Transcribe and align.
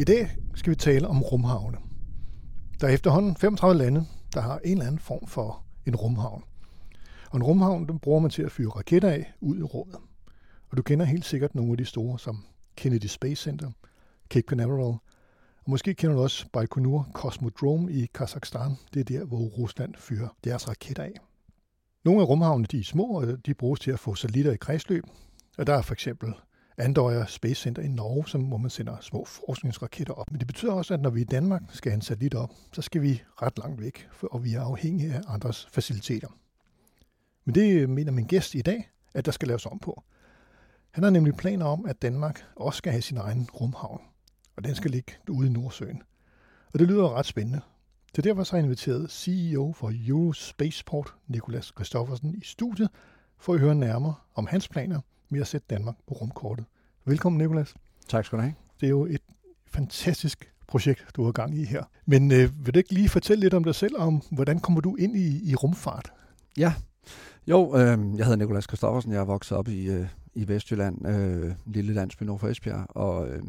I 0.00 0.04
dag 0.04 0.30
skal 0.54 0.70
vi 0.70 0.76
tale 0.76 1.08
om 1.08 1.22
rumhavne. 1.22 1.78
Der 2.80 2.86
er 2.86 2.92
efterhånden 2.92 3.36
35 3.36 3.78
lande, 3.78 4.06
der 4.34 4.40
har 4.40 4.58
en 4.58 4.72
eller 4.72 4.86
anden 4.86 4.98
form 4.98 5.26
for 5.26 5.62
en 5.86 5.96
rumhavn. 5.96 6.42
Og 7.30 7.36
en 7.36 7.42
rumhavn, 7.42 7.88
den 7.88 7.98
bruger 7.98 8.20
man 8.20 8.30
til 8.30 8.42
at 8.42 8.52
fyre 8.52 8.68
raketter 8.68 9.10
af 9.10 9.32
ud 9.40 9.58
i 9.58 9.62
rummet. 9.62 9.96
Og 10.70 10.76
du 10.76 10.82
kender 10.82 11.04
helt 11.04 11.24
sikkert 11.24 11.54
nogle 11.54 11.70
af 11.72 11.78
de 11.78 11.84
store, 11.84 12.18
som 12.18 12.44
Kennedy 12.76 13.06
Space 13.06 13.42
Center, 13.42 13.70
Cape 14.30 14.46
Canaveral, 14.48 14.98
og 15.64 15.70
måske 15.70 15.94
kender 15.94 16.16
du 16.16 16.22
også 16.22 16.46
Baikonur 16.52 17.08
Cosmodrome 17.12 17.92
i 17.92 18.06
Kazakhstan. 18.14 18.76
Det 18.94 19.00
er 19.00 19.18
der, 19.18 19.24
hvor 19.24 19.38
Rusland 19.38 19.94
fyrer 19.98 20.28
deres 20.44 20.68
raketter 20.68 21.02
af. 21.02 21.14
Nogle 22.04 22.20
af 22.20 22.28
rumhavnene 22.28 22.66
de 22.70 22.78
er 22.78 22.84
små, 22.84 23.04
og 23.04 23.46
de 23.46 23.54
bruges 23.54 23.80
til 23.80 23.90
at 23.90 23.98
få 23.98 24.14
satellitter 24.14 24.52
i 24.52 24.56
kredsløb. 24.56 25.04
Og 25.58 25.66
der 25.66 25.74
er 25.74 25.82
for 25.82 25.92
eksempel 25.92 26.34
Andøya 26.80 27.26
Space 27.26 27.62
Center 27.62 27.82
i 27.82 27.88
Norge, 27.88 28.28
som, 28.28 28.42
hvor 28.42 28.56
man 28.56 28.70
sender 28.70 28.96
små 29.00 29.24
forskningsraketter 29.24 30.14
op. 30.14 30.30
Men 30.30 30.38
det 30.38 30.46
betyder 30.46 30.72
også, 30.72 30.94
at 30.94 31.00
når 31.00 31.10
vi 31.10 31.20
i 31.20 31.24
Danmark 31.24 31.62
skal 31.68 31.90
have 31.90 31.96
en 31.96 32.02
satellit 32.02 32.34
op, 32.34 32.50
så 32.72 32.82
skal 32.82 33.02
vi 33.02 33.22
ret 33.42 33.58
langt 33.58 33.80
væk, 33.80 34.08
for, 34.12 34.26
og 34.26 34.44
vi 34.44 34.54
er 34.54 34.62
afhængige 34.62 35.14
af 35.14 35.20
andres 35.28 35.68
faciliteter. 35.72 36.28
Men 37.44 37.54
det 37.54 37.90
mener 37.90 38.12
min 38.12 38.26
gæst 38.26 38.54
i 38.54 38.62
dag, 38.62 38.90
at 39.14 39.26
der 39.26 39.32
skal 39.32 39.48
laves 39.48 39.66
om 39.66 39.78
på. 39.78 40.02
Han 40.90 41.04
har 41.04 41.10
nemlig 41.10 41.34
planer 41.34 41.66
om, 41.66 41.86
at 41.86 42.02
Danmark 42.02 42.44
også 42.56 42.78
skal 42.78 42.92
have 42.92 43.02
sin 43.02 43.16
egen 43.16 43.48
rumhavn, 43.50 44.00
og 44.56 44.64
den 44.64 44.74
skal 44.74 44.90
ligge 44.90 45.12
ude 45.28 45.48
i 45.48 45.50
Nordsøen. 45.50 46.02
Og 46.72 46.78
det 46.78 46.88
lyder 46.88 47.14
ret 47.14 47.26
spændende. 47.26 47.60
Så 48.14 48.22
derfor 48.22 48.44
så 48.44 48.52
har 48.52 48.58
jeg 48.58 48.64
inviteret 48.64 49.10
CEO 49.10 49.72
for 49.76 49.92
Eurospaceport, 50.08 51.14
Nikolas 51.28 51.70
Kristoffersen, 51.70 52.34
i 52.34 52.44
studiet, 52.44 52.88
for 53.38 53.54
at 53.54 53.60
høre 53.60 53.74
nærmere 53.74 54.14
om 54.34 54.46
hans 54.46 54.68
planer 54.68 55.00
med 55.30 55.40
at 55.40 55.46
sætte 55.46 55.66
Danmark 55.70 55.94
på 56.06 56.14
rumkortet. 56.14 56.64
Velkommen, 57.04 57.38
Nikolas. 57.38 57.74
Tak 58.08 58.24
skal 58.24 58.38
du 58.38 58.42
have. 58.42 58.54
Det 58.80 58.86
er 58.86 58.90
jo 58.90 59.06
et 59.06 59.22
fantastisk 59.66 60.52
projekt, 60.68 61.04
du 61.16 61.24
har 61.24 61.32
gang 61.32 61.58
i 61.58 61.64
her. 61.64 61.84
Men 62.06 62.32
øh, 62.32 62.66
vil 62.66 62.74
du 62.74 62.78
ikke 62.78 62.92
lige 62.92 63.08
fortælle 63.08 63.40
lidt 63.40 63.54
om 63.54 63.64
dig 63.64 63.74
selv, 63.74 63.98
om 63.98 64.22
hvordan 64.30 64.60
kommer 64.60 64.80
du 64.80 64.96
ind 64.96 65.16
i, 65.16 65.50
i 65.50 65.54
rumfart? 65.54 66.12
Ja, 66.56 66.74
jo, 67.46 67.76
øh, 67.76 67.98
jeg 68.16 68.26
hedder 68.26 68.36
Nikolas 68.36 68.66
Kristoffersen. 68.66 69.12
Jeg 69.12 69.20
er 69.20 69.24
vokset 69.24 69.58
op 69.58 69.68
i, 69.68 69.90
øh, 69.90 70.06
i 70.40 70.48
Vestjylland, 70.48 71.08
øh, 71.08 71.52
lille 71.66 71.94
landsby 71.94 72.22
nord 72.22 72.38
for 72.38 72.48
Esbjerg, 72.48 72.86
og 72.88 73.28
øh, 73.28 73.42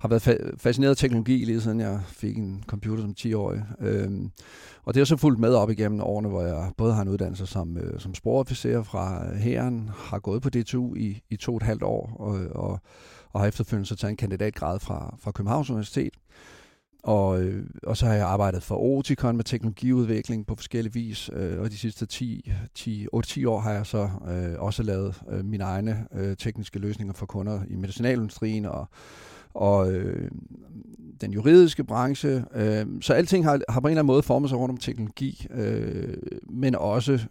har 0.00 0.08
været 0.08 0.28
fa- 0.28 0.56
fascineret 0.56 0.90
af 0.90 0.96
teknologi 0.96 1.44
lige 1.44 1.60
siden 1.60 1.80
jeg 1.80 2.00
fik 2.06 2.36
en 2.36 2.64
computer 2.66 3.02
som 3.02 3.14
10-årig. 3.18 3.62
Øh, 3.80 4.10
og 4.84 4.94
det 4.94 5.00
har 5.00 5.04
så 5.04 5.16
fulgt 5.16 5.40
med 5.40 5.54
op 5.54 5.70
igennem 5.70 6.00
årene, 6.00 6.28
hvor 6.28 6.42
jeg 6.42 6.72
både 6.76 6.94
har 6.94 7.02
en 7.02 7.08
uddannelse 7.08 7.46
som, 7.46 7.78
øh, 7.78 8.00
som 8.00 8.14
sporofficer 8.14 8.82
fra 8.82 9.34
hæren, 9.36 9.90
har 9.96 10.18
gået 10.18 10.42
på 10.42 10.50
DTU 10.50 10.94
i, 10.94 11.22
i 11.30 11.36
to 11.36 11.52
og 11.52 11.56
et 11.56 11.62
halvt 11.62 11.82
år, 11.82 12.16
og, 12.18 12.38
og, 12.50 12.80
og 13.32 13.40
har 13.40 13.46
efterfølgende 13.48 13.88
så 13.88 13.96
taget 13.96 14.10
en 14.10 14.16
kandidatgrad 14.16 14.80
fra, 14.80 15.16
fra 15.20 15.32
Københavns 15.32 15.70
Universitet. 15.70 16.14
Og, 17.04 17.42
øh, 17.42 17.66
og 17.82 17.96
så 17.96 18.06
har 18.06 18.14
jeg 18.14 18.26
arbejdet 18.26 18.62
for 18.62 18.76
Oticon 18.76 19.36
med 19.36 19.44
teknologiudvikling 19.44 20.46
på 20.46 20.54
forskellige 20.54 20.92
vis, 20.94 21.30
øh, 21.32 21.60
og 21.60 21.70
de 21.70 21.78
sidste 21.78 22.06
10, 22.06 22.52
10, 22.74 23.06
8-10 23.16 23.48
år 23.48 23.60
har 23.60 23.72
jeg 23.72 23.86
så 23.86 24.08
øh, 24.28 24.62
også 24.62 24.82
lavet 24.82 25.22
øh, 25.30 25.44
mine 25.44 25.64
egne 25.64 26.06
øh, 26.14 26.36
tekniske 26.36 26.78
løsninger 26.78 27.14
for 27.14 27.26
kunder 27.26 27.60
i 27.68 27.76
medicinalindustrien 27.76 28.66
og, 28.66 28.88
og 29.54 29.92
øh, 29.92 30.30
den 31.20 31.32
juridiske 31.32 31.84
branche. 31.84 32.44
Øh, 32.54 32.86
så 33.00 33.14
alting 33.14 33.44
har, 33.44 33.60
har 33.68 33.80
på 33.80 33.86
en 33.86 33.90
eller 33.90 34.00
anden 34.00 34.06
måde 34.06 34.22
formet 34.22 34.50
sig 34.50 34.58
rundt 34.58 34.72
om 34.72 34.78
teknologi, 34.78 35.46
øh, 35.50 36.16
men 36.50 36.74
også 36.74 37.26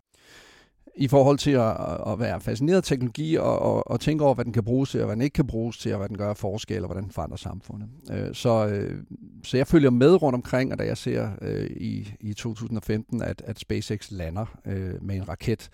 i 0.96 1.08
forhold 1.08 1.38
til 1.38 1.52
at, 1.52 1.76
at 2.08 2.20
være 2.20 2.42
fascineret 2.42 2.78
af 2.78 2.84
teknologi 2.84 3.36
og, 3.36 3.60
og, 3.60 3.92
og 3.92 4.00
tænke 4.00 4.24
over, 4.24 4.34
hvad 4.34 4.46
den 4.46 4.54
kan 4.54 4.64
bruges 4.64 4.90
til, 4.90 5.00
og 5.00 5.06
hvad 5.06 5.16
den 5.16 5.24
ikke 5.24 5.34
kan 5.34 5.48
bruges 5.48 5.78
til, 5.78 5.92
og 5.92 5.98
hvad 5.98 6.10
den 6.10 6.18
gør 6.18 6.34
forskel, 6.34 6.82
og 6.82 6.86
hvordan 6.86 7.04
den 7.04 7.12
forandrer 7.12 7.38
samfundet. 7.38 7.90
Øh, 8.12 8.34
så, 8.34 8.68
øh, 8.68 9.04
så 9.44 9.58
jeg 9.58 9.68
følger 9.68 9.90
med 9.90 10.22
rundt 10.22 10.36
omkring, 10.36 10.72
og 10.72 10.80
da 10.80 10.84
jeg 10.84 10.98
ser 10.98 11.30
øh, 11.42 11.70
i, 11.70 12.14
i 12.20 12.34
2015, 12.34 13.22
at, 13.22 13.42
at 13.46 13.60
SpaceX 13.60 14.12
lander 14.12 14.46
øh, 14.66 14.94
med 15.02 15.16
en 15.16 15.30
raket, 15.30 15.70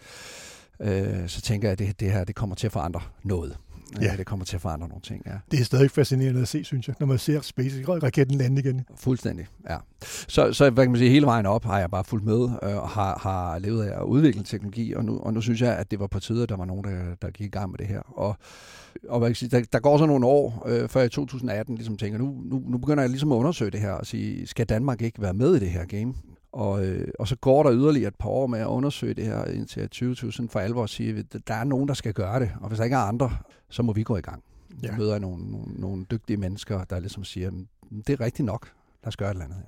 øh, 0.81 1.27
så 1.27 1.41
tænker 1.41 1.67
jeg, 1.67 1.71
at 1.71 1.79
det, 1.79 1.99
det 1.99 2.11
her 2.11 2.23
det 2.23 2.35
kommer 2.35 2.55
til 2.55 2.67
at 2.67 2.71
forandre 2.71 3.01
noget. 3.23 3.57
Ja. 4.01 4.13
Det 4.17 4.25
kommer 4.25 4.45
til 4.45 4.55
at 4.55 4.61
forandre 4.61 4.87
nogle 4.87 5.01
ting, 5.01 5.23
ja. 5.25 5.31
Det 5.51 5.59
er 5.59 5.63
stadig 5.63 5.91
fascinerende 5.91 6.41
at 6.41 6.47
se, 6.47 6.63
synes 6.63 6.87
jeg, 6.87 6.95
når 6.99 7.07
man 7.07 7.17
ser 7.17 7.41
SpaceX-raketten 7.41 8.37
lande 8.37 8.61
igen. 8.61 8.85
Fuldstændig, 8.95 9.47
ja. 9.69 9.77
Så, 10.27 10.53
så 10.53 10.69
hvad 10.69 10.83
kan 10.83 10.91
man 10.91 10.99
sige, 10.99 11.09
hele 11.09 11.25
vejen 11.25 11.45
op 11.45 11.65
har 11.65 11.79
jeg 11.79 11.91
bare 11.91 12.03
fulgt 12.03 12.25
med 12.25 12.49
øh, 12.63 12.77
og 12.77 12.89
har, 12.89 13.19
har 13.21 13.59
levet 13.59 13.85
af 13.85 14.01
at 14.01 14.05
udvikle 14.05 14.43
teknologi, 14.43 14.93
og 14.93 15.05
nu, 15.05 15.19
og 15.19 15.33
nu 15.33 15.41
synes 15.41 15.61
jeg, 15.61 15.77
at 15.77 15.91
det 15.91 15.99
var 15.99 16.07
på 16.07 16.19
tide, 16.19 16.43
at 16.43 16.49
der 16.49 16.57
var 16.57 16.65
nogen, 16.65 16.83
der, 16.83 17.15
der 17.21 17.29
gik 17.29 17.47
i 17.47 17.49
gang 17.49 17.71
med 17.71 17.77
det 17.77 17.87
her. 17.87 17.99
Og, 17.99 18.35
og 19.09 19.19
hvad 19.19 19.29
kan 19.29 19.35
sige, 19.35 19.49
der, 19.49 19.63
der 19.73 19.79
går 19.79 19.97
så 19.97 20.05
nogle 20.05 20.25
år, 20.25 20.63
øh, 20.67 20.89
før 20.89 21.03
i 21.03 21.09
2018 21.09 21.75
ligesom 21.75 21.97
tænker, 21.97 22.19
nu, 22.19 22.41
nu, 22.45 22.63
nu 22.67 22.77
begynder 22.77 23.03
jeg 23.03 23.09
ligesom 23.09 23.31
at 23.31 23.35
undersøge 23.35 23.71
det 23.71 23.79
her 23.79 23.91
og 23.91 24.05
sige, 24.05 24.47
skal 24.47 24.65
Danmark 24.65 25.01
ikke 25.01 25.21
være 25.21 25.33
med 25.33 25.55
i 25.55 25.59
det 25.59 25.69
her 25.69 25.85
game? 25.85 26.13
Og, 26.51 26.85
øh, 26.85 27.07
og 27.19 27.27
så 27.27 27.35
går 27.35 27.63
der 27.63 27.73
yderligere 27.73 28.07
et 28.07 28.15
par 28.15 28.29
år 28.29 28.47
med 28.47 28.59
at 28.59 28.65
undersøge 28.65 29.13
det 29.13 29.25
her 29.25 29.45
indtil 29.45 29.83
2020 29.83 30.49
for 30.49 30.59
alvor 30.59 30.83
at 30.83 30.89
sige, 30.89 31.17
at 31.17 31.47
der 31.47 31.53
er 31.53 31.63
nogen, 31.63 31.87
der 31.87 31.93
skal 31.93 32.13
gøre 32.13 32.39
det. 32.39 32.51
Og 32.61 32.67
hvis 32.67 32.77
der 32.77 32.83
ikke 32.83 32.95
er 32.95 32.99
andre, 32.99 33.31
så 33.69 33.83
må 33.83 33.93
vi 33.93 34.03
gå 34.03 34.17
i 34.17 34.21
gang. 34.21 34.43
Ja. 34.83 34.97
møder 34.97 35.11
jeg 35.11 35.19
nogle, 35.19 35.51
nogle, 35.51 35.73
nogle 35.73 36.05
dygtige 36.11 36.37
mennesker, 36.37 36.83
der 36.83 36.99
ligesom 36.99 37.23
siger, 37.23 37.51
det 38.07 38.09
er 38.09 38.21
rigtigt 38.21 38.45
nok, 38.45 38.71
lad 39.03 39.07
os 39.07 39.17
gøre 39.17 39.29
et 39.29 39.33
eller 39.33 39.45
andet. 39.45 39.63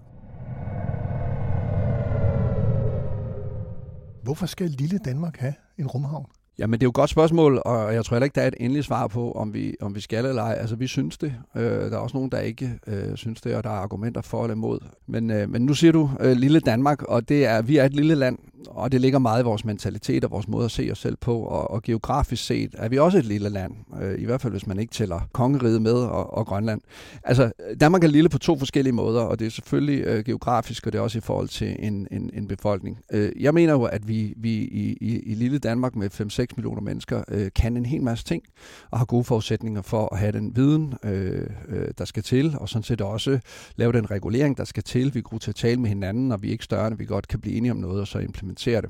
Hvorfor 4.24 4.46
skal 4.46 4.70
lille 4.70 4.98
Danmark 4.98 5.38
have 5.38 5.54
en 5.78 5.88
rumhavn? 5.88 6.26
Jamen, 6.62 6.80
det 6.80 6.84
er 6.84 6.88
jo 6.88 6.90
et 6.90 6.96
godt 6.96 7.10
spørgsmål, 7.10 7.62
og 7.66 7.94
jeg 7.94 8.06
tror 8.06 8.16
heller 8.16 8.24
ikke, 8.24 8.36
der 8.36 8.42
er 8.42 8.48
et 8.48 8.54
endeligt 8.60 8.86
svar 8.86 9.08
på, 9.08 9.32
om 9.32 9.54
vi, 9.54 9.76
om 9.82 9.96
vi 9.96 10.02
skal 10.02 10.26
eller 10.26 10.44
ej. 10.44 10.58
Altså, 10.60 10.76
vi 10.76 10.88
synes 10.88 11.18
det. 11.18 11.34
Øh, 11.56 11.64
der 11.64 11.92
er 11.92 11.98
også 11.98 12.18
nogen, 12.18 12.32
der 12.32 12.40
ikke 12.40 12.72
øh, 12.88 13.16
synes 13.16 13.42
det, 13.42 13.56
og 13.56 13.64
der 13.64 13.70
er 13.70 13.74
argumenter 13.74 14.22
for 14.22 14.44
eller 14.44 14.56
imod. 14.56 14.80
Men, 15.08 15.32
øh, 15.32 15.50
men 15.50 15.62
nu 15.62 15.74
siger 15.74 15.92
du 15.92 16.10
øh, 16.20 16.32
lille 16.32 16.60
Danmark, 16.60 17.04
og 17.04 17.30
det 17.30 17.46
er, 17.46 17.62
vi 17.62 17.78
er 17.78 17.86
et 17.86 17.94
lille 17.94 18.16
land, 18.16 18.38
og 18.68 18.92
det 18.92 19.02
ligger 19.02 19.20
meget 19.20 19.42
i 19.42 19.46
vores 19.46 19.66
mentalitet 19.66 20.24
og 20.24 20.32
vores 20.32 20.48
måde 20.48 20.66
at 20.66 20.72
se 20.72 20.90
os 20.92 20.98
selv 20.98 21.16
på, 21.16 21.40
og, 21.40 21.72
og 21.72 21.84
geografisk 21.84 22.46
set 22.46 22.76
er 22.78 22.90
vi 22.90 22.98
også 22.98 23.18
et 23.18 23.26
lille 23.26 23.50
land, 23.50 23.74
øh, 24.02 24.22
i 24.22 24.26
hvert 24.26 24.42
fald 24.42 24.54
hvis 24.54 24.68
man 24.68 24.80
ikke 24.80 24.94
tæller 24.94 25.20
kongeriget 25.32 25.82
med 25.82 25.94
og, 25.94 26.34
og 26.34 26.46
Grønland. 26.46 26.82
Altså, 27.24 27.52
Danmark 27.80 28.04
er 28.04 28.08
lille 28.08 28.30
på 28.30 28.38
to 28.38 28.58
forskellige 28.58 28.94
måder, 28.94 29.22
og 29.22 29.40
det 29.40 29.48
er 29.48 29.52
selvfølgelig 29.52 30.06
øh, 30.06 30.24
geografisk, 30.26 30.88
og 30.88 30.94
det 30.94 31.00
er 31.00 31.04
også 31.04 31.18
i 31.18 31.22
forhold 31.22 31.48
til 31.48 31.76
en, 31.80 32.08
en, 32.12 32.30
en 32.34 32.48
befolkning. 32.48 33.00
Øh, 33.12 33.32
jeg 33.40 33.54
mener 33.54 33.74
jo, 33.74 33.84
at 33.84 34.08
vi, 34.08 34.34
vi 34.38 34.54
i, 34.54 34.98
i, 35.02 35.20
i 35.20 35.34
lille 35.34 35.60
Danmark 35.60 35.96
med 35.96 36.22
5-6 36.22 36.46
millioner 36.56 36.82
mennesker 36.82 37.24
øh, 37.28 37.50
kan 37.56 37.78
en 37.78 37.86
hel 37.86 38.04
masse 38.04 38.26
ting, 38.26 38.44
og 38.92 38.98
har 38.98 39.06
gode 39.06 39.24
forudsætninger 39.24 39.82
for 39.82 40.14
at 40.14 40.20
have 40.20 40.32
den 40.32 40.56
viden, 40.56 40.94
øh, 41.04 41.48
øh, 41.68 41.88
der 41.98 42.06
skal 42.06 42.24
til, 42.24 42.56
og 42.58 42.70
sådan 42.70 42.84
set 42.84 43.02
også 43.02 43.40
lave 43.76 43.92
den 43.94 44.12
regulering, 44.12 44.58
der 44.58 44.64
skal 44.64 44.84
til. 44.84 45.14
Vi 45.14 45.20
er 45.20 45.24
gode 45.24 45.44
til 45.44 45.52
at 45.52 45.56
tale 45.56 45.82
med 45.82 45.90
hinanden, 45.90 46.32
og 46.32 46.42
vi 46.42 46.48
er 46.48 46.52
ikke 46.52 46.64
større, 46.64 46.88
end 46.88 46.98
vi 46.98 47.06
godt 47.06 47.28
kan 47.28 47.40
blive 47.40 47.56
enige 47.56 47.72
om 47.72 47.78
noget, 47.78 48.02
og 48.02 48.08
så 48.08 48.20
implementere 48.20 48.51
implementere 48.52 48.82
det. 48.82 48.90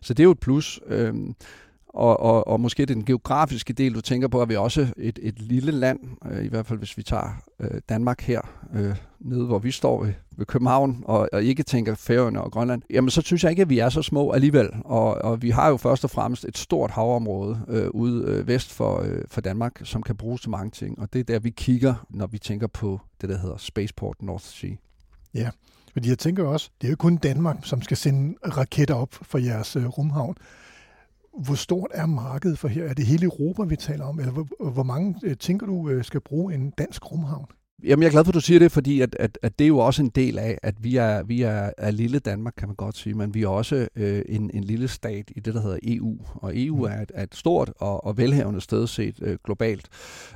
Så 0.00 0.14
det 0.14 0.20
er 0.20 0.24
jo 0.24 0.30
et 0.30 0.40
plus. 0.40 0.80
Øhm, 0.86 1.34
og, 1.88 2.20
og, 2.20 2.48
og 2.48 2.60
måske 2.60 2.86
den 2.86 3.04
geografiske 3.04 3.72
del, 3.72 3.94
du 3.94 4.00
tænker 4.00 4.28
på, 4.28 4.40
er 4.40 4.46
vi 4.46 4.56
også 4.56 4.86
et, 4.96 5.18
et 5.22 5.42
lille 5.42 5.72
land, 5.72 6.00
øh, 6.30 6.44
i 6.44 6.48
hvert 6.48 6.66
fald 6.66 6.78
hvis 6.78 6.96
vi 6.96 7.02
tager 7.02 7.42
øh, 7.60 7.80
Danmark 7.88 8.20
her, 8.20 8.40
øh, 8.74 8.94
nede 9.20 9.46
hvor 9.46 9.58
vi 9.58 9.70
står 9.70 10.04
ved, 10.04 10.12
ved 10.36 10.46
København, 10.46 11.04
og, 11.06 11.28
og 11.32 11.42
ikke 11.42 11.62
tænker 11.62 11.94
Færøerne 11.94 12.42
og 12.42 12.52
Grønland, 12.52 12.82
jamen 12.90 13.10
så 13.10 13.22
synes 13.22 13.42
jeg 13.42 13.50
ikke, 13.50 13.62
at 13.62 13.68
vi 13.68 13.78
er 13.78 13.88
så 13.88 14.02
små 14.02 14.32
alligevel. 14.32 14.68
Og, 14.84 15.14
og 15.14 15.42
vi 15.42 15.50
har 15.50 15.68
jo 15.68 15.76
først 15.76 16.04
og 16.04 16.10
fremmest 16.10 16.44
et 16.44 16.58
stort 16.58 16.90
havområde 16.90 17.60
øh, 17.68 17.88
ude 17.90 18.24
øh, 18.26 18.48
vest 18.48 18.72
for, 18.72 19.02
øh, 19.02 19.22
for 19.28 19.40
Danmark, 19.40 19.80
som 19.84 20.02
kan 20.02 20.16
bruges 20.16 20.40
til 20.40 20.50
mange 20.50 20.70
ting. 20.70 20.98
Og 20.98 21.12
det 21.12 21.18
er 21.18 21.24
der, 21.24 21.38
vi 21.38 21.50
kigger, 21.50 22.06
når 22.10 22.26
vi 22.26 22.38
tænker 22.38 22.66
på 22.66 23.00
det, 23.20 23.28
der 23.28 23.38
hedder 23.38 23.56
Spaceport 23.56 24.22
North 24.22 24.44
Sea. 24.44 24.70
Ja, 25.34 25.50
fordi 25.98 26.08
jeg 26.08 26.18
tænker 26.18 26.44
også, 26.44 26.70
det 26.80 26.86
er 26.86 26.90
jo 26.90 26.96
kun 26.96 27.16
Danmark, 27.16 27.56
som 27.62 27.82
skal 27.82 27.96
sende 27.96 28.34
raketter 28.56 28.94
op 28.94 29.14
for 29.22 29.38
jeres 29.38 29.76
øh, 29.76 29.86
rumhavn. 29.86 30.36
Hvor 31.38 31.54
stort 31.54 31.90
er 31.94 32.06
markedet 32.06 32.58
for 32.58 32.68
her? 32.68 32.84
Er 32.84 32.94
det 32.94 33.06
hele 33.06 33.24
Europa, 33.24 33.62
vi 33.62 33.76
taler 33.76 34.04
om? 34.04 34.18
Eller 34.18 34.32
hvor, 34.32 34.70
hvor 34.70 34.82
mange 34.82 35.14
øh, 35.24 35.36
tænker 35.36 35.66
du 35.66 35.88
øh, 35.88 36.04
skal 36.04 36.20
bruge 36.20 36.54
en 36.54 36.70
dansk 36.70 37.12
rumhavn? 37.12 37.46
Jamen, 37.84 38.02
jeg 38.02 38.08
er 38.08 38.12
glad 38.12 38.24
for, 38.24 38.30
at 38.30 38.34
du 38.34 38.40
siger 38.40 38.58
det, 38.58 38.72
fordi 38.72 39.00
at, 39.00 39.16
at, 39.18 39.38
at 39.42 39.58
det 39.58 39.64
er 39.64 39.68
jo 39.68 39.78
også 39.78 40.02
en 40.02 40.08
del 40.08 40.38
af, 40.38 40.58
at 40.62 40.74
vi 40.80 40.96
er, 40.96 41.22
vi 41.22 41.42
er, 41.42 41.70
er 41.78 41.90
lille 41.90 42.18
Danmark, 42.18 42.54
kan 42.56 42.68
man 42.68 42.76
godt 42.76 42.96
sige, 42.96 43.14
men 43.14 43.34
vi 43.34 43.42
er 43.42 43.48
også 43.48 43.88
øh, 43.96 44.22
en, 44.28 44.50
en 44.54 44.64
lille 44.64 44.88
stat 44.88 45.30
i 45.36 45.40
det, 45.40 45.54
der 45.54 45.60
hedder 45.60 45.78
EU. 45.82 46.18
Og 46.34 46.52
EU 46.54 46.76
mm. 46.76 46.92
er 46.92 47.02
et, 47.02 47.12
er 47.14 47.22
et 47.22 47.34
stort 47.34 47.72
og, 47.78 48.04
og 48.04 48.18
velhavende 48.18 48.60
sted 48.60 48.86
set 48.86 49.18
øh, 49.22 49.38
globalt. 49.44 49.88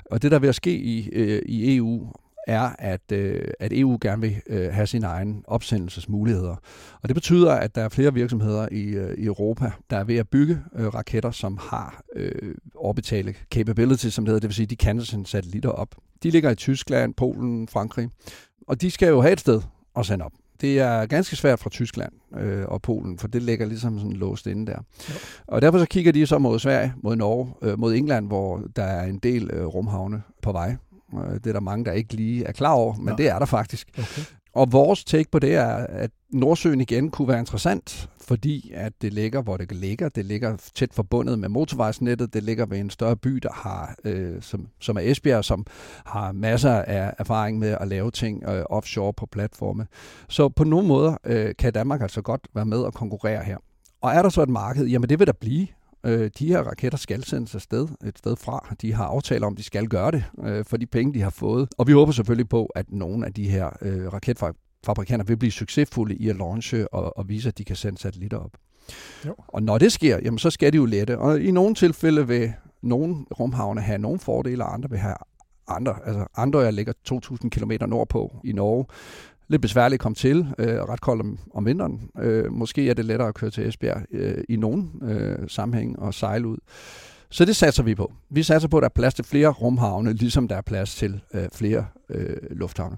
Og 0.05 0.23
det, 0.23 0.31
der 0.31 0.39
vil 0.39 0.55
ske 0.55 0.77
i, 0.77 1.11
øh, 1.13 1.43
i 1.47 1.77
EU, 1.77 2.13
er, 2.47 2.71
at, 2.79 3.13
øh, 3.13 3.49
at 3.61 3.73
EU 3.73 3.99
gerne 4.01 4.23
vil 4.23 4.37
øh, 4.47 4.73
have 4.73 4.87
sine 4.87 5.07
egne 5.07 5.35
opsendelsesmuligheder. 5.45 6.57
Og 7.03 7.09
det 7.09 7.15
betyder, 7.15 7.53
at 7.53 7.75
der 7.75 7.83
er 7.83 7.89
flere 7.89 8.15
virksomheder 8.15 8.69
i, 8.71 8.83
øh, 8.83 9.19
i 9.19 9.25
Europa, 9.25 9.71
der 9.91 9.97
er 9.97 10.05
ved 10.05 10.17
at 10.17 10.29
bygge 10.29 10.59
øh, 10.77 10.95
raketter, 10.95 11.31
som 11.31 11.59
har 11.61 12.03
øh, 12.17 12.55
orbitale 12.75 13.35
capability, 13.51 14.09
som 14.09 14.25
det 14.25 14.31
hedder, 14.31 14.41
det 14.41 14.49
vil 14.49 14.55
sige, 14.55 14.67
de 14.67 14.77
kan 14.77 15.01
sende 15.01 15.27
satellitter 15.27 15.71
op. 15.71 15.89
De 16.23 16.31
ligger 16.31 16.51
i 16.51 16.55
Tyskland, 16.55 17.15
Polen, 17.15 17.69
Frankrig, 17.69 18.09
og 18.69 18.81
de 18.81 18.91
skal 18.91 19.09
jo 19.09 19.21
have 19.21 19.33
et 19.33 19.41
sted 19.41 19.61
at 19.97 20.07
sende 20.07 20.25
op. 20.25 20.33
Det 20.61 20.81
er 20.81 21.07
ganske 21.07 21.37
svært 21.37 21.61
fra 21.61 21.71
Tyskland 21.71 22.13
øh, 22.37 22.65
og 22.69 22.83
Polen, 22.83 23.19
for 23.19 23.29
det 23.29 23.43
ligger 23.43 23.67
ligesom 23.67 23.99
sådan 23.99 24.13
låst 24.13 24.47
inde 24.47 24.67
der. 24.67 24.79
Ja. 25.09 25.15
Og 25.47 25.63
derfor 25.63 25.79
så 25.79 25.87
kigger 25.87 26.13
de 26.13 26.27
så 26.27 26.39
mod 26.39 26.59
Sverige, 26.59 26.95
mod 27.03 27.17
Norge, 27.17 27.55
øh, 27.63 27.79
mod 27.79 27.95
England, 27.95 28.27
hvor 28.27 28.63
der 28.77 28.83
er 28.83 29.07
en 29.07 29.19
del 29.19 29.51
øh, 29.53 29.67
rumhavne 29.67 30.23
på 30.43 30.53
vej. 30.53 30.77
Øh, 31.15 31.35
det 31.35 31.47
er 31.47 31.53
der 31.53 31.61
mange, 31.61 31.85
der 31.85 31.93
ikke 31.93 32.15
lige 32.15 32.45
er 32.45 32.53
klar 32.53 32.73
over, 32.73 32.97
men 32.97 33.09
ja. 33.09 33.15
det 33.17 33.29
er 33.29 33.39
der 33.39 33.47
faktisk. 33.47 33.89
Okay. 33.99 34.23
Og 34.55 34.73
vores 34.73 35.05
take 35.05 35.31
på 35.31 35.39
det 35.39 35.55
er, 35.55 35.75
at 35.75 36.11
Nordsøen 36.31 36.81
igen 36.81 37.11
kunne 37.11 37.29
være 37.29 37.39
interessant, 37.39 38.11
fordi 38.21 38.73
at 38.75 38.93
det 39.03 39.13
ligger, 39.13 39.43
hvor 39.43 39.57
det 39.57 39.73
ligger. 39.73 40.09
Det 40.09 40.25
ligger 40.25 40.57
tæt 40.75 40.95
forbundet 40.95 41.39
med 41.39 41.49
motorvejsnettet. 41.49 42.35
Det 42.35 42.43
ligger 42.43 42.67
ved 42.67 42.79
en 42.79 42.91
større 42.91 43.17
by, 43.17 43.31
der 43.31 43.53
har, 43.53 43.95
øh, 44.05 44.43
som, 44.43 44.69
som 44.81 44.97
er 44.97 45.01
Esbjerg, 45.01 45.45
som 45.45 45.67
har 46.07 46.33
masser 46.33 46.73
af 46.73 47.15
erfaring 47.19 47.59
med 47.59 47.77
at 47.81 47.89
lave 47.89 48.11
ting 48.11 48.45
øh, 48.45 48.65
offshore 48.71 49.13
på 49.13 49.27
platforme. 49.27 49.87
Så 50.29 50.49
på 50.49 50.65
nogle 50.65 50.89
måder 50.89 51.17
øh, 51.25 51.55
kan 51.59 51.73
Danmark 51.73 52.03
altså 52.03 52.23
godt 52.23 52.49
være 52.55 52.67
med 52.67 52.79
og 52.79 52.95
konkurrere 52.95 53.45
her. 53.45 53.57
Og 54.03 54.13
er 54.13 54.23
der 54.23 54.29
så 54.29 54.43
et 54.43 54.49
marked? 54.49 54.87
Jamen 54.87 55.09
det 55.09 55.19
vil 55.19 55.27
der 55.27 55.33
blive. 55.41 55.67
Øh, 56.07 56.31
de 56.39 56.49
her 56.49 56.63
raketter 56.63 56.99
skal 56.99 57.25
sendes 57.25 57.55
afsted 57.55 57.89
et 58.05 58.19
sted 58.19 58.37
fra. 58.37 58.75
De 58.83 58.93
har 58.93 59.05
aftaler 59.05 59.47
om, 59.47 59.53
at 59.53 59.59
de 59.59 59.63
skal 59.63 59.87
gøre 59.87 60.11
det 60.11 60.25
øh, 60.45 60.65
for 60.65 60.77
de 60.77 60.87
penge, 60.87 61.15
de 61.15 61.21
har 61.21 61.31
fået. 61.31 61.69
Og 61.79 61.87
vi 61.87 61.93
håber 61.93 62.13
selvfølgelig 62.13 62.49
på, 62.49 62.67
at 62.67 62.87
nogle 62.89 63.27
af 63.27 63.33
de 63.33 63.49
her 63.49 63.71
øh, 63.83 64.13
raketfabrikanter 64.13 65.25
vil 65.27 65.37
blive 65.37 65.53
succesfulde 65.53 66.15
i 66.15 66.29
at 66.29 66.37
launche 66.37 66.95
og, 66.95 67.19
og 67.19 67.29
vise, 67.29 67.49
at 67.49 67.59
de 67.59 67.65
kan 67.65 67.77
sende 67.77 67.99
satellitter 67.99 68.39
op. 68.39 68.53
Jo. 69.27 69.35
Og 69.49 69.63
når 69.63 69.79
det 69.79 69.93
sker, 69.93 70.19
jamen, 70.23 70.39
så 70.39 70.51
skal 70.51 70.73
de 70.73 70.77
jo 70.77 70.85
lette. 70.85 71.19
Og 71.19 71.41
i 71.41 71.51
nogle 71.51 71.75
tilfælde 71.75 72.29
vil 72.29 72.53
nogle 72.83 73.17
rumhavne 73.41 73.81
have 73.81 73.99
nogle 73.99 74.19
fordele, 74.19 74.65
og 74.65 74.75
andre 74.75 74.91
vil 74.91 74.99
have 74.99 75.17
andre. 75.69 75.95
Altså 76.07 76.27
andre, 76.37 76.59
jeg 76.59 76.73
ligger 76.73 76.93
2.000 77.13 77.49
km 77.49 77.73
nordpå 77.89 78.41
i 78.45 78.53
Norge, 78.53 78.85
lidt 79.53 79.63
besværligt 79.63 79.99
at 79.99 80.03
komme 80.03 80.15
til, 80.17 80.55
øh, 80.59 80.83
ret 80.83 81.01
koldt 81.01 81.23
om, 81.23 81.39
om 81.55 81.67
vinteren. 81.67 82.11
Øh, 82.19 82.53
måske 82.53 82.91
er 82.91 82.95
det 82.95 83.05
lettere 83.05 83.29
at 83.29 83.35
køre 83.35 83.51
til 83.51 83.69
Esbjerg 83.69 84.03
øh, 84.11 84.45
i 84.49 84.57
nogen 84.57 84.91
øh, 85.03 85.39
sammenhæng 85.49 85.99
og 85.99 86.15
sejle 86.15 86.49
ud. 86.49 86.57
Så 87.31 87.45
det 87.45 87.57
satser 87.57 87.83
vi 87.83 87.95
på. 87.95 88.13
Vi 88.31 88.43
satser 88.43 88.69
på, 88.69 88.77
at 88.77 88.81
der 88.81 88.89
er 88.89 88.93
plads 88.95 89.15
til 89.15 89.25
flere 89.25 89.49
rumhavne, 89.49 90.13
ligesom 90.13 90.49
der 90.49 90.57
er 90.57 90.61
plads 90.61 90.95
til 90.95 91.21
øh, 91.35 91.49
flere 91.53 91.87
øh, 92.09 92.37
lufthavne. 92.51 92.97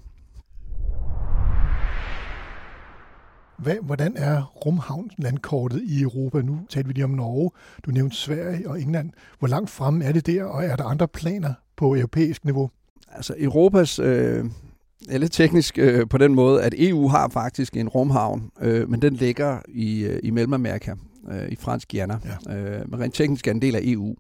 Hvad, 3.59 3.77
hvordan 3.83 4.13
er 4.17 4.43
rumhavnlandkortet 4.43 5.83
i 5.83 6.03
Europa? 6.03 6.43
Nu 6.43 6.61
talte 6.69 6.87
vi 6.87 6.93
lige 6.93 7.05
om 7.05 7.11
Norge. 7.11 7.51
Du 7.87 7.91
nævnte 7.91 8.17
Sverige 8.17 8.71
og 8.71 8.81
England. 8.81 9.11
Hvor 9.39 9.49
langt 9.49 9.71
fremme 9.71 10.05
er 10.05 10.13
det 10.13 10.27
der, 10.27 10.45
og 10.45 10.65
er 10.65 10.77
der 10.77 10.85
andre 10.85 11.09
planer 11.09 11.55
på 11.77 11.95
europæisk 11.95 12.45
niveau? 12.45 12.71
Altså 13.13 13.35
Europas 13.39 13.99
øh, 13.99 14.45
er 15.09 15.19
lidt 15.19 15.33
teknisk 15.33 15.79
øh, 15.79 16.09
på 16.09 16.19
den 16.19 16.35
måde, 16.35 16.63
at 16.63 16.75
EU 16.79 17.09
har 17.09 17.29
faktisk 17.29 17.77
en 17.77 17.89
rumhavn, 17.89 18.51
øh, 18.61 18.91
men 18.91 19.03
den 19.03 19.15
ligger 19.15 19.59
i, 19.69 20.05
øh, 20.05 20.21
i 20.23 20.31
Mellemamerika, 20.31 20.95
øh, 21.31 21.49
i 21.49 21.57
Fransk 21.57 21.91
Guyana. 21.91 22.19
Ja. 22.47 22.57
Øh, 22.57 22.91
men 22.91 23.01
rent 23.01 23.15
teknisk 23.15 23.47
er 23.47 23.51
en 23.51 23.63
del 23.63 23.77
af 23.77 23.81
EU. 23.83 24.15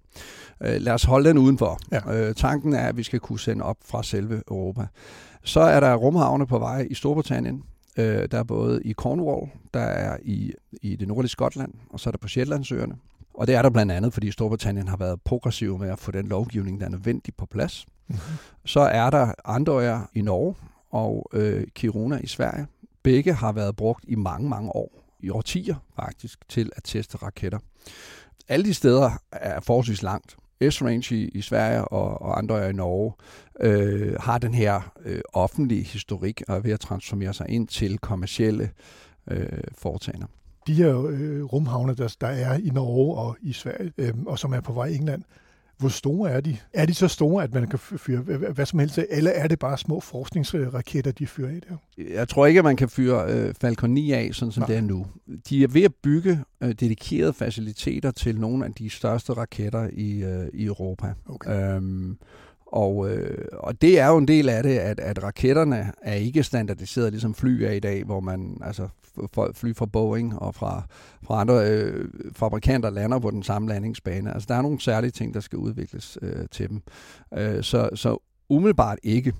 Øh, 0.62 0.80
lad 0.80 0.92
os 0.92 1.04
holde 1.04 1.28
den 1.28 1.38
udenfor. 1.38 1.78
Ja. 1.92 2.28
Øh, 2.28 2.34
tanken 2.34 2.72
er, 2.72 2.86
at 2.86 2.96
vi 2.96 3.02
skal 3.02 3.20
kunne 3.20 3.40
sende 3.40 3.64
op 3.64 3.76
fra 3.84 4.02
selve 4.02 4.42
Europa. 4.48 4.86
Så 5.44 5.60
er 5.60 5.80
der 5.80 5.94
rumhavne 5.94 6.46
på 6.46 6.58
vej 6.58 6.86
i 6.90 6.94
Storbritannien. 6.94 7.62
Øh, 7.96 8.28
der 8.30 8.38
er 8.38 8.44
både 8.44 8.82
i 8.84 8.92
Cornwall, 8.92 9.50
der 9.74 9.80
er 9.80 10.16
i, 10.22 10.52
i 10.82 10.96
det 10.96 11.08
nordlige 11.08 11.30
Skotland, 11.30 11.72
og 11.90 12.00
så 12.00 12.10
er 12.10 12.12
der 12.12 12.18
på 12.18 12.28
Shetlandsøerne. 12.28 12.94
Og 13.34 13.46
det 13.46 13.54
er 13.54 13.62
der 13.62 13.70
blandt 13.70 13.92
andet, 13.92 14.12
fordi 14.12 14.30
Storbritannien 14.30 14.88
har 14.88 14.96
været 14.96 15.20
progressiv 15.24 15.78
med 15.78 15.88
at 15.88 15.98
få 15.98 16.10
den 16.10 16.26
lovgivning, 16.26 16.80
der 16.80 16.86
er 16.86 16.90
nødvendig 16.90 17.34
på 17.34 17.46
plads. 17.46 17.86
Mm-hmm. 18.08 18.20
Så 18.64 18.80
er 18.80 19.10
der 19.10 19.32
Andøjer 19.44 20.10
i 20.14 20.22
Norge, 20.22 20.54
og 20.94 21.30
øh, 21.32 21.66
Kiruna 21.74 22.20
i 22.22 22.26
Sverige. 22.26 22.66
Begge 23.02 23.32
har 23.32 23.52
været 23.52 23.76
brugt 23.76 24.04
i 24.08 24.14
mange, 24.14 24.48
mange 24.48 24.76
år, 24.76 25.16
i 25.20 25.30
årtier 25.30 25.74
faktisk, 25.96 26.48
til 26.48 26.70
at 26.76 26.82
teste 26.84 27.16
raketter. 27.16 27.58
Alle 28.48 28.64
de 28.64 28.74
steder 28.74 29.10
er 29.32 29.60
forholdsvis 29.60 30.02
langt. 30.02 30.36
S-Range 30.70 31.14
i, 31.14 31.28
i 31.28 31.40
Sverige 31.40 31.84
og, 31.84 32.22
og 32.22 32.38
andre 32.38 32.70
i 32.70 32.72
Norge 32.72 33.12
øh, 33.60 34.14
har 34.20 34.38
den 34.38 34.54
her 34.54 34.92
øh, 35.04 35.20
offentlige 35.32 35.82
historik 35.82 36.42
og 36.48 36.56
er 36.56 36.60
ved 36.60 36.72
at 36.72 36.80
transformere 36.80 37.34
sig 37.34 37.48
ind 37.48 37.68
til 37.68 37.98
kommercielle 37.98 38.70
øh, 39.30 39.46
foretagender. 39.78 40.26
De 40.66 40.74
her 40.74 41.06
øh, 41.06 41.44
rumhavne, 41.44 41.94
der, 41.94 42.16
der 42.20 42.26
er 42.26 42.58
i 42.58 42.68
Norge 42.68 43.18
og 43.18 43.36
i 43.40 43.52
Sverige, 43.52 43.92
øh, 43.98 44.14
og 44.26 44.38
som 44.38 44.52
er 44.52 44.60
på 44.60 44.72
vej 44.72 44.86
i 44.86 44.94
England, 44.94 45.22
hvor 45.84 45.88
store 45.90 46.30
er 46.30 46.40
de? 46.40 46.56
Er 46.72 46.86
de 46.86 46.94
så 46.94 47.08
store, 47.08 47.44
at 47.44 47.54
man 47.54 47.68
kan 47.68 47.78
fyre 47.78 48.20
hvad 48.52 48.66
som 48.66 48.78
helst 48.78 48.98
eller 49.10 49.30
er 49.30 49.48
det 49.48 49.58
bare 49.58 49.78
små 49.78 50.00
forskningsraketter, 50.00 51.12
de 51.12 51.26
fyrer 51.26 51.48
af 51.48 51.60
der? 51.68 52.04
Jeg 52.14 52.28
tror 52.28 52.46
ikke, 52.46 52.58
at 52.58 52.64
man 52.64 52.76
kan 52.76 52.88
fyre 52.88 53.32
øh, 53.32 53.54
Falcon 53.60 53.90
9 53.90 54.12
af, 54.12 54.30
sådan 54.32 54.52
som 54.52 54.60
Nej. 54.60 54.66
det 54.66 54.76
er 54.76 54.80
nu. 54.80 55.06
De 55.48 55.62
er 55.62 55.68
ved 55.68 55.82
at 55.82 55.94
bygge 56.02 56.38
øh, 56.60 56.72
dedikerede 56.72 57.32
faciliteter 57.32 58.10
til 58.10 58.40
nogle 58.40 58.64
af 58.64 58.72
de 58.72 58.90
største 58.90 59.32
raketter 59.32 59.88
i, 59.92 60.22
øh, 60.22 60.46
i 60.54 60.64
Europa. 60.64 61.12
Okay. 61.28 61.76
Øhm, 61.76 62.18
og, 62.66 63.10
øh, 63.10 63.48
og 63.52 63.82
det 63.82 64.00
er 64.00 64.06
jo 64.06 64.16
en 64.16 64.28
del 64.28 64.48
af 64.48 64.62
det, 64.62 64.78
at, 64.78 65.00
at 65.00 65.22
raketterne 65.22 65.92
er 66.02 66.14
ikke 66.14 66.42
standardiseret, 66.42 67.12
ligesom 67.12 67.34
fly 67.34 67.62
er 67.62 67.72
i 67.72 67.80
dag, 67.80 68.04
hvor 68.04 68.20
man 68.20 68.58
altså 68.64 68.88
fly 69.54 69.74
fra 69.74 69.86
Boeing 69.86 70.38
og 70.38 70.54
fra, 70.54 70.82
fra 71.22 71.40
andre 71.40 71.70
øh, 71.70 72.08
fabrikanter 72.32 72.90
lander 72.90 73.18
på 73.18 73.30
den 73.30 73.42
samme 73.42 73.68
landingsbane. 73.68 74.34
Altså 74.34 74.46
der 74.48 74.54
er 74.54 74.62
nogle 74.62 74.80
særlige 74.80 75.10
ting, 75.10 75.34
der 75.34 75.40
skal 75.40 75.58
udvikles 75.58 76.18
øh, 76.22 76.46
til 76.50 76.68
dem. 76.68 76.82
Øh, 77.34 77.62
så, 77.62 77.90
så 77.94 78.18
umiddelbart 78.48 78.98
ikke. 79.02 79.32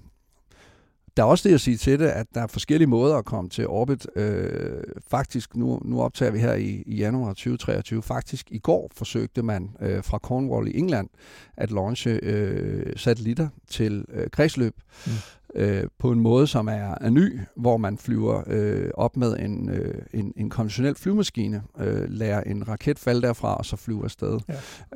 Der 1.16 1.22
er 1.22 1.26
også 1.26 1.49
det 1.49 1.55
at 1.55 1.61
sige 1.61 1.76
til 1.76 1.99
det, 1.99 2.06
at 2.06 2.26
der 2.34 2.43
er 2.43 2.46
forskellige 2.46 2.88
måder 2.88 3.16
at 3.16 3.25
komme 3.25 3.50
til 3.50 3.69
orbit. 3.69 4.06
Øh, 4.16 4.82
faktisk, 5.08 5.56
nu, 5.56 5.81
nu 5.84 6.03
optager 6.03 6.32
vi 6.32 6.39
her 6.39 6.55
i, 6.55 6.82
i 6.86 6.96
januar 6.96 7.29
2023, 7.29 8.03
faktisk 8.03 8.50
i 8.50 8.58
går 8.58 8.91
forsøgte 8.93 9.43
man 9.43 9.77
øh, 9.81 10.05
fra 10.05 10.19
Cornwall 10.19 10.69
i 10.69 10.79
England 10.79 11.08
at 11.56 11.70
launche 11.70 12.10
øh, 12.10 12.93
satellitter 12.96 13.48
til 13.69 14.05
øh, 14.08 14.31
kredsløb. 14.31 14.74
Mm. 15.06 15.12
Øh, 15.55 15.84
på 15.98 16.10
en 16.10 16.20
måde, 16.20 16.46
som 16.46 16.69
er, 16.69 16.94
er 17.00 17.10
ny, 17.10 17.41
hvor 17.56 17.77
man 17.77 17.98
flyver 17.98 18.43
øh, 18.46 18.91
op 18.94 19.17
med 19.17 19.36
en, 19.39 19.69
øh, 19.69 20.03
en, 20.15 20.32
en 20.36 20.50
konventionel 20.50 20.94
flyvemaskine, 20.94 21.62
øh, 21.79 22.10
lærer 22.10 22.41
en 22.41 22.69
raket 22.69 22.98
falde 22.98 23.22
derfra, 23.22 23.56
og 23.56 23.65
så 23.65 23.77
flyver 23.77 24.05
afsted. 24.05 24.41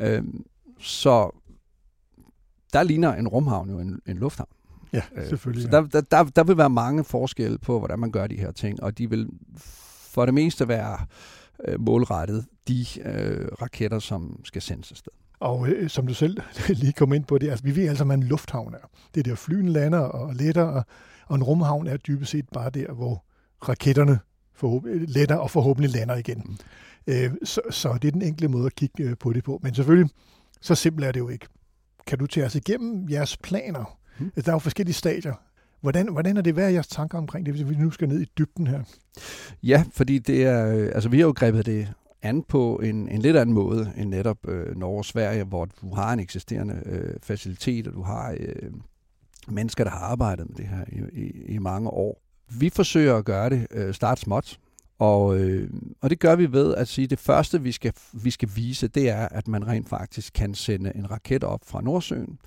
Ja. 0.00 0.16
Øh, 0.16 0.24
så 0.78 1.42
der 2.72 2.82
ligner 2.82 3.14
en 3.14 3.28
rumhavn 3.28 3.70
jo 3.70 3.78
en, 3.78 4.00
en 4.06 4.16
lufthavn. 4.16 4.48
Ja, 4.92 5.02
øh, 5.16 5.28
selvfølgelig. 5.28 5.62
Så 5.62 5.68
der, 5.70 5.86
der, 5.86 6.00
der, 6.00 6.24
der 6.24 6.44
vil 6.44 6.56
være 6.56 6.70
mange 6.70 7.04
forskelle 7.04 7.58
på, 7.58 7.78
hvordan 7.78 7.98
man 7.98 8.10
gør 8.10 8.26
de 8.26 8.36
her 8.36 8.52
ting, 8.52 8.82
og 8.82 8.98
de 8.98 9.10
vil 9.10 9.28
for 10.18 10.24
det 10.24 10.34
meste 10.34 10.68
være 10.68 10.98
øh, 11.68 11.80
målrettet 11.80 12.46
de 12.68 12.86
øh, 13.04 13.48
raketter, 13.62 13.98
som 13.98 14.40
skal 14.44 14.62
sendes 14.62 14.90
afsted. 14.90 15.12
Og 15.40 15.68
øh, 15.68 15.90
som 15.90 16.06
du 16.06 16.14
selv 16.14 16.36
lige 16.68 16.92
kom 16.92 17.12
ind 17.12 17.24
på 17.24 17.38
det, 17.38 17.50
altså 17.50 17.64
vi 17.64 17.76
ved 17.76 17.88
altså, 17.88 18.04
hvad 18.04 18.16
en 18.16 18.22
lufthavn 18.22 18.74
er. 18.74 18.88
Det 19.14 19.20
er 19.20 19.30
der 19.30 19.36
flyen 19.36 19.68
lander 19.68 19.98
og 19.98 20.34
letter, 20.34 20.62
og, 20.62 20.84
og 21.26 21.36
en 21.36 21.42
rumhavn 21.42 21.86
er 21.86 21.96
dybest 21.96 22.30
set 22.30 22.48
bare 22.52 22.70
der, 22.70 22.92
hvor 22.92 23.24
raketterne 23.68 24.18
letter 25.06 25.36
og 25.36 25.50
forhåbentlig 25.50 25.90
lander 25.90 26.16
igen. 26.16 26.42
Mm. 26.46 26.56
Øh, 27.06 27.30
så, 27.44 27.60
så 27.70 27.98
det 28.02 28.08
er 28.08 28.12
den 28.12 28.22
enkle 28.22 28.48
måde 28.48 28.66
at 28.66 28.74
kigge 28.74 29.04
øh, 29.04 29.16
på 29.20 29.32
det 29.32 29.44
på. 29.44 29.60
Men 29.62 29.74
selvfølgelig, 29.74 30.10
så 30.60 30.74
simpelt 30.74 31.06
er 31.06 31.12
det 31.12 31.20
jo 31.20 31.28
ikke. 31.28 31.46
Kan 32.06 32.18
du 32.18 32.26
tage 32.26 32.46
os 32.46 32.54
igennem 32.54 33.10
jeres 33.10 33.36
planer 33.36 33.98
Mm. 34.18 34.30
Der 34.30 34.48
er 34.48 34.52
jo 34.52 34.58
forskellige 34.58 34.94
stadier. 34.94 35.34
Hvordan, 35.80 36.12
hvordan 36.12 36.36
er 36.36 36.42
det, 36.42 36.54
hvad 36.54 36.64
er 36.64 36.68
jeres 36.68 36.88
tanker 36.88 37.18
omkring 37.18 37.46
det, 37.46 37.54
hvis 37.54 37.68
vi 37.68 37.74
nu 37.74 37.90
skal 37.90 38.08
ned 38.08 38.20
i 38.20 38.26
dybden 38.38 38.66
her? 38.66 38.82
Ja, 39.62 39.84
fordi 39.92 40.18
det 40.18 40.46
er, 40.46 40.74
øh, 40.74 40.90
altså 40.94 41.08
vi 41.08 41.18
har 41.18 41.26
jo 41.26 41.34
grebet 41.36 41.66
det 41.66 41.88
an 42.22 42.42
på 42.42 42.76
en, 42.76 43.08
en 43.08 43.22
lidt 43.22 43.36
anden 43.36 43.54
måde 43.54 43.92
end 43.96 44.10
netop 44.10 44.48
øh, 44.48 44.76
Norge 44.76 44.98
og 44.98 45.04
Sverige, 45.04 45.44
hvor 45.44 45.64
du 45.64 45.94
har 45.94 46.12
en 46.12 46.20
eksisterende 46.20 46.82
øh, 46.86 47.14
facilitet, 47.22 47.86
og 47.86 47.94
du 47.94 48.02
har 48.02 48.36
øh, 48.40 48.70
mennesker, 49.48 49.84
der 49.84 49.90
har 49.90 49.98
arbejdet 49.98 50.48
med 50.48 50.56
det 50.56 50.66
her 50.66 50.84
i, 50.88 51.20
i, 51.20 51.54
i 51.54 51.58
mange 51.58 51.90
år. 51.90 52.22
Vi 52.58 52.70
forsøger 52.70 53.16
at 53.16 53.24
gøre 53.24 53.50
det 53.50 53.66
øh, 53.70 53.94
start 53.94 54.18
småt, 54.18 54.58
og, 54.98 55.38
øh, 55.38 55.70
og 56.00 56.10
det 56.10 56.18
gør 56.18 56.36
vi 56.36 56.52
ved 56.52 56.74
at 56.74 56.88
sige, 56.88 57.04
at 57.04 57.10
det 57.10 57.18
første, 57.18 57.62
vi 57.62 57.72
skal, 57.72 57.92
vi 58.12 58.30
skal 58.30 58.48
vise, 58.54 58.88
det 58.88 59.08
er, 59.08 59.28
at 59.28 59.48
man 59.48 59.66
rent 59.66 59.88
faktisk 59.88 60.32
kan 60.32 60.54
sende 60.54 60.92
en 60.94 61.10
raket 61.10 61.44
op 61.44 61.60
fra 61.64 61.80
Nordsøen. 61.80 62.38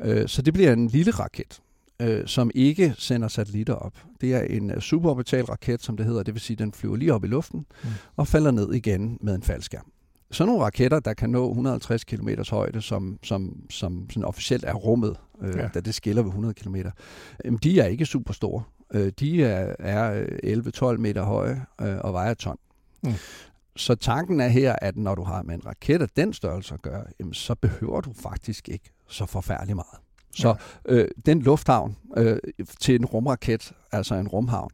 Øh, 0.00 0.28
så 0.28 0.42
det 0.42 0.54
bliver 0.54 0.72
en 0.72 0.88
lille 0.88 1.10
raket. 1.10 1.60
øh, 2.02 2.26
som 2.26 2.50
ikke 2.54 2.94
sender 2.98 3.28
satellitter 3.28 3.74
op. 3.74 3.92
Det 4.20 4.34
er 4.34 4.40
en 4.40 4.70
øh, 4.70 4.80
suborbital 4.80 5.44
raket, 5.44 5.82
som 5.82 5.96
det 5.96 6.06
hedder, 6.06 6.22
det 6.22 6.34
vil 6.34 6.40
sige, 6.40 6.56
den 6.56 6.72
flyver 6.72 6.96
lige 6.96 7.14
op 7.14 7.24
i 7.24 7.26
luften 7.26 7.66
mm. 7.84 7.88
og 8.16 8.28
falder 8.28 8.50
ned 8.50 8.72
igen 8.72 9.18
med 9.20 9.34
en 9.34 9.42
faldskærm. 9.42 9.92
Sådan 10.30 10.48
nogle 10.48 10.64
raketter, 10.64 11.00
der 11.00 11.14
kan 11.14 11.30
nå 11.30 11.48
150 11.48 12.04
km 12.04 12.28
højde, 12.50 12.82
som, 12.82 13.18
som, 13.22 13.56
som 13.70 14.10
sådan 14.10 14.24
officielt 14.24 14.64
er 14.64 14.74
rummet, 14.74 15.16
øh, 15.42 15.56
ja. 15.56 15.68
da 15.74 15.80
det 15.80 15.94
skiller 15.94 16.22
ved 16.22 16.30
100 16.30 16.54
km, 16.54 16.76
øh, 17.44 17.58
de 17.62 17.80
er 17.80 17.86
ikke 17.86 18.06
super 18.06 18.32
store. 18.32 18.62
Øh, 18.94 19.12
de 19.20 19.44
er, 19.44 19.74
er 19.78 20.24
11-12 20.44 20.86
øh, 20.86 21.00
meter 21.00 21.22
høje 21.22 21.66
øh, 21.80 21.98
og 21.98 22.12
vejer 22.12 22.34
ton. 22.34 22.58
Mm. 23.02 23.12
Så 23.76 23.94
tanken 23.94 24.40
er 24.40 24.48
her, 24.48 24.76
at 24.82 24.96
når 24.96 25.14
du 25.14 25.22
har 25.22 25.42
med 25.42 25.54
en 25.54 25.66
raket 25.66 26.02
af 26.02 26.08
den 26.08 26.32
størrelse 26.32 26.74
at 26.74 26.82
gøre, 26.82 27.04
jamen, 27.20 27.34
så 27.34 27.54
behøver 27.54 28.00
du 28.00 28.12
faktisk 28.12 28.68
ikke 28.68 28.90
så 29.08 29.26
forfærdeligt 29.26 29.76
meget. 29.76 29.98
Så 30.36 30.54
øh, 30.84 31.08
den 31.26 31.42
lufthavn 31.42 31.96
øh, 32.16 32.38
til 32.80 32.94
en 32.94 33.04
rumraket, 33.04 33.72
altså 33.92 34.14
en 34.14 34.28
rumhavn, 34.28 34.70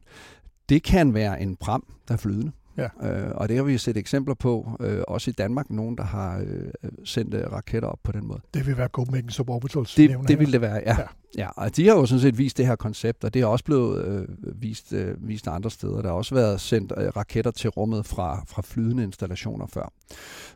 det 0.69 0.83
kan 0.83 1.13
være 1.13 1.41
en 1.41 1.55
pram, 1.55 1.93
der 2.07 2.13
er 2.13 2.17
flydende. 2.17 2.51
Ja. 2.77 2.87
Øh, 3.03 3.31
og 3.35 3.49
det 3.49 3.57
har 3.57 3.63
vi 3.63 3.77
set 3.77 3.97
eksempler 3.97 4.35
på, 4.35 4.77
øh, 4.79 5.01
også 5.07 5.29
i 5.29 5.33
Danmark, 5.33 5.69
nogen, 5.69 5.97
der 5.97 6.03
har 6.03 6.39
øh, 6.39 6.89
sendt 7.03 7.33
øh, 7.33 7.51
raketter 7.51 7.89
op 7.89 7.99
på 8.03 8.11
den 8.11 8.27
måde. 8.27 8.39
Det 8.53 8.67
vil 8.67 8.77
være 8.77 8.87
Copenhagen 8.87 9.29
Suborbitals 9.29 9.95
Det, 9.95 10.17
det 10.27 10.39
vil 10.39 10.51
det 10.51 10.61
være, 10.61 10.81
ja. 10.85 10.95
ja. 10.99 11.07
ja. 11.37 11.49
Og 11.49 11.75
de 11.75 11.87
har 11.87 11.95
jo 11.95 12.05
sådan 12.05 12.21
set 12.21 12.37
vist 12.37 12.57
det 12.57 12.67
her 12.67 12.75
koncept, 12.75 13.23
og 13.23 13.33
det 13.33 13.41
har 13.41 13.49
også 13.49 13.65
blevet 13.65 14.05
øh, 14.05 14.27
vist, 14.61 14.93
øh, 14.93 15.27
vist 15.27 15.47
andre 15.47 15.71
steder. 15.71 16.01
Der 16.01 16.09
har 16.09 16.15
også 16.15 16.35
været 16.35 16.61
sendt 16.61 16.93
øh, 16.97 17.07
raketter 17.15 17.51
til 17.51 17.69
rummet 17.69 18.05
fra, 18.05 18.43
fra 18.47 18.61
flydende 18.61 19.03
installationer 19.03 19.67
før. 19.67 19.91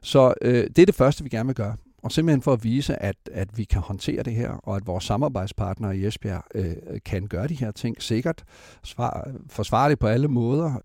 Så 0.02 0.34
øh, 0.42 0.68
det 0.76 0.80
er 0.80 0.86
det 0.86 0.96
første, 0.96 1.24
vi 1.24 1.30
gerne 1.30 1.48
vil 1.48 1.56
gøre 1.56 1.76
og 2.04 2.12
simpelthen 2.12 2.42
for 2.42 2.54
at 2.54 2.64
vise, 2.64 3.04
at, 3.04 3.16
at 3.32 3.58
vi 3.58 3.64
kan 3.64 3.82
håndtere 3.82 4.24
det 4.24 4.34
her, 4.34 4.52
og 4.52 4.76
at 4.76 4.88
vores 4.88 5.04
samarbejdspartnere 5.04 5.98
i 5.98 6.06
Esbjerg 6.06 6.44
øh, 6.56 6.76
kan 7.06 7.28
gøre 7.28 7.48
de 7.48 7.54
her 7.54 7.72
ting 7.72 8.02
sikkert, 8.02 8.44
svar, 8.84 9.32
forsvare 9.50 9.90
det 9.90 10.00
på 10.00 10.08
alle 10.08 10.28
måder, 10.28 10.82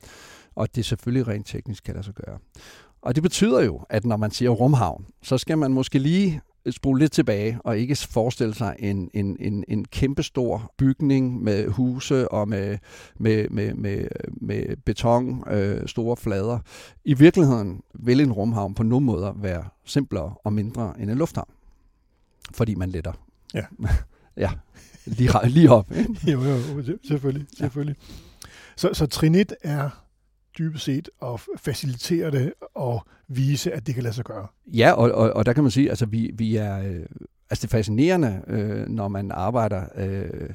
og 0.55 0.77
det 0.77 0.85
selvfølgelig 0.85 1.29
rent 1.29 1.47
teknisk 1.47 1.85
kan 1.85 1.95
lade 1.95 2.05
sig 2.05 2.15
gøre. 2.15 2.39
Og 3.03 3.15
det 3.15 3.23
betyder 3.23 3.63
jo, 3.63 3.81
at 3.91 4.05
når 4.05 4.17
man 4.17 4.31
siger 4.31 4.51
rumhavn, 4.51 5.07
så 5.23 5.39
skal 5.39 5.59
man 5.59 5.73
måske 5.73 5.99
lige 5.99 6.41
spole 6.71 6.99
lidt 6.99 7.13
tilbage 7.13 7.59
og 7.65 7.79
ikke 7.79 7.97
forestille 7.97 8.55
sig 8.55 8.77
en, 8.79 9.11
en, 9.15 9.37
en, 9.41 9.65
en 9.69 9.85
kæmpestor 9.85 10.73
bygning 10.79 11.43
med 11.43 11.69
huse 11.69 12.29
og 12.29 12.49
med, 12.49 12.79
med, 13.17 13.49
med, 13.49 13.75
med, 13.75 14.09
med 14.41 14.77
beton, 14.77 15.45
øh, 15.51 15.89
store 15.89 16.17
flader. 16.17 16.59
I 17.05 17.15
virkeligheden 17.15 17.81
vil 17.95 18.21
en 18.21 18.33
rumhavn 18.33 18.75
på 18.75 18.83
nogle 18.83 19.07
måder 19.07 19.33
være 19.33 19.65
simplere 19.85 20.35
og 20.45 20.53
mindre 20.53 20.95
end 21.01 21.11
en 21.11 21.19
lufthavn, 21.19 21.51
fordi 22.55 22.75
man 22.75 22.91
letter. 22.91 23.13
Ja. 23.55 23.65
ja, 24.37 24.51
lige, 25.05 25.31
lige 25.49 25.71
op. 25.71 25.93
Ikke? 25.97 26.33
jo, 26.33 26.43
jo, 26.43 26.59
selvfølgelig. 27.09 27.47
selvfølgelig. 27.59 27.97
Ja. 28.01 28.15
Så, 28.77 28.91
så 28.93 29.07
trin 29.07 29.35
1 29.35 29.55
er 29.63 30.04
dybest 30.59 30.85
set 30.85 31.09
at 31.23 31.41
facilitere 31.57 32.31
det 32.31 32.53
og 32.75 33.07
vise, 33.29 33.73
at 33.73 33.87
det 33.87 33.95
kan 33.95 34.03
lade 34.03 34.15
sig 34.15 34.25
gøre. 34.25 34.47
Ja, 34.67 34.93
og, 34.93 35.13
og, 35.13 35.33
og 35.33 35.47
der 35.47 35.53
kan 35.53 35.63
man 35.65 35.71
sige, 35.71 35.89
altså 35.91 36.07
vi, 36.07 36.31
vi 36.35 36.57
er, 36.57 36.79
øh, 36.79 37.07
altså 37.51 37.63
det 37.63 37.65
er 37.65 37.69
fascinerende, 37.69 38.43
øh, 38.47 38.89
når 38.89 39.09
man 39.09 39.31
arbejder 39.31 39.85
øh, 39.97 40.51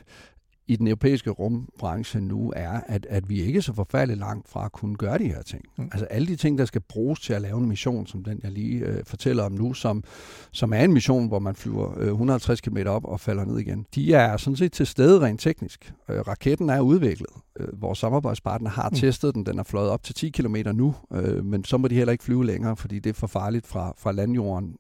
i 0.70 0.76
den 0.76 0.88
europæiske 0.88 1.30
rumbranche 1.30 2.22
nu 2.22 2.54
er, 2.56 2.82
at, 2.88 3.06
at 3.10 3.30
vi 3.30 3.42
ikke 3.42 3.58
er 3.58 3.62
så 3.62 3.74
forfærdeligt 3.74 4.20
langt 4.20 4.50
fra 4.50 4.66
at 4.66 4.72
kunne 4.72 4.96
gøre 4.96 5.18
de 5.18 5.24
her 5.24 5.42
ting. 5.42 5.66
Mm. 5.78 5.84
Altså 5.84 6.06
alle 6.06 6.28
de 6.28 6.36
ting, 6.36 6.58
der 6.58 6.66
skal 6.66 6.82
bruges 6.82 7.20
til 7.20 7.34
at 7.34 7.42
lave 7.42 7.58
en 7.58 7.66
mission, 7.66 8.08
som 8.08 8.24
den 8.24 8.40
jeg 8.44 8.52
lige 8.52 8.86
øh, 8.86 9.04
fortæller 9.06 9.44
om 9.44 9.52
nu, 9.52 9.74
som, 9.74 10.04
som 10.52 10.74
er 10.74 10.84
en 10.84 10.94
mission, 10.94 11.28
hvor 11.28 11.40
man 11.40 11.56
flyver 11.56 12.00
øh, 12.00 12.08
150 12.08 12.62
km 12.62 12.78
op 12.86 13.06
og 13.06 13.20
falder 13.20 13.46
ned 13.46 13.58
igen, 13.58 13.86
de 13.96 14.14
er 14.14 14.38
sådan 14.38 14.58
set 14.58 14.72
til 14.72 14.88
stede 14.88 15.22
rent 15.22 15.42
teknisk. 15.42 15.94
Øh, 16.10 16.20
raketten 16.28 16.70
er 16.70 16.80
udviklet. 16.80 17.30
Øh, 17.60 17.82
vores 17.82 18.00
samarbejdspartner 18.00 18.70
har 18.70 18.90
mm. 18.90 18.96
testet 18.96 19.36
den. 19.36 19.46
Den 19.46 19.60
er 19.60 19.64
fløjet 19.64 19.90
op 19.90 20.04
til 20.04 20.16
10 20.16 20.30
km 20.30 20.56
nu, 20.74 20.96
øh, 21.14 21.46
men 21.46 21.64
så 21.64 21.78
må 21.78 21.88
de 21.88 21.96
heller 21.96 22.12
ikke 22.12 22.24
flyve 22.24 22.46
længere, 22.46 22.76
fordi 22.76 23.00
det 23.00 23.10
er 23.10 23.14
for 23.14 23.28
farligt 23.28 23.68
fra, 23.68 23.94
fra 23.98 24.12
landjorden. 24.12 24.76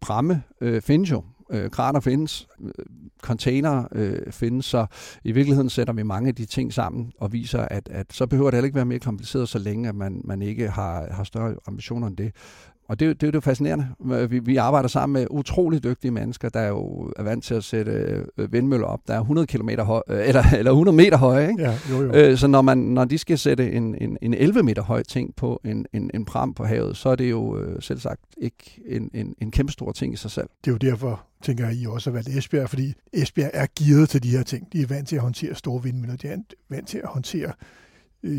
Pramme 0.00 0.42
øh, 0.60 0.82
findes 0.82 1.10
jo, 1.10 1.22
øh, 1.52 1.70
kraner 1.70 2.00
findes, 2.00 2.48
øh, 2.60 2.70
container 3.22 3.84
øh, 3.92 4.32
findes, 4.32 4.66
så 4.66 4.86
i 5.24 5.32
virkeligheden 5.32 5.70
sætter 5.70 5.92
vi 5.92 6.02
mange 6.02 6.28
af 6.28 6.34
de 6.34 6.44
ting 6.44 6.72
sammen 6.72 7.12
og 7.18 7.32
viser, 7.32 7.62
at, 7.62 7.88
at 7.88 8.06
så 8.12 8.26
behøver 8.26 8.50
det 8.50 8.56
heller 8.56 8.66
ikke 8.66 8.76
være 8.76 8.84
mere 8.84 8.98
kompliceret, 8.98 9.48
så 9.48 9.58
længe 9.58 9.88
at 9.88 9.94
man, 9.94 10.20
man 10.24 10.42
ikke 10.42 10.68
har, 10.68 11.12
har 11.12 11.24
større 11.24 11.54
ambitioner 11.66 12.06
end 12.06 12.16
det. 12.16 12.32
Og 12.92 13.00
det, 13.00 13.20
det 13.20 13.28
er 13.28 13.30
jo 13.34 13.40
fascinerende. 13.40 13.86
Vi, 14.30 14.38
vi 14.38 14.56
arbejder 14.56 14.88
sammen 14.88 15.12
med 15.12 15.26
utrolig 15.30 15.84
dygtige 15.84 16.10
mennesker, 16.10 16.48
der 16.48 16.60
er 16.60 16.68
jo 16.68 17.12
er 17.16 17.22
vant 17.22 17.44
til 17.44 17.54
at 17.54 17.64
sætte 17.64 17.92
øh, 18.38 18.52
vindmøller 18.52 18.86
op, 18.86 19.00
der 19.08 19.14
er 19.14 19.20
100 19.20 19.46
km 19.46 19.68
høj, 19.78 20.02
øh, 20.08 20.28
eller, 20.28 20.42
eller 20.58 20.70
100 20.70 20.96
meter 20.96 21.16
høje. 21.16 21.48
Ikke? 21.48 21.62
Ja, 21.62 21.78
jo, 21.90 22.02
jo. 22.02 22.12
Øh, 22.12 22.38
så 22.38 22.46
når, 22.46 22.62
man, 22.62 22.78
når 22.78 23.04
de 23.04 23.18
skal 23.18 23.38
sætte 23.38 23.72
en, 23.72 23.94
en, 24.00 24.18
en 24.22 24.34
11 24.34 24.62
meter 24.62 24.82
høj 24.82 25.02
ting 25.02 25.34
på 25.36 25.60
en, 25.64 25.86
en, 25.92 26.10
en 26.14 26.24
pram 26.24 26.54
på 26.54 26.64
havet, 26.64 26.96
så 26.96 27.08
er 27.08 27.16
det 27.16 27.30
jo 27.30 27.58
øh, 27.58 27.82
selv 27.82 28.00
sagt 28.00 28.20
ikke 28.36 28.80
en, 28.86 29.10
en, 29.14 29.34
en 29.42 29.50
kæmpe 29.50 29.72
stor 29.72 29.92
ting 29.92 30.12
i 30.12 30.16
sig 30.16 30.30
selv. 30.30 30.48
Det 30.64 30.70
er 30.70 30.72
jo 30.72 30.90
derfor, 30.90 31.22
tænker 31.42 31.66
jeg, 31.66 31.76
I 31.76 31.86
også 31.86 32.10
har 32.10 32.14
valgt 32.14 32.28
Esbjerg, 32.28 32.68
fordi 32.68 32.94
Esbjerg 33.12 33.50
er 33.54 33.66
gearet 33.78 34.08
til 34.08 34.22
de 34.22 34.28
her 34.28 34.42
ting. 34.42 34.72
De 34.72 34.82
er 34.82 34.86
vant 34.86 35.08
til 35.08 35.16
at 35.16 35.22
håndtere 35.22 35.54
store 35.54 35.82
vindmøller, 35.82 36.16
de 36.16 36.28
er 36.28 36.36
vant 36.70 36.88
til 36.88 36.98
at 36.98 37.08
håndtere 37.08 37.52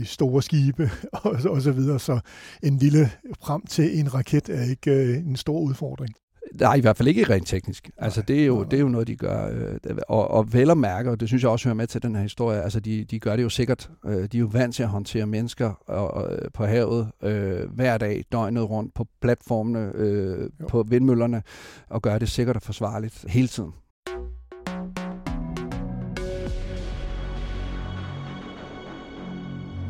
store 0.03 0.41
skibe 0.41 0.91
og, 1.23 1.35
og 1.49 1.61
så 1.61 1.71
videre. 1.71 1.99
Så 1.99 2.19
en 2.63 2.77
lille 2.77 3.11
frem 3.41 3.65
til 3.65 3.99
en 3.99 4.13
raket 4.13 4.49
er 4.49 4.63
ikke 4.69 4.91
øh, 4.91 5.17
en 5.17 5.35
stor 5.35 5.59
udfordring. 5.59 6.15
Nej, 6.59 6.75
i 6.75 6.81
hvert 6.81 6.97
fald 6.97 7.07
ikke 7.07 7.23
rent 7.23 7.47
teknisk. 7.47 7.89
Altså, 7.97 8.21
det 8.21 8.41
er 8.41 8.45
jo, 8.45 8.63
det 8.63 8.73
er 8.73 8.81
jo 8.81 8.87
noget, 8.87 9.07
de 9.07 9.15
gør. 9.15 9.49
Øh, 9.51 9.97
og, 10.07 10.31
og 10.31 10.53
vel 10.53 10.69
at 10.69 10.77
mærke, 10.77 11.11
og 11.11 11.19
det 11.19 11.27
synes 11.27 11.43
jeg 11.43 11.51
også 11.51 11.67
hører 11.67 11.75
med 11.75 11.87
til 11.87 12.03
den 12.03 12.15
her 12.15 12.21
historie, 12.21 12.61
altså, 12.61 12.79
de, 12.79 13.03
de 13.03 13.19
gør 13.19 13.35
det 13.35 13.43
jo 13.43 13.49
sikkert. 13.49 13.89
Øh, 14.05 14.27
de 14.31 14.37
er 14.37 14.39
jo 14.39 14.49
vant 14.51 14.75
til 14.75 14.83
at 14.83 14.89
håndtere 14.89 15.25
mennesker 15.25 15.73
og, 15.87 16.11
og, 16.11 16.39
på 16.53 16.65
havet 16.65 17.11
øh, 17.23 17.71
hver 17.71 17.97
dag, 17.97 18.23
døgnet 18.31 18.69
rundt, 18.69 18.93
på 18.93 19.07
platformene, 19.21 19.91
øh, 19.95 20.49
på 20.69 20.83
vindmøllerne, 20.89 21.43
og 21.89 22.01
gøre 22.01 22.19
det 22.19 22.29
sikkert 22.29 22.55
og 22.55 22.61
forsvarligt 22.61 23.25
hele 23.27 23.47
tiden. 23.47 23.71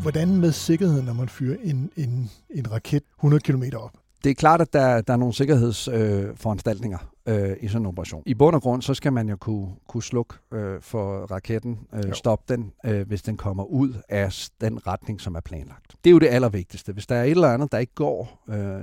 Hvordan 0.03 0.35
med 0.37 0.51
sikkerheden, 0.51 1.05
når 1.05 1.13
man 1.13 1.29
fyrer 1.29 1.57
en, 1.63 1.89
en, 1.97 2.31
en 2.49 2.71
raket 2.71 3.03
100 3.19 3.43
km 3.43 3.63
op? 3.75 3.91
Det 4.23 4.29
er 4.29 4.33
klart, 4.33 4.61
at 4.61 4.73
der, 4.73 5.01
der 5.01 5.13
er 5.13 5.17
nogle 5.17 5.33
sikkerhedsforanstaltninger 5.33 6.97
øh, 7.01 7.05
i 7.27 7.67
sådan 7.67 7.81
en 7.81 7.85
operation. 7.85 8.23
I 8.25 8.33
bund 8.33 8.55
og 8.55 8.61
grund, 8.61 8.81
så 8.81 8.93
skal 8.93 9.13
man 9.13 9.29
jo 9.29 9.35
kunne, 9.35 9.67
kunne 9.87 10.03
slukke 10.03 10.35
øh, 10.53 10.81
for 10.81 11.25
raketten, 11.31 11.79
øh, 11.93 12.13
stoppe 12.13 12.53
den, 12.53 12.71
øh, 12.85 13.07
hvis 13.07 13.21
den 13.21 13.37
kommer 13.37 13.63
ud 13.63 13.93
af 14.09 14.33
den 14.61 14.87
retning, 14.87 15.21
som 15.21 15.35
er 15.35 15.39
planlagt. 15.39 15.95
Det 16.03 16.09
er 16.09 16.11
jo 16.11 16.19
det 16.19 16.27
allervigtigste. 16.27 16.93
Hvis 16.93 17.07
der 17.07 17.15
er 17.15 17.23
et 17.23 17.31
eller 17.31 17.53
andet, 17.53 17.71
der 17.71 17.77
ikke 17.77 17.95
går, 17.95 18.43
øh, 18.49 18.81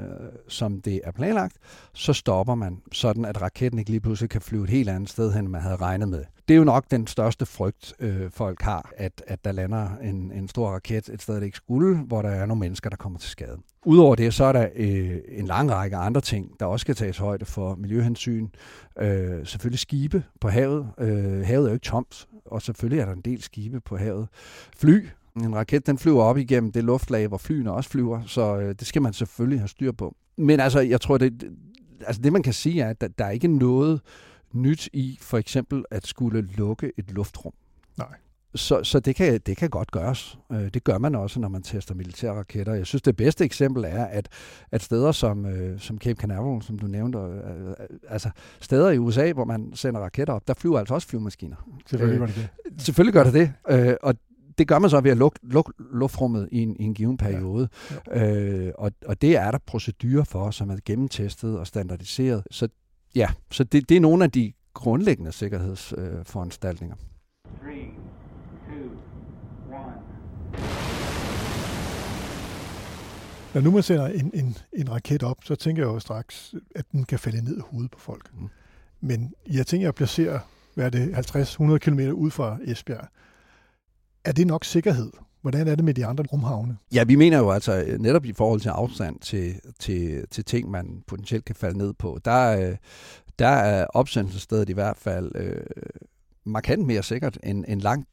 som 0.48 0.80
det 0.80 1.00
er 1.04 1.10
planlagt, 1.10 1.56
så 1.92 2.12
stopper 2.12 2.54
man, 2.54 2.82
sådan 2.92 3.24
at 3.24 3.42
raketten 3.42 3.78
ikke 3.78 3.90
lige 3.90 4.00
pludselig 4.00 4.30
kan 4.30 4.40
flyve 4.40 4.64
et 4.64 4.70
helt 4.70 4.88
andet 4.88 5.10
sted 5.10 5.32
hen, 5.32 5.44
end 5.44 5.48
man 5.48 5.60
havde 5.60 5.76
regnet 5.76 6.08
med. 6.08 6.24
Det 6.48 6.54
er 6.54 6.58
jo 6.58 6.64
nok 6.64 6.84
den 6.90 7.06
største 7.06 7.46
frygt, 7.46 7.94
øh, 8.00 8.30
folk 8.30 8.62
har, 8.62 8.92
at, 8.96 9.22
at 9.26 9.44
der 9.44 9.52
lander 9.52 9.88
en, 10.02 10.32
en 10.32 10.48
stor 10.48 10.70
raket 10.70 11.08
et 11.08 11.22
sted, 11.22 11.34
der 11.36 11.42
ikke 11.42 11.56
skulle, 11.56 11.98
hvor 11.98 12.22
der 12.22 12.28
er 12.28 12.46
nogle 12.46 12.60
mennesker, 12.60 12.90
der 12.90 12.96
kommer 12.96 13.18
til 13.18 13.30
skade. 13.30 13.56
Udover 13.86 14.14
det, 14.14 14.34
så 14.34 14.44
er 14.44 14.52
der 14.52 14.68
øh, 14.76 15.18
en 15.28 15.46
lang 15.46 15.70
række 15.70 15.96
andre 15.96 16.20
ting, 16.20 16.60
der 16.60 16.66
også 16.66 16.82
skal 16.82 16.94
tages 16.94 17.18
højde 17.18 17.44
for 17.44 17.74
miljøhensyn. 17.74 18.29
Øh, 19.00 19.46
selvfølgelig 19.46 19.78
skibe 19.78 20.24
på 20.40 20.48
havet. 20.48 20.90
Øh, 20.98 21.46
havet 21.46 21.64
er 21.64 21.70
jo 21.70 21.74
ikke 21.74 21.84
tomt, 21.84 22.28
og 22.44 22.62
selvfølgelig 22.62 23.00
er 23.00 23.04
der 23.04 23.12
en 23.12 23.20
del 23.20 23.42
skibe 23.42 23.80
på 23.80 23.96
havet. 23.96 24.28
Fly, 24.76 25.06
en 25.36 25.54
raket, 25.56 25.86
den 25.86 25.98
flyver 25.98 26.22
op 26.22 26.38
igennem 26.38 26.72
det 26.72 26.84
luftlag, 26.84 27.28
hvor 27.28 27.38
flyene 27.38 27.72
også 27.72 27.90
flyver, 27.90 28.22
så 28.26 28.56
øh, 28.56 28.74
det 28.78 28.86
skal 28.86 29.02
man 29.02 29.12
selvfølgelig 29.12 29.60
have 29.60 29.68
styr 29.68 29.92
på. 29.92 30.16
Men 30.36 30.60
altså, 30.60 30.80
jeg 30.80 31.00
tror, 31.00 31.18
det, 31.18 31.44
altså 32.06 32.22
det 32.22 32.32
man 32.32 32.42
kan 32.42 32.52
sige 32.52 32.82
er, 32.82 32.90
at 32.90 33.00
der, 33.00 33.08
der 33.08 33.24
er 33.24 33.30
ikke 33.30 33.48
noget 33.48 34.00
nyt 34.52 34.88
i 34.92 35.18
for 35.20 35.38
eksempel 35.38 35.84
at 35.90 36.06
skulle 36.06 36.48
lukke 36.56 36.92
et 36.96 37.10
luftrum. 37.10 37.52
Nej. 37.98 38.16
Så, 38.54 38.84
så 38.84 39.00
det, 39.00 39.16
kan, 39.16 39.40
det 39.46 39.56
kan 39.56 39.70
godt 39.70 39.90
gøres. 39.90 40.38
Øh, 40.52 40.68
det 40.74 40.84
gør 40.84 40.98
man 40.98 41.14
også, 41.14 41.40
når 41.40 41.48
man 41.48 41.62
tester 41.62 41.94
militære 41.94 42.32
raketter. 42.32 42.74
Jeg 42.74 42.86
synes, 42.86 43.02
det 43.02 43.16
bedste 43.16 43.44
eksempel 43.44 43.84
er, 43.84 44.04
at, 44.04 44.28
at 44.72 44.82
steder 44.82 45.12
som, 45.12 45.46
øh, 45.46 45.80
som 45.80 45.98
Cape 45.98 46.20
Canaveral, 46.20 46.62
som 46.62 46.78
du 46.78 46.86
nævnte, 46.86 47.18
øh, 47.18 47.74
altså 48.08 48.30
steder 48.60 48.90
i 48.90 48.98
USA, 48.98 49.32
hvor 49.32 49.44
man 49.44 49.70
sender 49.74 50.00
raketter 50.00 50.34
op, 50.34 50.48
der 50.48 50.54
flyver 50.54 50.78
altså 50.78 50.94
også 50.94 51.08
flyvemaskiner. 51.08 51.56
Selvfølgelig 51.86 52.18
gør 52.18 52.26
det 52.26 52.50
det. 52.66 52.82
Selvfølgelig 52.82 53.12
gør 53.12 53.24
det 53.24 53.34
det. 53.34 53.52
og 54.02 54.14
det 54.58 54.68
gør 54.68 54.78
man 54.78 54.90
så 54.90 55.00
ved 55.00 55.10
at 55.10 55.16
lukke 55.16 55.38
luk, 55.42 55.72
luftrummet 55.92 56.48
i 56.52 56.62
en, 56.62 56.76
i 56.80 56.84
en 56.84 56.94
given 56.94 57.16
periode. 57.16 57.68
Ja. 58.06 58.26
Ja. 58.26 58.44
Øh, 58.44 58.72
og, 58.78 58.92
og 59.06 59.22
det 59.22 59.36
er 59.36 59.50
der 59.50 59.58
procedurer 59.66 60.24
for, 60.24 60.50
som 60.50 60.70
er 60.70 60.76
gennemtestet 60.84 61.58
og 61.58 61.66
standardiseret. 61.66 62.42
Så 62.50 62.68
ja, 63.14 63.28
så 63.50 63.64
det, 63.64 63.88
det 63.88 63.96
er 63.96 64.00
nogle 64.00 64.24
af 64.24 64.30
de 64.30 64.52
grundlæggende 64.74 65.32
sikkerhedsforanstaltninger. 65.32 66.96
Øh, 66.96 67.99
Når 73.54 73.60
nu 73.60 73.70
man 73.70 73.82
sender 73.82 74.06
en, 74.06 74.30
en, 74.34 74.56
en 74.72 74.90
raket 74.90 75.22
op, 75.22 75.36
så 75.44 75.54
tænker 75.54 75.82
jeg 75.82 75.88
jo 75.88 75.98
straks, 75.98 76.54
at 76.74 76.84
den 76.92 77.04
kan 77.04 77.18
falde 77.18 77.44
ned 77.44 77.56
i 77.56 77.60
hovedet 77.70 77.90
på 77.90 77.98
folk. 77.98 78.30
Mm. 78.34 78.48
Men 79.00 79.34
jeg 79.50 79.66
tænker 79.66 79.88
at 79.88 79.94
placere 79.94 80.40
hvad 80.74 80.86
er 80.86 80.90
det, 80.90 81.76
50-100 81.76 81.78
km 81.78 82.00
ud 82.00 82.30
fra 82.30 82.58
Esbjerg. 82.64 83.08
Er 84.24 84.32
det 84.32 84.46
nok 84.46 84.64
sikkerhed? 84.64 85.10
Hvordan 85.40 85.68
er 85.68 85.74
det 85.74 85.84
med 85.84 85.94
de 85.94 86.06
andre 86.06 86.24
rumhavne? 86.32 86.76
Ja, 86.94 87.04
vi 87.04 87.14
mener 87.14 87.38
jo 87.38 87.50
altså 87.50 87.96
netop 87.98 88.24
i 88.24 88.32
forhold 88.32 88.60
til 88.60 88.68
afstand 88.68 89.20
til, 89.20 89.60
til, 89.78 90.28
til 90.30 90.44
ting, 90.44 90.70
man 90.70 91.02
potentielt 91.06 91.44
kan 91.44 91.54
falde 91.54 91.78
ned 91.78 91.92
på, 91.92 92.18
der, 92.24 92.76
der 93.38 93.48
er 93.48 93.86
opsendelsesstedet 93.86 94.68
i 94.68 94.72
hvert 94.72 94.96
fald 94.96 95.32
øh, 95.34 95.62
markant 96.44 96.86
mere 96.86 97.02
sikkert 97.02 97.38
end, 97.42 97.64
end 97.68 97.80
langt 97.80 98.08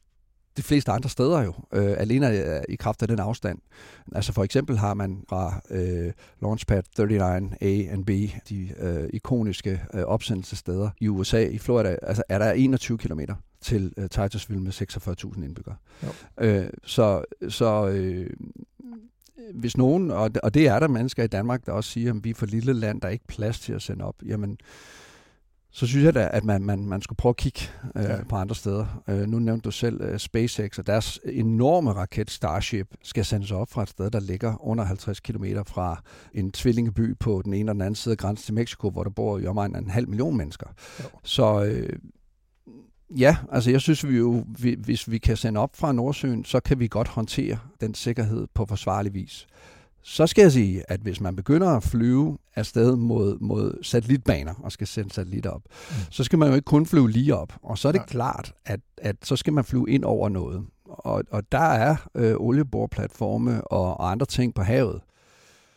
de 0.58 0.62
fleste 0.62 0.92
andre 0.92 1.08
steder 1.08 1.42
jo, 1.42 1.54
øh, 1.72 1.94
alene 1.98 2.62
i 2.68 2.76
kraft 2.76 3.02
af 3.02 3.08
den 3.08 3.18
afstand. 3.18 3.58
Altså 4.14 4.32
for 4.32 4.44
eksempel 4.44 4.78
har 4.78 4.94
man 4.94 5.24
fra 5.28 5.60
øh, 5.70 6.12
Launchpad 6.42 6.82
39A 7.00 7.92
and 7.92 8.04
B, 8.04 8.10
de 8.48 8.68
øh, 8.78 9.08
ikoniske 9.12 9.82
øh, 9.94 10.02
opsendelsesteder 10.02 10.90
i 11.00 11.08
USA, 11.08 11.46
i 11.46 11.58
Florida, 11.58 11.96
altså 12.02 12.22
er 12.28 12.38
der 12.38 12.52
21 12.52 12.98
km 12.98 13.20
til 13.60 13.92
øh, 13.96 14.08
Titusville 14.08 14.62
med 14.62 14.72
46.000 14.72 15.44
indbyggere. 15.44 15.76
Øh, 16.40 16.66
så 16.84 17.24
så 17.48 17.88
øh, 17.88 18.30
hvis 19.54 19.76
nogen, 19.76 20.10
og, 20.10 20.30
og 20.42 20.54
det 20.54 20.68
er 20.68 20.78
der 20.78 20.88
mennesker 20.88 21.24
i 21.24 21.26
Danmark, 21.26 21.66
der 21.66 21.72
også 21.72 21.90
siger, 21.90 22.14
at 22.14 22.24
vi 22.24 22.30
er 22.30 22.34
for 22.34 22.46
lille 22.46 22.72
land, 22.72 23.00
der 23.00 23.08
er 23.08 23.12
ikke 23.12 23.26
plads 23.26 23.60
til 23.60 23.72
at 23.72 23.82
sende 23.82 24.04
op, 24.04 24.14
jamen 24.26 24.58
så 25.70 25.86
synes 25.86 26.04
jeg 26.04 26.14
da, 26.14 26.30
at 26.32 26.44
man, 26.44 26.62
man, 26.62 26.86
man 26.86 27.02
skulle 27.02 27.16
prøve 27.16 27.30
at 27.30 27.36
kigge 27.36 27.60
øh, 27.96 28.02
ja. 28.02 28.24
på 28.28 28.36
andre 28.36 28.54
steder. 28.54 29.02
Øh, 29.08 29.26
nu 29.26 29.38
nævnte 29.38 29.64
du 29.64 29.70
selv 29.70 30.00
øh, 30.02 30.18
SpaceX, 30.18 30.78
og 30.78 30.86
deres 30.86 31.20
enorme 31.24 31.92
raket 31.92 32.30
Starship 32.30 32.94
skal 33.02 33.24
sendes 33.24 33.52
op 33.52 33.70
fra 33.70 33.82
et 33.82 33.88
sted, 33.88 34.10
der 34.10 34.20
ligger 34.20 34.66
under 34.66 34.84
50 34.84 35.20
km 35.20 35.44
fra 35.66 36.02
en 36.34 36.52
tvillingeby 36.52 37.18
på 37.18 37.42
den 37.44 37.54
ene 37.54 37.70
og 37.70 37.74
den 37.74 37.82
anden 37.82 37.94
side 37.94 38.12
af 38.12 38.18
grænsen 38.18 38.44
til 38.44 38.54
Mexico, 38.54 38.90
hvor 38.90 39.02
der 39.02 39.10
bor 39.10 39.38
i 39.38 39.46
omegn 39.46 39.76
en 39.76 39.90
halv 39.90 40.08
million 40.08 40.36
mennesker. 40.36 40.66
Jo. 41.00 41.04
Så 41.22 41.64
øh, 41.64 41.98
ja, 43.18 43.36
altså 43.52 43.70
jeg 43.70 43.80
synes 43.80 44.08
vi 44.08 44.16
jo, 44.16 44.44
vi, 44.58 44.76
hvis 44.78 45.10
vi 45.10 45.18
kan 45.18 45.36
sende 45.36 45.60
op 45.60 45.76
fra 45.76 45.92
Nordsøen, 45.92 46.44
så 46.44 46.60
kan 46.60 46.78
vi 46.78 46.88
godt 46.88 47.08
håndtere 47.08 47.58
den 47.80 47.94
sikkerhed 47.94 48.46
på 48.54 48.66
forsvarlig 48.66 49.14
vis. 49.14 49.46
Så 50.10 50.26
skal 50.26 50.42
jeg 50.42 50.52
sige, 50.52 50.82
at 50.88 51.00
hvis 51.00 51.20
man 51.20 51.36
begynder 51.36 51.68
at 51.68 51.82
flyve 51.82 52.38
afsted 52.54 52.96
mod, 52.96 53.38
mod 53.40 53.78
satellitbaner 53.82 54.54
og 54.62 54.72
skal 54.72 54.86
sende 54.86 55.14
satellitter 55.14 55.50
op, 55.50 55.62
mm. 55.64 55.94
så 56.10 56.24
skal 56.24 56.38
man 56.38 56.48
jo 56.48 56.54
ikke 56.54 56.64
kun 56.64 56.86
flyve 56.86 57.10
lige 57.10 57.36
op. 57.36 57.52
Og 57.62 57.78
så 57.78 57.88
er 57.88 57.92
det 57.92 57.98
ja. 57.98 58.04
klart, 58.04 58.52
at, 58.66 58.80
at 58.96 59.16
så 59.22 59.36
skal 59.36 59.52
man 59.52 59.64
flyve 59.64 59.90
ind 59.90 60.04
over 60.04 60.28
noget. 60.28 60.66
Og, 60.84 61.24
og 61.30 61.52
der 61.52 61.58
er 61.58 61.96
øh, 62.14 62.34
olieboreplatforme 62.36 63.64
og, 63.64 64.00
og 64.00 64.10
andre 64.10 64.26
ting 64.26 64.54
på 64.54 64.62
havet. 64.62 65.00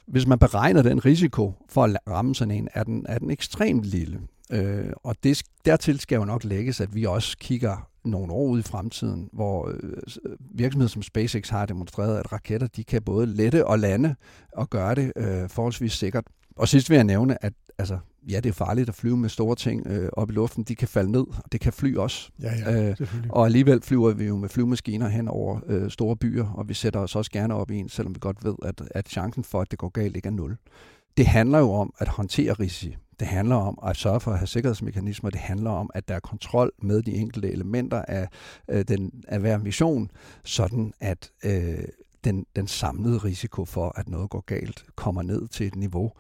Hvis 0.08 0.28
man 0.28 0.40
beregner 0.40 0.82
den 0.82 1.06
risiko 1.06 1.54
for 1.70 1.84
at 1.84 1.98
ramme 2.10 2.36
sådan 2.36 2.52
en, 2.52 2.68
er 2.74 2.84
den, 2.84 3.06
er 3.10 3.20
den 3.20 3.32
ekstremt 3.32 3.84
lille. 3.84 4.22
Øh, 4.52 4.94
og 5.04 5.16
det, 5.24 5.44
dertil 5.66 6.00
skal 6.00 6.16
jo 6.16 6.26
nok 6.26 6.44
lægges, 6.44 6.82
at 6.82 6.96
vi 6.96 7.06
også 7.06 7.38
kigger 7.38 7.91
nogle 8.06 8.34
år 8.34 8.48
ud 8.48 8.60
i 8.60 8.64
fremtiden, 8.64 9.30
hvor 9.34 9.68
øh, 9.68 10.34
virksomheder 10.40 10.90
som 10.90 11.02
SpaceX 11.02 11.50
har 11.50 11.66
demonstreret, 11.66 12.18
at 12.18 12.32
raketter 12.32 12.68
de 12.68 12.84
kan 12.84 13.02
både 13.02 13.26
lette 13.26 13.68
og 13.68 13.80
lande 13.80 14.16
og 14.54 14.70
gøre 14.70 14.96
det 14.96 15.12
øh, 15.16 15.50
forholdsvis 15.50 15.94
sikkert. 15.94 16.24
Og 16.56 16.68
sidst 16.68 16.90
vil 16.90 16.96
jeg 16.96 17.04
nævne, 17.04 17.46
at 17.46 17.54
altså, 17.78 17.98
ja, 18.30 18.40
det 18.40 18.50
er 18.50 18.54
farligt 18.54 18.90
at 18.90 18.96
flyve 18.96 19.18
med 19.18 19.30
store 19.30 19.56
ting 19.56 19.88
øh, 19.88 20.10
op 20.14 20.30
i 20.30 20.34
luften. 20.34 20.64
De 20.64 20.76
kan 20.76 20.88
falde 20.88 21.12
ned, 21.12 21.26
og 21.28 21.52
det 21.52 21.62
kan 21.62 21.74
fly 21.74 21.96
også. 21.96 22.30
Ja, 22.42 22.54
ja, 22.56 22.90
øh, 22.90 22.96
og 23.30 23.46
alligevel 23.46 23.82
flyver 23.82 24.14
vi 24.14 24.26
jo 24.26 24.38
med 24.38 24.50
flyvemaskiner 24.50 25.08
hen 25.08 25.28
over 25.28 25.60
øh, 25.68 25.92
store 25.92 26.16
byer, 26.16 26.46
og 26.46 26.70
vi 26.70 26.74
sætter 26.74 27.00
os 27.00 27.16
også 27.16 27.32
gerne 27.32 27.54
op 27.56 27.72
i 27.72 27.76
en, 27.76 27.90
selvom 27.90 28.16
vi 28.16 28.20
godt 28.20 28.46
ved, 28.46 28.56
at, 28.64 28.82
at 28.92 29.10
chancen 29.10 29.44
for, 29.44 29.62
at 29.62 29.72
det 29.72 29.80
går 29.80 29.90
galt, 29.90 30.16
ikke 30.16 30.28
er 30.28 30.32
nul. 30.32 30.58
Det 31.18 31.28
handler 31.28 31.60
jo 31.60 31.72
om 31.72 31.94
at 31.98 32.08
håndtere 32.08 32.54
risici. 32.54 32.98
Det 33.22 33.30
handler 33.30 33.56
om 33.56 33.80
at 33.86 33.98
sørge 33.98 34.20
for 34.20 34.32
at 34.32 34.38
have 34.38 34.48
sikkerhedsmekanismer. 34.48 35.30
Det 35.30 35.40
handler 35.40 35.72
om, 35.72 35.90
at 35.94 36.08
der 36.08 36.16
er 36.16 36.20
kontrol 36.20 36.72
med 36.82 37.02
de 37.02 37.12
enkelte 37.12 37.52
elementer 37.52 38.02
af, 38.02 38.28
øh, 38.70 38.86
den, 38.88 39.24
af 39.28 39.40
hver 39.40 39.58
mission, 39.58 40.12
sådan 40.44 40.94
at 41.00 41.32
øh, 41.44 41.84
den, 42.24 42.46
den 42.56 42.68
samlede 42.68 43.18
risiko 43.18 43.66
for, 43.66 43.94
at 44.00 44.10
noget 44.10 44.30
går 44.30 44.44
galt, 44.46 44.86
kommer 44.96 45.22
ned 45.22 45.48
til 45.48 45.68
et 45.68 45.76
niveau, 45.76 46.12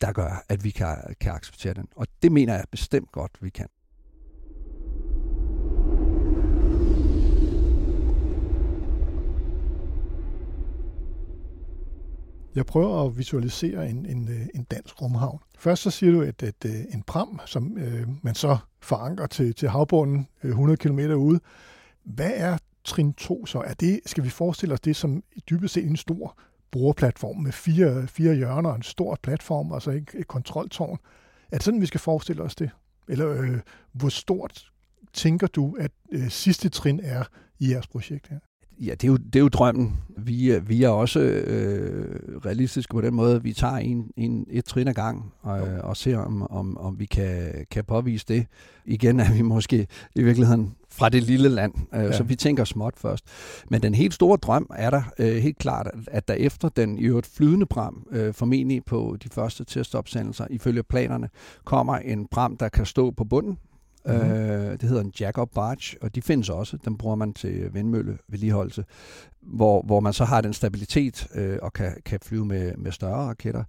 der 0.00 0.12
gør, 0.12 0.44
at 0.48 0.64
vi 0.64 0.70
kan, 0.70 0.96
kan 1.20 1.32
acceptere 1.32 1.74
den. 1.74 1.88
Og 1.96 2.06
det 2.22 2.32
mener 2.32 2.54
jeg 2.54 2.64
bestemt 2.70 3.12
godt, 3.12 3.32
vi 3.40 3.50
kan. 3.50 3.68
Jeg 12.54 12.66
prøver 12.66 13.06
at 13.06 13.18
visualisere 13.18 13.90
en, 13.90 14.06
en, 14.06 14.28
øh, 14.28 14.46
en 14.54 14.64
dansk 14.64 15.02
rumhavn. 15.02 15.40
Først 15.58 15.82
så 15.82 15.90
siger 15.90 16.12
du, 16.12 16.22
at, 16.22 16.42
at, 16.42 16.64
øh, 16.66 16.80
en 16.94 17.02
pram, 17.02 17.40
som 17.46 17.78
øh, 17.78 18.08
man 18.22 18.34
så 18.34 18.56
forankrer 18.80 19.26
til, 19.26 19.54
til 19.54 19.68
havbunden 19.68 20.28
øh, 20.42 20.50
100 20.50 20.76
km 20.76 20.98
ude. 20.98 21.40
Hvad 22.04 22.30
er 22.34 22.58
trin 22.84 23.12
2 23.12 23.46
så? 23.46 23.58
Er 23.58 23.74
det, 23.74 24.00
skal 24.06 24.24
vi 24.24 24.28
forestille 24.28 24.74
os 24.74 24.80
det 24.80 24.96
som 24.96 25.22
dybest 25.50 25.74
set 25.74 25.86
en 25.86 25.96
stor 25.96 26.38
brugerplatform 26.70 27.36
med 27.36 27.52
fire, 27.52 28.06
fire 28.06 28.34
hjørner 28.34 28.70
og 28.70 28.76
en 28.76 28.82
stor 28.82 29.18
platform, 29.22 29.72
altså 29.72 29.90
et, 29.90 30.10
et 30.14 30.26
kontroltårn? 30.28 30.98
Er 31.50 31.56
det 31.56 31.62
sådan, 31.62 31.80
vi 31.80 31.86
skal 31.86 32.00
forestille 32.00 32.42
os 32.42 32.54
det? 32.54 32.70
Eller 33.08 33.42
øh, 33.42 33.60
hvor 33.92 34.08
stort 34.08 34.72
tænker 35.12 35.46
du, 35.46 35.76
at 35.80 35.90
øh, 36.12 36.28
sidste 36.28 36.68
trin 36.68 37.00
er 37.02 37.24
i 37.58 37.70
jeres 37.70 37.86
projekt 37.86 38.28
her? 38.28 38.38
Ja, 38.80 38.90
det 38.90 39.04
er 39.04 39.08
jo, 39.08 39.16
det 39.16 39.36
er 39.36 39.40
jo 39.40 39.48
drømmen. 39.48 39.96
Vi, 40.16 40.50
er, 40.50 40.60
vi 40.60 40.82
er 40.82 40.88
også 40.88 41.20
øh, 41.20 42.18
realistiske 42.44 42.90
på 42.90 43.00
den 43.00 43.14
måde, 43.14 43.36
at 43.36 43.44
vi 43.44 43.52
tager 43.52 43.76
en, 43.76 44.10
en, 44.16 44.46
et 44.50 44.64
trin 44.64 44.88
ad 44.88 44.94
gang 44.94 45.32
og, 45.42 45.60
og 45.60 45.96
ser, 45.96 46.18
om, 46.18 46.50
om, 46.50 46.78
om 46.78 46.98
vi 46.98 47.06
kan, 47.06 47.66
kan 47.70 47.84
påvise 47.84 48.24
det. 48.28 48.46
Igen 48.84 49.20
er 49.20 49.32
vi 49.32 49.42
måske 49.42 49.86
i 50.14 50.22
virkeligheden 50.22 50.74
fra 50.90 51.08
det 51.08 51.22
lille 51.22 51.48
land, 51.48 51.74
øh, 51.94 52.04
ja. 52.04 52.12
så 52.12 52.22
vi 52.22 52.36
tænker 52.36 52.64
småt 52.64 52.94
først. 52.96 53.24
Men 53.70 53.82
den 53.82 53.94
helt 53.94 54.14
store 54.14 54.36
drøm 54.36 54.70
er 54.76 54.90
der 54.90 55.02
øh, 55.18 55.36
helt 55.36 55.58
klart, 55.58 55.90
at 56.06 56.28
der 56.28 56.34
efter 56.34 56.68
den 56.68 56.98
i 56.98 57.02
øvrigt 57.02 57.26
flydende 57.26 57.66
pram, 57.66 58.06
øh, 58.10 58.34
formentlig 58.34 58.84
på 58.84 59.16
de 59.24 59.28
første 59.28 59.64
testopsendelser, 59.64 60.46
ifølge 60.50 60.82
planerne, 60.82 61.28
kommer 61.64 61.96
en 61.96 62.26
pram, 62.30 62.56
der 62.56 62.68
kan 62.68 62.86
stå 62.86 63.10
på 63.10 63.24
bunden, 63.24 63.58
Mm-hmm. 64.06 64.30
Øh, 64.30 64.72
det 64.72 64.82
hedder 64.82 65.02
en 65.02 65.12
jack-up 65.20 65.50
barge, 65.54 65.96
og 66.02 66.14
de 66.14 66.22
findes 66.22 66.48
også. 66.48 66.76
Den 66.84 66.96
bruger 66.96 67.16
man 67.16 67.34
til 67.34 67.74
vindmølle 67.74 68.18
vedligeholdelse, 68.28 68.84
hvor, 69.46 69.82
hvor 69.82 70.00
man 70.00 70.12
så 70.12 70.24
har 70.24 70.40
den 70.40 70.52
stabilitet 70.52 71.26
øh, 71.34 71.58
og 71.62 71.72
kan, 71.72 71.92
kan 72.04 72.18
flyve 72.22 72.44
med, 72.44 72.76
med 72.76 72.92
større 72.92 73.28
raketter. 73.28 73.64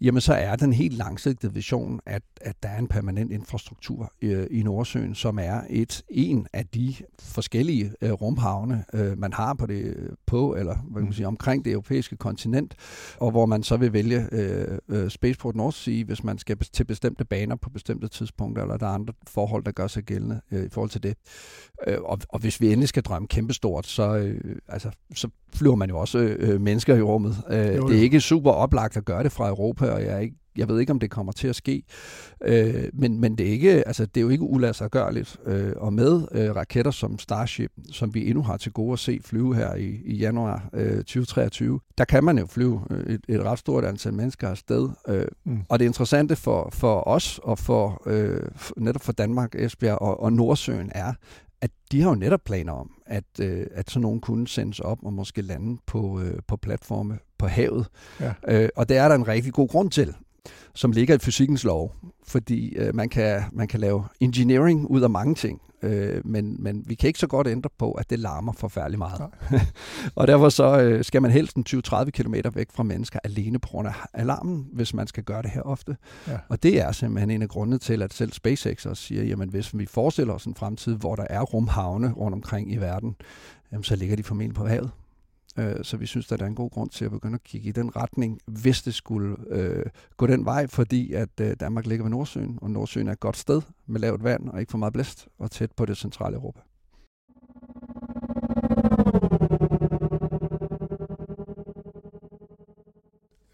Jamen 0.00 0.20
så 0.20 0.34
er 0.34 0.56
den 0.56 0.72
helt 0.72 0.94
langsigtede 0.94 1.54
vision, 1.54 2.00
at, 2.06 2.22
at 2.40 2.56
der 2.62 2.68
er 2.68 2.78
en 2.78 2.88
permanent 2.88 3.32
infrastruktur 3.32 4.12
øh, 4.22 4.46
i 4.50 4.62
Nordsøen, 4.62 5.14
som 5.14 5.38
er 5.38 5.60
et 5.70 6.02
en 6.08 6.46
af 6.52 6.66
de 6.66 6.94
forskellige 7.20 7.92
øh, 8.00 8.12
rumhavne, 8.12 8.84
øh, 8.92 9.18
man 9.18 9.32
har 9.32 9.54
på 9.54 9.66
det 9.66 10.10
på 10.26 10.54
eller 10.54 10.76
hvad 10.76 11.02
kan 11.02 11.04
man 11.04 11.12
sige, 11.12 11.26
omkring 11.26 11.64
det 11.64 11.72
europæiske 11.72 12.16
kontinent, 12.16 12.74
og 13.18 13.30
hvor 13.30 13.46
man 13.46 13.62
så 13.62 13.76
vil 13.76 13.92
vælge 13.92 14.28
øh, 14.32 14.78
øh, 14.88 15.10
Spaceport 15.10 15.56
North 15.56 15.76
Sea, 15.76 16.04
hvis 16.04 16.24
man 16.24 16.38
skal 16.38 16.58
til 16.58 16.84
bestemte 16.84 17.24
baner 17.24 17.56
på 17.56 17.70
bestemte 17.70 18.08
tidspunkter, 18.08 18.62
eller 18.62 18.76
der 18.76 18.86
er 18.86 18.90
andre 18.90 19.14
forhold, 19.26 19.64
der 19.64 19.72
gør 19.72 19.86
sig 19.86 20.02
gældende 20.02 20.40
øh, 20.52 20.66
i 20.66 20.68
forhold 20.68 20.90
til 20.90 21.02
det. 21.02 21.16
Øh, 21.86 21.98
og, 22.02 22.18
og 22.28 22.38
hvis 22.38 22.60
vi 22.60 22.66
endelig 22.66 22.88
skal 22.88 23.02
drømme 23.02 23.28
kæmpestort, 23.28 23.86
så, 23.86 24.16
øh, 24.16 24.56
altså, 24.68 24.90
så 25.16 25.28
flyver 25.54 25.74
man 25.74 25.88
jo 25.88 25.98
også 25.98 26.18
øh, 26.18 26.60
mennesker 26.60 26.96
i 26.96 27.02
rummet. 27.02 27.36
Øh, 27.50 27.76
jo, 27.76 27.88
det 27.88 27.98
er 27.98 28.02
ikke 28.02 28.20
super 28.20 28.50
oplagt 28.50 28.96
at 28.96 29.04
gøre 29.04 29.22
det 29.22 29.32
fra 29.32 29.48
Europa, 29.48 29.90
og 29.90 30.02
jeg 30.02 30.14
er 30.14 30.18
ikke 30.18 30.36
jeg 30.56 30.68
ved 30.68 30.80
ikke, 30.80 30.92
om 30.92 31.00
det 31.00 31.10
kommer 31.10 31.32
til 31.32 31.48
at 31.48 31.56
ske, 31.56 31.82
øh, 32.44 32.84
men, 32.92 33.20
men 33.20 33.38
det, 33.38 33.46
er 33.46 33.50
ikke, 33.50 33.86
altså, 33.88 34.06
det 34.06 34.16
er 34.16 34.22
jo 34.22 34.28
ikke 34.28 34.44
uladsiggørligt. 34.44 35.36
Øh, 35.46 35.72
og 35.76 35.92
med 35.92 36.26
øh, 36.32 36.56
raketter 36.56 36.90
som 36.90 37.18
Starship, 37.18 37.72
som 37.92 38.14
vi 38.14 38.26
endnu 38.26 38.42
har 38.42 38.56
til 38.56 38.72
gode 38.72 38.92
at 38.92 38.98
se 38.98 39.20
flyve 39.24 39.54
her 39.54 39.74
i, 39.74 40.00
i 40.04 40.16
januar 40.16 40.68
øh, 40.72 40.96
2023, 40.96 41.80
der 41.98 42.04
kan 42.04 42.24
man 42.24 42.38
jo 42.38 42.46
flyve 42.46 42.82
øh, 42.90 43.14
et, 43.14 43.20
et 43.28 43.42
ret 43.42 43.58
stort 43.58 43.84
antal 43.84 44.14
mennesker 44.14 44.48
afsted. 44.48 44.88
Øh, 45.08 45.26
mm. 45.44 45.60
Og 45.68 45.78
det 45.78 45.84
interessante 45.84 46.36
for, 46.36 46.68
for 46.72 47.08
os 47.08 47.40
og 47.42 47.58
for 47.58 48.02
øh, 48.06 48.40
netop 48.76 49.02
for 49.02 49.12
Danmark, 49.12 49.54
Esbjerg 49.54 49.98
og, 50.02 50.22
og 50.22 50.32
Nordsøen 50.32 50.90
er, 50.94 51.12
at 51.60 51.70
de 51.92 52.02
har 52.02 52.08
jo 52.08 52.14
netop 52.14 52.40
planer 52.44 52.72
om, 52.72 52.90
at, 53.06 53.24
øh, 53.40 53.66
at 53.74 53.90
sådan 53.90 54.02
nogen 54.02 54.20
kunne 54.20 54.48
sendes 54.48 54.80
op 54.80 54.98
og 55.02 55.12
måske 55.12 55.42
lande 55.42 55.80
på, 55.86 56.20
øh, 56.20 56.38
på 56.48 56.56
platforme 56.56 57.18
på 57.38 57.46
havet. 57.46 57.86
Ja. 58.20 58.32
Øh, 58.48 58.68
og 58.76 58.88
det 58.88 58.96
er 58.96 59.08
der 59.08 59.14
en 59.14 59.28
rigtig 59.28 59.52
god 59.52 59.68
grund 59.68 59.90
til 59.90 60.14
som 60.74 60.92
ligger 60.92 61.14
i 61.14 61.18
fysikkens 61.18 61.64
lov, 61.64 61.94
fordi 62.26 62.76
øh, 62.76 62.94
man, 62.94 63.08
kan, 63.08 63.42
man 63.52 63.68
kan 63.68 63.80
lave 63.80 64.04
engineering 64.20 64.86
ud 64.90 65.02
af 65.02 65.10
mange 65.10 65.34
ting, 65.34 65.60
øh, 65.82 66.20
men, 66.24 66.56
men 66.58 66.84
vi 66.86 66.94
kan 66.94 67.08
ikke 67.08 67.18
så 67.18 67.26
godt 67.26 67.46
ændre 67.46 67.70
på, 67.78 67.92
at 67.92 68.10
det 68.10 68.18
larmer 68.18 68.52
forfærdeligt 68.52 68.98
meget. 68.98 69.22
og 70.14 70.26
derfor 70.26 70.48
så 70.48 70.80
øh, 70.80 71.04
skal 71.04 71.22
man 71.22 71.30
helst 71.30 71.56
20-30 71.58 72.10
km 72.10 72.34
væk 72.54 72.68
fra 72.72 72.82
mennesker 72.82 73.18
alene 73.24 73.58
på 73.58 73.68
grund 73.68 73.88
af 73.88 73.94
alarmen, 74.12 74.68
hvis 74.72 74.94
man 74.94 75.06
skal 75.06 75.22
gøre 75.22 75.42
det 75.42 75.50
her 75.50 75.62
ofte. 75.62 75.96
Ja. 76.28 76.38
Og 76.48 76.62
det 76.62 76.80
er 76.80 76.92
simpelthen 76.92 77.30
en 77.30 77.42
af 77.42 77.48
grundene 77.48 77.78
til, 77.78 78.02
at 78.02 78.14
selv 78.14 78.32
SpaceX 78.32 78.86
også 78.86 79.02
siger, 79.02 79.24
jamen 79.24 79.48
hvis 79.48 79.78
vi 79.78 79.86
forestiller 79.86 80.34
os 80.34 80.44
en 80.44 80.54
fremtid, 80.54 80.94
hvor 80.94 81.16
der 81.16 81.26
er 81.30 81.40
rumhavne 81.40 82.12
rundt 82.12 82.34
omkring 82.34 82.72
i 82.72 82.76
verden, 82.76 83.16
jamen, 83.72 83.84
så 83.84 83.96
ligger 83.96 84.16
de 84.16 84.22
formentlig 84.22 84.54
på 84.54 84.66
havet. 84.66 84.90
Øh, 85.58 85.84
så 85.84 85.96
vi 85.96 86.06
synes, 86.06 86.32
at 86.32 86.38
der 86.38 86.44
er 86.44 86.48
en 86.48 86.54
god 86.54 86.70
grund 86.70 86.90
til 86.90 87.04
at 87.04 87.10
begynde 87.10 87.34
at 87.34 87.42
kigge 87.42 87.68
i 87.68 87.72
den 87.72 87.96
retning, 87.96 88.40
hvis 88.46 88.82
det 88.82 88.94
skulle 88.94 89.36
øh, 89.48 89.84
gå 90.16 90.26
den 90.26 90.44
vej, 90.44 90.66
fordi 90.66 91.12
at 91.12 91.40
øh, 91.40 91.56
Danmark 91.60 91.86
ligger 91.86 92.04
ved 92.04 92.10
Nordsøen, 92.10 92.58
og 92.62 92.70
Nordsøen 92.70 93.08
er 93.08 93.12
et 93.12 93.20
godt 93.20 93.36
sted 93.36 93.62
med 93.86 94.00
lavt 94.00 94.24
vand 94.24 94.48
og 94.48 94.60
ikke 94.60 94.70
for 94.70 94.78
meget 94.78 94.92
blæst, 94.92 95.28
og 95.38 95.50
tæt 95.50 95.72
på 95.72 95.86
det 95.86 95.96
centrale 95.96 96.36
Europa. 96.36 96.60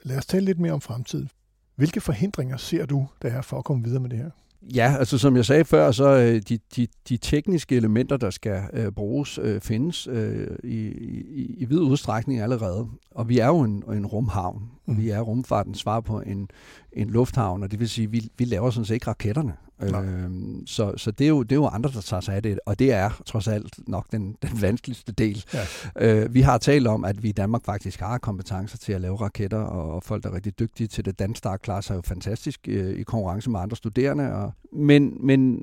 Lad 0.03 0.19
os 0.19 0.27
tale 0.27 0.45
lidt 0.45 0.59
mere 0.59 0.73
om 0.73 0.81
fremtiden. 0.81 1.31
Hvilke 1.77 2.01
forhindringer 2.01 2.57
ser 2.57 2.87
du, 2.87 3.09
der 3.23 3.29
er 3.29 3.43
for 3.43 3.59
at 3.59 3.65
komme 3.65 3.85
videre 3.85 4.01
med 4.01 4.11
det 4.11 4.19
her? 4.19 4.31
Ja, 4.75 4.97
altså 4.99 5.19
som 5.19 5.37
jeg 5.37 5.45
sagde 5.45 5.65
før, 5.65 5.91
så 5.91 6.09
øh, 6.09 6.43
de, 6.49 6.59
de, 6.77 6.87
de 7.09 7.17
tekniske 7.17 7.77
elementer, 7.77 8.17
der 8.17 8.31
skal 8.31 8.63
øh, 8.73 8.93
bruges, 8.93 9.39
øh, 9.43 9.61
findes 9.61 10.07
øh, 10.07 10.57
i, 10.65 10.77
i, 10.89 11.55
i 11.59 11.65
vid 11.65 11.79
udstrækning 11.79 12.41
allerede. 12.41 12.89
Og 13.11 13.29
vi 13.29 13.39
er 13.39 13.47
jo 13.47 13.61
en, 13.61 13.85
en 13.93 14.07
rumhavn. 14.07 14.63
Mm. 14.87 14.99
Vi 14.99 15.11
er 15.11 15.21
rumfartens 15.21 15.79
svar 15.79 16.01
på 16.01 16.21
en, 16.21 16.49
en 16.93 17.11
lufthavn, 17.11 17.63
og 17.63 17.71
det 17.71 17.81
vil 17.81 17.89
sige, 17.89 18.05
at 18.05 18.13
vi, 18.13 18.29
vi 18.39 18.45
laver 18.45 18.71
sådan 18.71 18.85
set 18.85 18.95
ikke 18.95 19.07
raketterne. 19.07 19.53
Øh, 19.83 20.31
så 20.67 20.93
så 20.97 21.11
det, 21.11 21.25
er 21.25 21.29
jo, 21.29 21.43
det 21.43 21.53
er 21.53 21.57
jo 21.57 21.67
andre, 21.67 21.91
der 21.91 22.01
tager 22.01 22.21
sig 22.21 22.35
af 22.35 22.43
det, 22.43 22.59
og 22.67 22.79
det 22.79 22.93
er 22.93 23.23
trods 23.27 23.49
alt 23.49 23.89
nok 23.89 24.13
den, 24.13 24.37
den 24.43 24.63
vanskeligste 24.63 25.13
del. 25.13 25.45
Ja. 25.55 26.25
Øh, 26.25 26.35
vi 26.35 26.41
har 26.41 26.59
talt 26.59 26.87
om, 26.87 27.05
at 27.05 27.23
vi 27.23 27.29
i 27.29 27.33
Danmark 27.33 27.65
faktisk 27.65 28.01
har 28.01 28.19
kompetencer 28.19 28.79
til 28.79 28.93
at 28.93 29.01
lave 29.01 29.17
raketter, 29.17 29.59
og 29.59 30.03
folk, 30.03 30.23
der 30.23 30.31
er 30.31 30.35
rigtig 30.35 30.59
dygtige 30.59 30.87
til 30.87 31.05
det. 31.05 31.19
Danstar 31.19 31.57
klarer 31.57 31.81
sig 31.81 31.95
jo 31.95 32.03
fantastisk 32.05 32.61
øh, 32.69 32.99
i 32.99 33.03
konkurrence 33.03 33.51
med 33.51 33.61
andre 33.61 33.77
studerende. 33.77 34.33
Og, 34.33 34.53
men, 34.73 35.27
men 35.27 35.63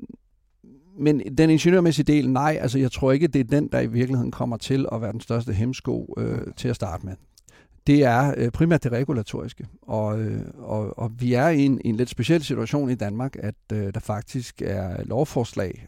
men 0.98 1.36
den 1.38 1.50
ingeniørmæssige 1.50 2.04
del, 2.04 2.30
nej, 2.30 2.58
altså 2.60 2.78
jeg 2.78 2.92
tror 2.92 3.12
ikke, 3.12 3.26
det 3.26 3.40
er 3.40 3.44
den, 3.44 3.68
der 3.72 3.80
i 3.80 3.86
virkeligheden 3.86 4.30
kommer 4.30 4.56
til 4.56 4.86
at 4.92 5.02
være 5.02 5.12
den 5.12 5.20
største 5.20 5.52
hemsko 5.52 6.14
øh, 6.18 6.38
til 6.56 6.68
at 6.68 6.76
starte 6.76 7.06
med 7.06 7.14
det 7.86 8.04
er 8.04 8.34
øh, 8.36 8.50
primært 8.50 8.84
det 8.84 8.92
regulatoriske. 8.92 9.66
Og, 9.82 10.20
øh, 10.20 10.42
og, 10.58 10.98
og 10.98 11.10
vi 11.18 11.34
er 11.34 11.48
i 11.48 11.64
en, 11.64 11.80
en 11.84 11.96
lidt 11.96 12.10
speciel 12.10 12.44
situation 12.44 12.90
i 12.90 12.94
Danmark, 12.94 13.36
at 13.38 13.54
øh, 13.72 13.94
der 13.94 14.00
faktisk 14.00 14.62
er 14.62 15.04
lovforslag, 15.04 15.86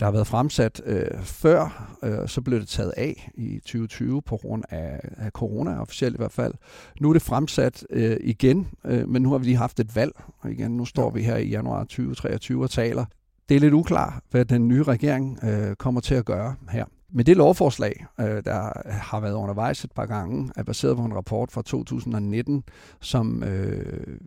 der 0.00 0.06
har 0.06 0.12
været 0.12 0.26
fremsat 0.26 0.82
øh, 0.84 1.22
før, 1.22 1.94
øh, 2.02 2.28
så 2.28 2.40
blev 2.40 2.60
det 2.60 2.68
taget 2.68 2.92
af 2.96 3.30
i 3.34 3.58
2020 3.58 4.22
på 4.22 4.36
grund 4.36 4.64
af, 4.70 5.00
af 5.16 5.30
corona, 5.30 5.80
officielt 5.80 6.14
i 6.14 6.16
hvert 6.16 6.32
fald. 6.32 6.54
Nu 7.00 7.08
er 7.08 7.12
det 7.12 7.22
fremsat 7.22 7.84
øh, 7.90 8.16
igen, 8.20 8.68
øh, 8.84 9.08
men 9.08 9.22
nu 9.22 9.30
har 9.30 9.38
vi 9.38 9.44
lige 9.44 9.56
haft 9.56 9.80
et 9.80 9.96
valg, 9.96 10.12
og 10.38 10.50
igen, 10.50 10.76
nu 10.76 10.84
står 10.84 11.10
vi 11.10 11.22
her 11.22 11.36
i 11.36 11.48
januar 11.48 11.84
2023 11.84 12.62
og 12.62 12.70
taler. 12.70 13.04
Det 13.48 13.56
er 13.56 13.60
lidt 13.60 13.74
uklart, 13.74 14.22
hvad 14.30 14.44
den 14.44 14.68
nye 14.68 14.82
regering 14.82 15.38
øh, 15.44 15.76
kommer 15.76 16.00
til 16.00 16.14
at 16.14 16.24
gøre 16.24 16.54
her. 16.70 16.84
Men 17.12 17.26
det 17.26 17.36
lovforslag, 17.36 18.06
øh, 18.20 18.44
der 18.44 18.88
har 18.90 19.20
været 19.20 19.34
undervejs 19.34 19.84
et 19.84 19.92
par 19.92 20.06
gange, 20.06 20.50
er 20.56 20.62
baseret 20.62 20.96
på 20.96 21.02
en 21.02 21.14
rapport 21.14 21.52
fra 21.52 21.62
2019, 21.62 22.64
som 23.00 23.42
øh, 23.42 24.18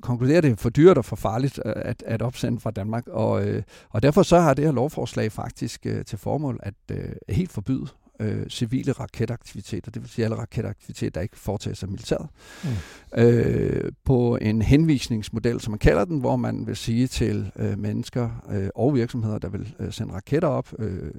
konkluderer, 0.00 0.40
det 0.40 0.50
er 0.50 0.56
for 0.56 0.70
dyrt 0.70 0.98
og 0.98 1.04
for 1.04 1.16
farligt 1.16 1.60
øh, 1.66 1.72
at, 1.76 2.02
at 2.06 2.22
opsende 2.22 2.60
fra 2.60 2.70
Danmark. 2.70 3.06
Og, 3.06 3.48
øh, 3.48 3.62
og 3.90 4.02
derfor 4.02 4.22
så 4.22 4.40
har 4.40 4.54
det 4.54 4.64
her 4.64 4.72
lovforslag 4.72 5.32
faktisk 5.32 5.86
øh, 5.86 6.04
til 6.04 6.18
formål 6.18 6.60
at 6.62 6.74
øh, 6.90 7.08
helt 7.28 7.52
forbyde 7.52 7.86
øh, 8.20 8.48
civile 8.48 8.92
raketaktiviteter, 8.92 9.90
det 9.90 10.02
vil 10.02 10.10
sige 10.10 10.24
alle 10.24 10.36
raketaktiviteter, 10.36 11.10
der 11.10 11.20
ikke 11.20 11.38
foretages 11.38 11.82
af 11.82 11.88
militæret, 11.88 12.28
mm. 12.64 13.20
øh, 13.20 13.92
på 14.04 14.36
en 14.36 14.62
henvisningsmodel, 14.62 15.60
som 15.60 15.70
man 15.70 15.78
kalder 15.78 16.04
den, 16.04 16.18
hvor 16.18 16.36
man 16.36 16.66
vil 16.66 16.76
sige 16.76 17.06
til 17.06 17.52
øh, 17.56 17.78
mennesker 17.78 18.30
øh, 18.50 18.68
og 18.74 18.94
virksomheder, 18.94 19.38
der 19.38 19.48
vil 19.48 19.74
øh, 19.78 19.92
sende 19.92 20.14
raketter 20.14 20.48
op, 20.48 20.72
øh, 20.78 21.10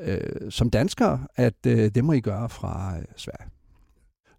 øh, 0.00 0.50
som 0.50 0.70
danskere, 0.70 1.26
at 1.36 1.66
øh, 1.66 1.90
det 1.94 2.04
må 2.04 2.12
I 2.12 2.20
gøre 2.20 2.48
fra 2.48 2.96
øh, 2.98 3.04
Sverige. 3.16 3.50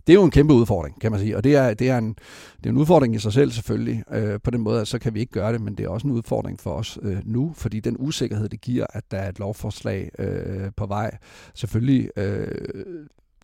Det 0.08 0.14
er 0.14 0.18
jo 0.18 0.24
en 0.24 0.32
kæmpe 0.32 0.54
udfordring, 0.54 1.02
kan 1.02 1.12
man 1.12 1.20
sige, 1.20 1.38
og 1.38 1.44
det 1.44 1.56
er, 1.56 1.74
det 1.74 1.90
er, 1.90 1.98
en, 1.98 2.16
det 2.58 2.66
er 2.66 2.70
en 2.70 2.78
udfordring 2.78 3.16
i 3.16 3.20
sig 3.20 3.34
selv 3.34 3.52
selvfølgelig, 3.52 4.04
øh, 4.12 4.40
på 4.44 4.52
den 4.52 4.62
måde, 4.62 4.82
at 4.82 4.88
så 4.88 5.00
kan 5.00 5.14
vi 5.14 5.20
ikke 5.20 5.32
gøre 5.32 5.54
det, 5.54 5.62
men 5.62 5.76
det 5.76 5.84
er 5.86 5.90
også 5.90 6.08
en 6.08 6.14
udfordring 6.14 6.60
for 6.60 6.74
os 6.74 7.00
øh, 7.02 7.18
nu, 7.26 7.54
fordi 7.56 7.80
den 7.80 7.96
usikkerhed, 8.00 8.50
det 8.50 8.62
giver, 8.62 8.86
at 8.90 9.04
der 9.12 9.18
er 9.18 9.30
et 9.30 9.40
lovforslag 9.40 10.10
øh, 10.20 10.72
på 10.78 10.86
vej, 10.86 11.18
selvfølgelig 11.54 12.10
øh, 12.18 12.48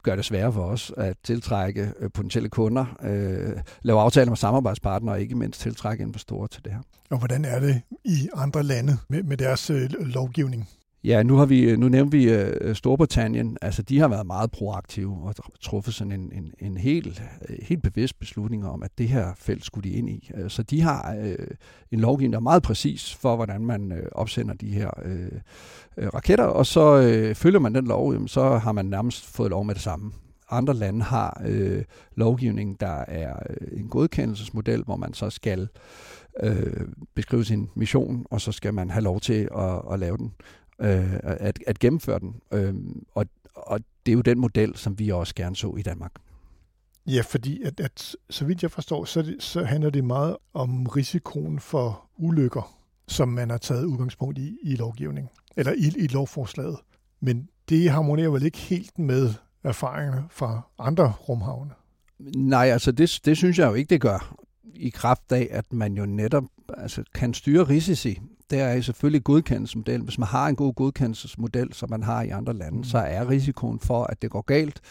gør 0.04 0.16
det 0.16 0.26
sværere 0.26 0.54
for 0.54 0.64
os 0.64 0.92
at 0.98 1.18
tiltrække 1.24 1.94
øh, 2.00 2.10
potentielle 2.14 2.50
kunder, 2.50 2.86
øh, 3.04 3.62
lave 3.82 4.00
aftaler 4.00 4.30
med 4.30 4.38
samarbejdspartnere 4.38 5.16
og 5.16 5.22
ikke 5.22 5.36
mindst 5.36 5.62
tiltrække 5.62 6.04
investorer 6.04 6.48
til 6.48 6.64
det 6.64 6.72
her. 6.72 6.82
Og 7.10 7.18
hvordan 7.18 7.46
er 7.46 7.60
det 7.60 7.82
i 8.06 8.30
andre 8.34 8.64
lande 8.64 8.98
med, 9.10 9.24
med 9.24 9.38
deres 9.38 9.70
øh, 9.70 9.90
lovgivning? 10.00 10.70
Ja, 11.04 11.24
nu 11.24 11.36
har 11.36 11.46
vi 11.46 11.76
nu 11.76 11.90
nævnte 11.90 12.18
vi 12.18 12.34
uh, 12.34 12.74
Storbritannien. 12.74 13.58
Altså, 13.62 13.82
de 13.82 14.00
har 14.00 14.08
været 14.08 14.28
meget 14.28 14.52
proaktive 14.52 15.18
og 15.24 15.36
truffet 15.62 15.94
sådan 15.94 16.12
en, 16.12 16.32
en, 16.34 16.54
en 16.60 16.78
helt, 16.78 17.24
øh, 17.50 17.58
helt 17.62 17.84
bevidst 17.84 18.20
beslutning 18.20 18.68
om, 18.68 18.84
at 18.84 18.92
det 18.98 19.08
her 19.08 19.34
felt 19.36 19.66
skulle 19.66 19.90
de 19.90 19.96
ind 19.96 20.10
i. 20.10 20.32
Uh, 20.38 20.48
så 20.48 20.64
de 20.64 20.82
har 20.82 21.16
uh, 21.18 21.46
en 21.92 22.00
lovgivning, 22.00 22.34
der 22.34 22.40
er 22.40 22.44
meget 22.44 22.64
præcis 22.64 23.16
for, 23.16 23.36
hvordan 23.36 23.66
man 23.66 23.92
uh, 23.92 23.98
opsender 24.12 24.54
de 24.54 24.68
her 24.68 24.90
uh, 25.06 25.38
raketter, 26.14 26.46
og 26.46 26.66
så 26.66 26.96
uh, 27.30 27.36
følger 27.36 27.60
man 27.60 27.76
den 27.76 27.88
lov, 27.88 28.14
jamen, 28.14 28.28
så 28.28 28.58
har 28.58 28.72
man 28.72 28.86
nærmest 28.86 29.26
fået 29.26 29.50
lov 29.50 29.66
med 29.66 29.76
det 29.76 29.84
samme. 29.84 30.12
Andre 30.52 30.74
lande 30.74 31.02
har 31.02 31.42
øh, 31.46 31.84
lovgivning, 32.16 32.80
der 32.80 33.06
er 33.08 33.34
en 33.72 33.88
godkendelsesmodel, 33.88 34.84
hvor 34.84 34.96
man 34.96 35.14
så 35.14 35.30
skal 35.30 35.68
øh, 36.44 36.88
beskrive 37.16 37.46
sin 37.46 37.70
mission, 37.76 38.26
og 38.32 38.42
så 38.42 38.52
skal 38.52 38.74
man 38.74 38.90
have 38.90 39.04
lov 39.04 39.20
til 39.20 39.50
at, 39.58 39.82
at 39.92 40.00
lave 40.00 40.18
den 40.18 40.32
øh, 40.82 41.20
at, 41.24 41.60
at 41.68 41.80
gennemføre 41.80 42.20
den. 42.20 42.36
Øh, 42.52 42.74
og, 43.14 43.26
og 43.56 43.80
det 44.06 44.12
er 44.12 44.16
jo 44.16 44.22
den 44.22 44.40
model, 44.40 44.76
som 44.76 45.00
vi 45.00 45.10
også 45.10 45.36
gerne 45.36 45.56
så 45.56 45.76
i 45.76 45.82
Danmark. 45.82 46.12
Ja, 47.08 47.22
fordi 47.22 47.64
at, 47.64 47.80
at 47.80 48.16
så 48.30 48.46
vidt 48.46 48.64
jeg 48.64 48.72
forstår, 48.72 49.06
så, 49.06 49.22
det, 49.22 49.44
så 49.44 49.64
handler 49.64 49.90
det 49.90 50.04
meget 50.04 50.38
om 50.54 50.86
risikoen 50.86 51.60
for 51.60 52.10
ulykker, 52.18 52.78
som 53.08 53.30
man 53.30 53.50
har 53.50 53.58
taget 53.58 53.86
udgangspunkt 53.86 54.38
i 54.38 54.58
i 54.64 54.76
lovgivningen, 54.76 55.30
eller 55.58 55.74
i, 55.74 56.04
i 56.04 56.08
lovforslaget. 56.08 56.78
Men 57.22 57.50
det 57.70 57.90
harmonerer 57.90 58.30
vel 58.30 58.44
ikke 58.44 58.58
helt 58.58 59.00
med 59.00 59.34
erfaringerne 59.64 60.24
fra 60.30 60.62
andre 60.80 61.14
rumhavne? 61.30 61.72
Nej, 62.36 62.66
altså 62.66 62.92
det, 62.92 63.20
det 63.26 63.38
synes 63.38 63.60
jeg 63.60 63.68
jo 63.68 63.74
ikke, 63.74 63.90
det 63.90 64.02
gør. 64.02 64.36
I 64.64 64.90
kraft 64.90 65.32
af, 65.32 65.48
at 65.52 65.74
man 65.74 65.94
jo 65.94 66.06
netop 66.06 66.44
altså, 66.78 67.04
kan 67.14 67.34
styre 67.34 67.64
risici 67.64 68.20
det 68.50 68.60
er 68.60 68.82
selvfølgelig 68.82 69.24
godkendelsesmodel. 69.24 70.02
Hvis 70.02 70.18
man 70.18 70.28
har 70.28 70.48
en 70.48 70.56
god 70.56 70.74
godkendelsesmodel, 70.74 71.74
som 71.74 71.90
man 71.90 72.04
har 72.04 72.22
i 72.22 72.30
andre 72.30 72.54
lande, 72.54 72.78
mm. 72.78 72.84
så 72.84 72.98
er 72.98 73.30
risikoen 73.30 73.80
for, 73.80 74.04
at 74.04 74.22
det 74.22 74.30
går 74.30 74.42
galt, 74.42 74.82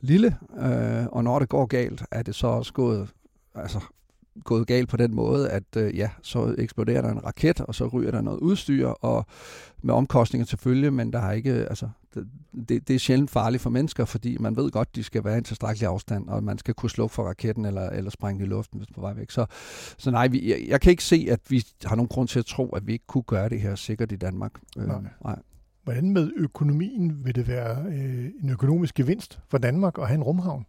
lille. 0.00 0.36
Øh, 0.58 1.06
og 1.06 1.24
når 1.24 1.38
det 1.38 1.48
går 1.48 1.66
galt, 1.66 2.04
er 2.10 2.22
det 2.22 2.34
så 2.34 2.46
også 2.46 2.72
gået 2.72 3.08
altså, 3.54 3.80
gået 4.44 4.66
galt 4.66 4.88
på 4.88 4.96
den 4.96 5.14
måde, 5.14 5.50
at 5.50 5.76
øh, 5.76 5.96
ja, 5.96 6.10
så 6.22 6.54
eksploderer 6.58 7.02
der 7.02 7.10
en 7.10 7.24
raket, 7.24 7.60
og 7.60 7.74
så 7.74 7.86
ryger 7.86 8.10
der 8.10 8.20
noget 8.20 8.38
udstyr, 8.38 8.88
og 8.88 9.26
med 9.82 9.94
omkostninger 9.94 10.46
til 10.46 10.58
følge, 10.58 10.90
men 10.90 11.12
der 11.12 11.18
har 11.18 11.32
ikke, 11.32 11.52
altså, 11.52 11.88
det, 12.68 12.88
det 12.88 12.94
er 12.94 12.98
sjældent 12.98 13.30
farligt 13.30 13.62
for 13.62 13.70
mennesker, 13.70 14.04
fordi 14.04 14.36
man 14.40 14.56
ved 14.56 14.70
godt, 14.70 14.96
de 14.96 15.02
skal 15.02 15.24
være 15.24 15.34
i 15.34 15.38
en 15.38 15.44
tilstrækkelig 15.44 15.88
afstand, 15.88 16.28
og 16.28 16.44
man 16.44 16.58
skal 16.58 16.74
kunne 16.74 16.90
slukke 16.90 17.14
for 17.14 17.22
raketten 17.22 17.64
eller, 17.64 17.90
eller 17.90 18.10
sprænge 18.10 18.44
i 18.44 18.46
luften, 18.46 18.78
hvis 18.78 18.88
på 18.94 19.00
vej 19.00 19.12
væk. 19.12 19.30
Så, 19.30 19.46
så 19.98 20.10
nej, 20.10 20.28
vi, 20.28 20.50
jeg, 20.50 20.64
jeg 20.68 20.80
kan 20.80 20.90
ikke 20.90 21.04
se, 21.04 21.26
at 21.30 21.40
vi 21.48 21.64
har 21.84 21.96
nogen 21.96 22.08
grund 22.08 22.28
til 22.28 22.38
at 22.38 22.46
tro, 22.46 22.68
at 22.68 22.86
vi 22.86 22.92
ikke 22.92 23.06
kunne 23.06 23.22
gøre 23.22 23.48
det 23.48 23.60
her 23.60 23.74
sikkert 23.74 24.12
i 24.12 24.16
Danmark. 24.16 24.52
Øh, 24.78 24.86
nej. 24.86 25.00
nej. 25.24 25.38
Hvordan 25.84 26.10
med 26.10 26.30
økonomien 26.36 27.24
vil 27.24 27.34
det 27.34 27.48
være 27.48 27.84
øh, 27.86 28.30
en 28.42 28.50
økonomisk 28.50 28.94
gevinst 28.94 29.40
for 29.48 29.58
Danmark 29.58 29.98
at 29.98 30.06
have 30.06 30.14
en 30.14 30.22
rumhavn? 30.22 30.66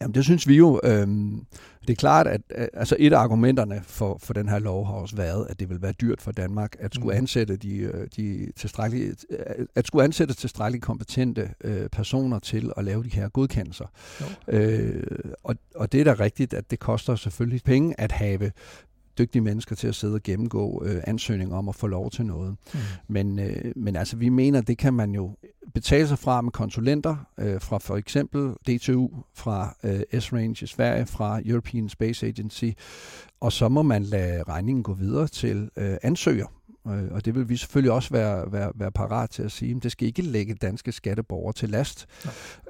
Jamen 0.00 0.14
det 0.14 0.24
synes 0.24 0.48
vi 0.48 0.56
jo. 0.56 0.80
Øhm, 0.84 1.46
det 1.80 1.92
er 1.92 1.96
klart, 1.96 2.26
at 2.26 2.40
altså 2.74 2.96
et 2.98 3.12
af 3.12 3.18
argumenterne 3.18 3.82
for, 3.84 4.18
for 4.22 4.32
den 4.32 4.48
her 4.48 4.58
lov 4.58 4.86
har 4.86 4.92
også 4.92 5.16
været, 5.16 5.46
at 5.50 5.60
det 5.60 5.70
vil 5.70 5.82
være 5.82 5.92
dyrt 5.92 6.22
for 6.22 6.32
Danmark 6.32 6.76
at 6.78 6.94
skulle 6.94 7.14
mm. 7.14 7.18
ansætte 7.18 7.56
de, 7.56 7.76
øh, 7.76 8.06
de 8.16 8.52
tilstrækkelige, 8.56 9.14
at 9.74 9.86
skulle 9.86 10.04
ansætte 10.04 10.34
tilstrækkeligt 10.34 10.84
kompetente 10.84 11.50
øh, 11.64 11.88
personer 11.88 12.38
til 12.38 12.72
at 12.76 12.84
lave 12.84 13.04
de 13.04 13.08
her 13.08 13.28
godkendelser. 13.28 13.86
Øh, 14.48 15.02
og, 15.44 15.56
og 15.74 15.92
det 15.92 16.00
er 16.00 16.04
da 16.04 16.12
rigtigt, 16.12 16.54
at 16.54 16.70
det 16.70 16.78
koster 16.78 17.16
selvfølgelig 17.16 17.62
penge 17.64 18.00
at 18.00 18.12
have 18.12 18.50
dygtige 19.18 19.42
mennesker 19.42 19.76
til 19.76 19.88
at 19.88 19.94
sidde 19.94 20.14
og 20.14 20.22
gennemgå 20.22 20.82
øh, 20.86 21.02
ansøgninger 21.06 21.56
om 21.56 21.68
at 21.68 21.74
få 21.74 21.86
lov 21.86 22.10
til 22.10 22.26
noget. 22.26 22.56
Mm. 22.74 22.78
Men, 23.08 23.38
øh, 23.38 23.72
men 23.76 23.96
altså, 23.96 24.16
vi 24.16 24.28
mener, 24.28 24.60
det 24.60 24.78
kan 24.78 24.94
man 24.94 25.14
jo 25.14 25.36
betale 25.76 26.08
sig 26.08 26.18
fra 26.18 26.40
med 26.40 26.52
konsulenter 26.52 27.16
øh, 27.38 27.60
fra 27.60 27.78
for 27.78 27.96
eksempel 27.96 28.52
DTU, 28.68 29.08
fra 29.34 29.76
øh, 29.84 30.20
S-Range 30.20 30.64
i 30.64 30.66
Sverige, 30.66 31.06
fra 31.06 31.40
European 31.44 31.88
Space 31.88 32.26
Agency, 32.26 32.64
og 33.40 33.52
så 33.52 33.68
må 33.68 33.82
man 33.82 34.02
lade 34.02 34.42
regningen 34.42 34.82
gå 34.82 34.94
videre 34.94 35.28
til 35.28 35.70
øh, 35.76 35.96
ansøger. 36.02 36.46
Øh, 36.86 37.04
og 37.10 37.24
det 37.24 37.34
vil 37.34 37.48
vi 37.48 37.56
selvfølgelig 37.56 37.92
også 37.92 38.10
være, 38.10 38.52
være, 38.52 38.72
være 38.74 38.92
parat 38.92 39.30
til 39.30 39.42
at 39.42 39.52
sige, 39.52 39.76
at 39.76 39.82
det 39.82 39.92
skal 39.92 40.08
ikke 40.08 40.22
lægge 40.22 40.54
danske 40.54 40.92
skatteborgere 40.92 41.52
til 41.52 41.68
last. 41.68 42.06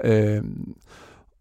Ja. 0.05 0.37
Øh, 0.37 0.45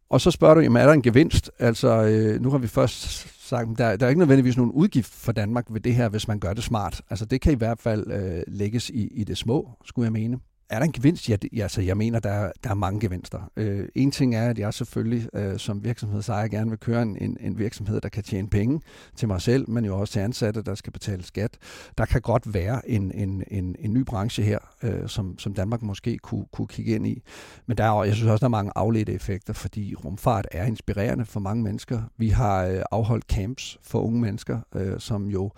og 0.10 0.22
så 0.22 0.32
spørger 0.32 0.56
du, 0.56 0.62
jamen 0.62 0.82
er 0.82 0.86
der 0.86 0.94
en 0.94 1.02
gevinst? 1.02 1.52
Altså, 1.60 2.04
øh, 2.04 2.42
nu 2.42 2.50
har 2.50 2.58
vi 2.58 2.68
først 2.68 3.28
sagt, 3.48 3.68
der, 3.78 3.96
der 3.96 4.06
er 4.06 4.10
ikke 4.10 4.20
nødvendigvis 4.20 4.58
nogen 4.58 4.72
udgift 4.72 5.14
for 5.14 5.32
Danmark 5.32 5.66
ved 5.70 5.82
det 5.82 5.96
her, 5.96 6.10
hvis 6.10 6.28
man 6.28 6.40
gør 6.40 6.54
det 6.54 6.64
smart. 6.64 7.02
Altså, 7.10 7.26
det 7.26 7.42
kan 7.42 7.52
i 7.52 7.56
hvert 7.56 7.80
fald 7.80 8.12
øh, 8.12 8.44
lægges 8.48 8.90
i, 8.90 9.08
i 9.08 9.24
det 9.24 9.38
små, 9.38 9.70
skulle 9.86 10.06
jeg 10.06 10.14
mene 10.14 10.40
er 10.70 10.80
der 10.80 10.86
en 10.86 10.92
gevinst? 10.92 11.30
Ja, 11.30 11.36
det, 11.36 11.62
altså, 11.62 11.82
jeg 11.82 11.98
mener, 11.98 12.20
der 12.20 12.30
er, 12.30 12.52
der 12.64 12.70
er 12.70 12.74
mange 12.74 13.00
gevinster. 13.00 13.52
Øh, 13.58 13.88
en 13.96 14.12
ting 14.12 14.36
er, 14.36 14.50
at 14.50 14.60
jeg 14.60 14.74
selvfølgelig 14.74 15.30
øh, 15.34 15.60
som 15.60 15.84
virksomhedsejer 15.84 16.48
gerne 16.48 16.70
vil 16.70 16.80
køre 16.80 17.02
en, 17.02 17.18
en, 17.22 17.38
en 17.40 17.58
virksomhed, 17.58 18.02
der 18.02 18.10
kan 18.10 18.24
tjene 18.24 18.50
penge 18.50 18.82
til 19.16 19.28
mig 19.28 19.42
selv, 19.42 19.70
men 19.70 19.86
jo 19.86 20.00
også 20.00 20.14
til 20.14 20.20
ansatte, 20.20 20.62
der 20.62 20.76
skal 20.76 20.94
betale 20.94 21.24
skat. 21.24 21.58
Der 21.98 22.06
kan 22.06 22.22
godt 22.22 22.54
være 22.54 22.90
en, 22.90 23.12
en, 23.12 23.44
en, 23.48 23.76
en 23.80 23.94
ny 23.94 24.00
branche 24.06 24.44
her, 24.44 24.60
øh, 24.84 25.08
som, 25.10 25.40
som 25.40 25.54
Danmark 25.54 25.82
måske 25.82 26.18
kunne, 26.18 26.46
kunne 26.54 26.68
kigge 26.68 26.96
ind 26.96 27.08
i. 27.08 27.24
Men 27.66 27.78
der 27.78 27.84
er, 27.84 28.04
jeg 28.04 28.14
synes 28.16 28.30
også, 28.30 28.40
der 28.40 28.48
er 28.48 28.50
mange 28.50 28.72
afledte 28.76 29.14
effekter, 29.14 29.54
fordi 29.54 29.96
rumfart 29.96 30.48
er 30.52 30.66
inspirerende 30.66 31.26
for 31.26 31.40
mange 31.40 31.64
mennesker. 31.64 32.02
Vi 32.18 32.30
har 32.30 32.66
øh, 32.66 32.82
afholdt 32.92 33.26
camps 33.26 33.78
for 33.84 34.00
unge 34.00 34.22
mennesker, 34.22 34.60
øh, 34.76 35.00
som 35.00 35.30
jo 35.30 35.52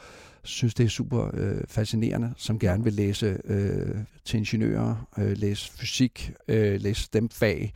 synes, 0.47 0.73
det 0.73 0.83
er 0.83 0.89
super 0.89 1.29
øh, 1.33 1.61
fascinerende, 1.67 2.33
som 2.37 2.59
gerne 2.59 2.83
vil 2.83 2.93
læse 2.93 3.37
øh, 3.45 3.95
til 4.25 4.37
ingeniører, 4.37 5.07
øh, 5.17 5.37
læse 5.37 5.71
fysik, 5.71 6.33
øh, 6.47 6.81
læse 6.81 7.01
stemfag, 7.01 7.73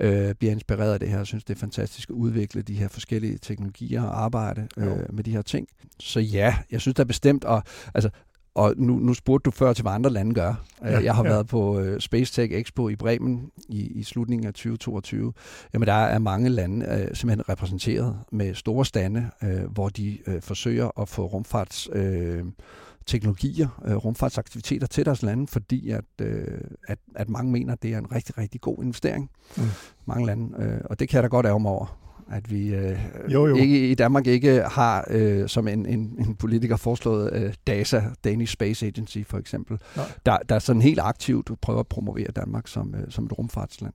øh, 0.00 0.34
bliver 0.34 0.52
inspireret 0.52 0.92
af 0.92 1.00
det 1.00 1.08
her, 1.08 1.24
synes, 1.24 1.44
det 1.44 1.54
er 1.54 1.58
fantastisk 1.58 2.10
at 2.10 2.14
udvikle 2.14 2.62
de 2.62 2.74
her 2.74 2.88
forskellige 2.88 3.38
teknologier 3.38 4.02
og 4.02 4.22
arbejde 4.22 4.68
øh, 4.76 5.14
med 5.14 5.24
de 5.24 5.30
her 5.30 5.42
ting. 5.42 5.68
Så 6.00 6.20
ja, 6.20 6.56
jeg 6.70 6.80
synes, 6.80 6.94
der 6.94 7.02
er 7.02 7.06
bestemt, 7.06 7.44
og 7.44 7.62
altså, 7.94 8.10
og 8.54 8.74
nu, 8.76 8.94
nu 8.94 9.14
spurgte 9.14 9.44
du 9.44 9.50
før 9.50 9.72
til, 9.72 9.82
hvad 9.82 9.92
andre 9.92 10.10
lande 10.10 10.34
gør. 10.34 10.54
Ja, 10.84 11.02
jeg 11.02 11.14
har 11.14 11.24
ja. 11.24 11.30
været 11.30 11.46
på 11.46 11.80
uh, 11.80 11.98
Space 11.98 12.32
Tech 12.32 12.54
Expo 12.54 12.88
i 12.88 12.96
Bremen 12.96 13.50
i, 13.68 13.86
i 13.86 14.02
slutningen 14.02 14.46
af 14.46 14.52
2022. 14.52 15.32
Jamen, 15.74 15.86
der 15.86 15.92
er 15.92 16.18
mange 16.18 16.48
lande 16.48 16.86
uh, 16.86 17.16
simpelthen 17.16 17.48
repræsenteret 17.48 18.18
med 18.32 18.54
store 18.54 18.84
stande, 18.84 19.30
uh, 19.42 19.72
hvor 19.72 19.88
de 19.88 20.18
uh, 20.26 20.34
forsøger 20.40 21.00
at 21.00 21.08
få 21.08 21.26
rumfarts... 21.26 21.88
Uh, 21.94 22.46
teknologier, 23.06 23.68
uh, 23.88 23.94
rumfartsaktiviteter 23.94 24.86
til 24.86 25.04
deres 25.04 25.22
lande, 25.22 25.46
fordi 25.46 25.90
at, 25.90 26.04
uh, 26.22 26.28
at, 26.88 26.98
at 27.14 27.28
mange 27.28 27.52
mener, 27.52 27.72
at 27.72 27.82
det 27.82 27.94
er 27.94 27.98
en 27.98 28.12
rigtig, 28.12 28.38
rigtig 28.38 28.60
god 28.60 28.82
investering. 28.82 29.30
Mm. 29.56 29.62
Mange 30.06 30.26
lande, 30.26 30.56
uh, 30.58 30.80
og 30.84 30.98
det 30.98 31.08
kan 31.08 31.16
jeg 31.16 31.22
da 31.22 31.28
godt 31.28 31.46
ærge 31.46 31.60
mig 31.60 31.72
over 31.72 32.09
at 32.30 32.50
vi 32.50 32.74
øh, 32.74 32.98
jo, 33.28 33.46
jo. 33.46 33.56
Ikke, 33.56 33.90
i 33.90 33.94
Danmark 33.94 34.26
ikke 34.26 34.62
har, 34.62 35.06
øh, 35.10 35.48
som 35.48 35.68
en, 35.68 35.86
en, 35.86 36.16
en 36.18 36.34
politiker 36.34 36.76
foreslået, 36.76 37.32
øh, 37.32 37.54
DASA, 37.66 38.02
Danish 38.24 38.52
Space 38.52 38.86
Agency 38.86 39.18
for 39.26 39.38
eksempel, 39.38 39.78
der, 40.26 40.38
der 40.48 40.58
sådan 40.58 40.82
helt 40.82 41.00
aktivt 41.00 41.50
prøver 41.60 41.80
at 41.80 41.86
promovere 41.86 42.30
Danmark 42.36 42.68
som, 42.68 42.94
øh, 42.94 43.10
som 43.10 43.24
et 43.24 43.38
rumfartsland. 43.38 43.94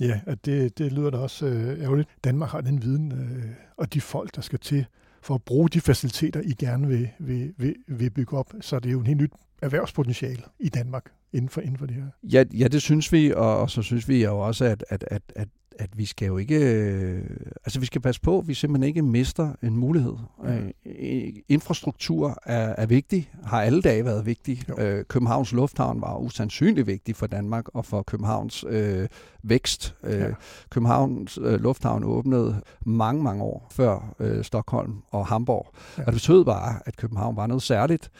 Ja, 0.00 0.20
at 0.26 0.44
det, 0.44 0.78
det 0.78 0.92
lyder 0.92 1.10
da 1.10 1.18
også 1.18 1.46
øh, 1.46 1.82
ærgerligt. 1.82 2.08
Danmark 2.24 2.50
har 2.50 2.60
den 2.60 2.82
viden 2.82 3.12
øh, 3.12 3.44
og 3.76 3.94
de 3.94 4.00
folk, 4.00 4.36
der 4.36 4.42
skal 4.42 4.58
til 4.58 4.86
for 5.22 5.34
at 5.34 5.42
bruge 5.42 5.68
de 5.68 5.80
faciliteter, 5.80 6.40
I 6.40 6.54
gerne 6.58 6.88
vil, 6.88 7.08
vil, 7.18 7.52
vil, 7.58 7.74
vil 7.88 8.10
bygge 8.10 8.36
op. 8.36 8.52
Så 8.60 8.78
det 8.78 8.88
er 8.88 8.92
jo 8.92 9.00
en 9.00 9.06
helt 9.06 9.20
nyt 9.20 9.32
erhvervspotentiale 9.62 10.42
i 10.60 10.68
Danmark 10.68 11.12
inden 11.32 11.48
for, 11.48 11.60
inden 11.60 11.76
for 11.76 11.86
det 11.86 11.96
her. 11.96 12.04
Ja, 12.22 12.44
ja, 12.54 12.68
det 12.68 12.82
synes 12.82 13.12
vi, 13.12 13.32
og, 13.32 13.60
og 13.60 13.70
så 13.70 13.82
synes 13.82 14.08
vi 14.08 14.24
jo 14.24 14.38
også, 14.38 14.64
at, 14.64 14.84
at, 14.88 15.04
at, 15.10 15.22
at 15.36 15.48
at 15.78 15.98
vi 15.98 16.04
skal 16.04 16.26
jo 16.26 16.36
ikke, 16.36 16.58
øh, 16.58 17.22
altså 17.64 17.80
vi 17.80 17.86
skal 17.86 18.00
passe 18.00 18.20
på, 18.20 18.38
at 18.38 18.48
vi 18.48 18.54
simpelthen 18.54 18.88
ikke 18.88 19.02
mister 19.02 19.52
en 19.62 19.76
mulighed. 19.76 20.14
Øh, 20.44 21.32
infrastruktur 21.48 22.38
er, 22.46 22.74
er 22.78 22.86
vigtig, 22.86 23.30
har 23.44 23.62
alle 23.62 23.82
dage 23.82 24.04
været 24.04 24.26
vigtig. 24.26 24.62
Øh, 24.78 25.04
Københavns 25.04 25.52
Lufthavn 25.52 26.00
var 26.00 26.16
usandsynligt 26.16 26.86
vigtig 26.86 27.16
for 27.16 27.26
Danmark 27.26 27.68
og 27.74 27.84
for 27.84 28.02
Københavns 28.02 28.64
øh, 28.68 29.08
vækst. 29.42 29.94
Øh, 30.04 30.20
ja. 30.20 30.26
Københavns 30.70 31.38
øh, 31.42 31.60
Lufthavn 31.60 32.04
åbnede 32.04 32.60
mange, 32.86 33.22
mange 33.22 33.44
år 33.44 33.66
før 33.70 34.14
øh, 34.20 34.44
Stockholm 34.44 34.94
og 35.10 35.26
Hamburg. 35.26 35.66
Ja. 35.98 36.02
Og 36.02 36.06
det 36.06 36.14
betød 36.14 36.44
bare, 36.44 36.80
at 36.86 36.96
København 36.96 37.36
var 37.36 37.46
noget 37.46 37.62
særligt. 37.62 38.10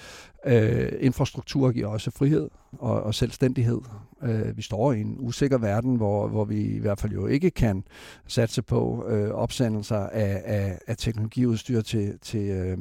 Øh, 0.47 0.93
infrastruktur 1.01 1.73
giver 1.73 1.87
også 1.87 2.11
frihed 2.11 2.49
og, 2.79 3.03
og 3.03 3.15
selvstændighed. 3.15 3.81
Øh, 4.23 4.57
vi 4.57 4.63
står 4.63 4.93
i 4.93 5.01
en 5.01 5.17
usikker 5.19 5.59
verden, 5.59 5.97
hvor, 5.97 6.29
hvor 6.29 6.45
vi 6.45 6.61
i 6.61 6.79
hvert 6.79 7.01
fald 7.01 7.13
jo 7.13 7.27
ikke 7.27 7.51
kan 7.51 7.85
satse 8.27 8.63
på 8.63 9.07
øh, 9.09 9.31
opsendelser 9.31 9.97
af, 9.97 10.43
af, 10.45 10.79
af 10.87 10.97
teknologiudstyr 10.97 11.81
til, 11.81 12.19
til, 12.23 12.51
øh, 12.51 12.79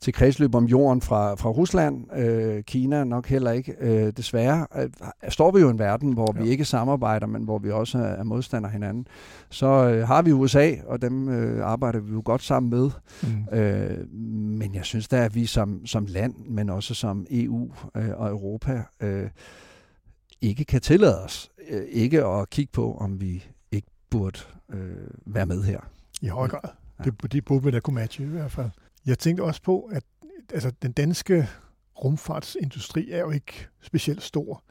til 0.00 0.12
kredsløb 0.12 0.54
om 0.54 0.64
jorden 0.64 1.00
fra, 1.00 1.34
fra 1.34 1.50
Rusland. 1.50 2.16
Øh, 2.16 2.62
Kina 2.62 3.04
nok 3.04 3.26
heller 3.26 3.50
ikke. 3.50 3.74
Øh, 3.80 4.12
desværre 4.16 4.66
øh, 4.76 4.88
står 5.28 5.50
vi 5.50 5.60
jo 5.60 5.68
i 5.68 5.70
en 5.70 5.78
verden, 5.78 6.12
hvor 6.12 6.34
ja. 6.36 6.42
vi 6.42 6.48
ikke 6.48 6.64
samarbejder, 6.64 7.26
men 7.26 7.42
hvor 7.42 7.58
vi 7.58 7.70
også 7.70 7.98
er 7.98 8.24
modstander 8.24 8.68
hinanden. 8.68 9.06
Så 9.50 9.66
øh, 9.66 10.06
har 10.06 10.22
vi 10.22 10.32
USA, 10.32 10.72
og 10.86 11.02
dem 11.02 11.28
øh, 11.28 11.66
arbejder 11.66 12.00
vi 12.00 12.12
jo 12.12 12.22
godt 12.24 12.42
sammen 12.42 12.70
med. 12.70 12.90
Mm. 13.22 13.58
Øh, 13.58 14.12
men 14.58 14.74
jeg 14.74 14.84
synes 14.84 15.08
da, 15.08 15.24
at 15.24 15.34
vi 15.34 15.46
som, 15.46 15.86
som 15.86 16.06
land, 16.08 16.34
men 16.48 16.70
også 16.70 16.87
som 16.94 17.26
EU 17.30 17.72
øh, 17.96 18.10
og 18.16 18.30
Europa, 18.30 18.82
øh, 19.00 19.30
ikke 20.40 20.64
kan 20.64 20.80
tillade 20.80 21.24
os 21.24 21.50
øh, 21.68 21.84
ikke 21.88 22.24
at 22.24 22.50
kigge 22.50 22.72
på, 22.72 22.94
om 22.94 23.20
vi 23.20 23.44
ikke 23.72 23.88
burde 24.10 24.38
øh, 24.68 24.96
være 25.26 25.46
med 25.46 25.62
her. 25.62 25.80
I 26.22 26.26
høj 26.26 26.48
grad. 26.48 26.70
Ja. 26.98 27.04
Det, 27.04 27.32
det 27.32 27.44
burde 27.44 27.64
vi 27.64 27.70
da 27.70 27.80
kunne 27.80 27.94
matche 27.94 28.24
i 28.24 28.28
hvert 28.28 28.52
fald. 28.52 28.70
Jeg 29.06 29.18
tænkte 29.18 29.42
også 29.42 29.62
på, 29.62 29.90
at 29.92 30.04
altså, 30.52 30.72
den 30.82 30.92
danske 30.92 31.48
rumfartsindustri 32.04 33.10
er 33.10 33.18
jo 33.18 33.30
ikke 33.30 33.66
specielt 33.80 34.22
stor. 34.22 34.62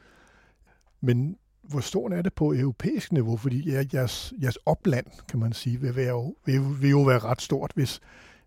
Men 1.01 1.37
hvor 1.61 1.79
stor 1.79 2.09
er 2.09 2.21
det 2.21 2.33
på 2.33 2.53
europæisk 2.53 3.11
niveau? 3.11 3.37
Fordi 3.37 3.69
jeres, 3.93 4.33
jeres 4.41 4.57
opland, 4.65 5.05
kan 5.29 5.39
man 5.39 5.53
sige, 5.53 5.81
vil, 5.81 5.95
være, 5.95 6.33
vil, 6.45 6.61
vil 6.81 6.89
jo 6.89 7.01
være 7.01 7.19
ret 7.19 7.41
stort, 7.41 7.71
hvis, 7.75 7.99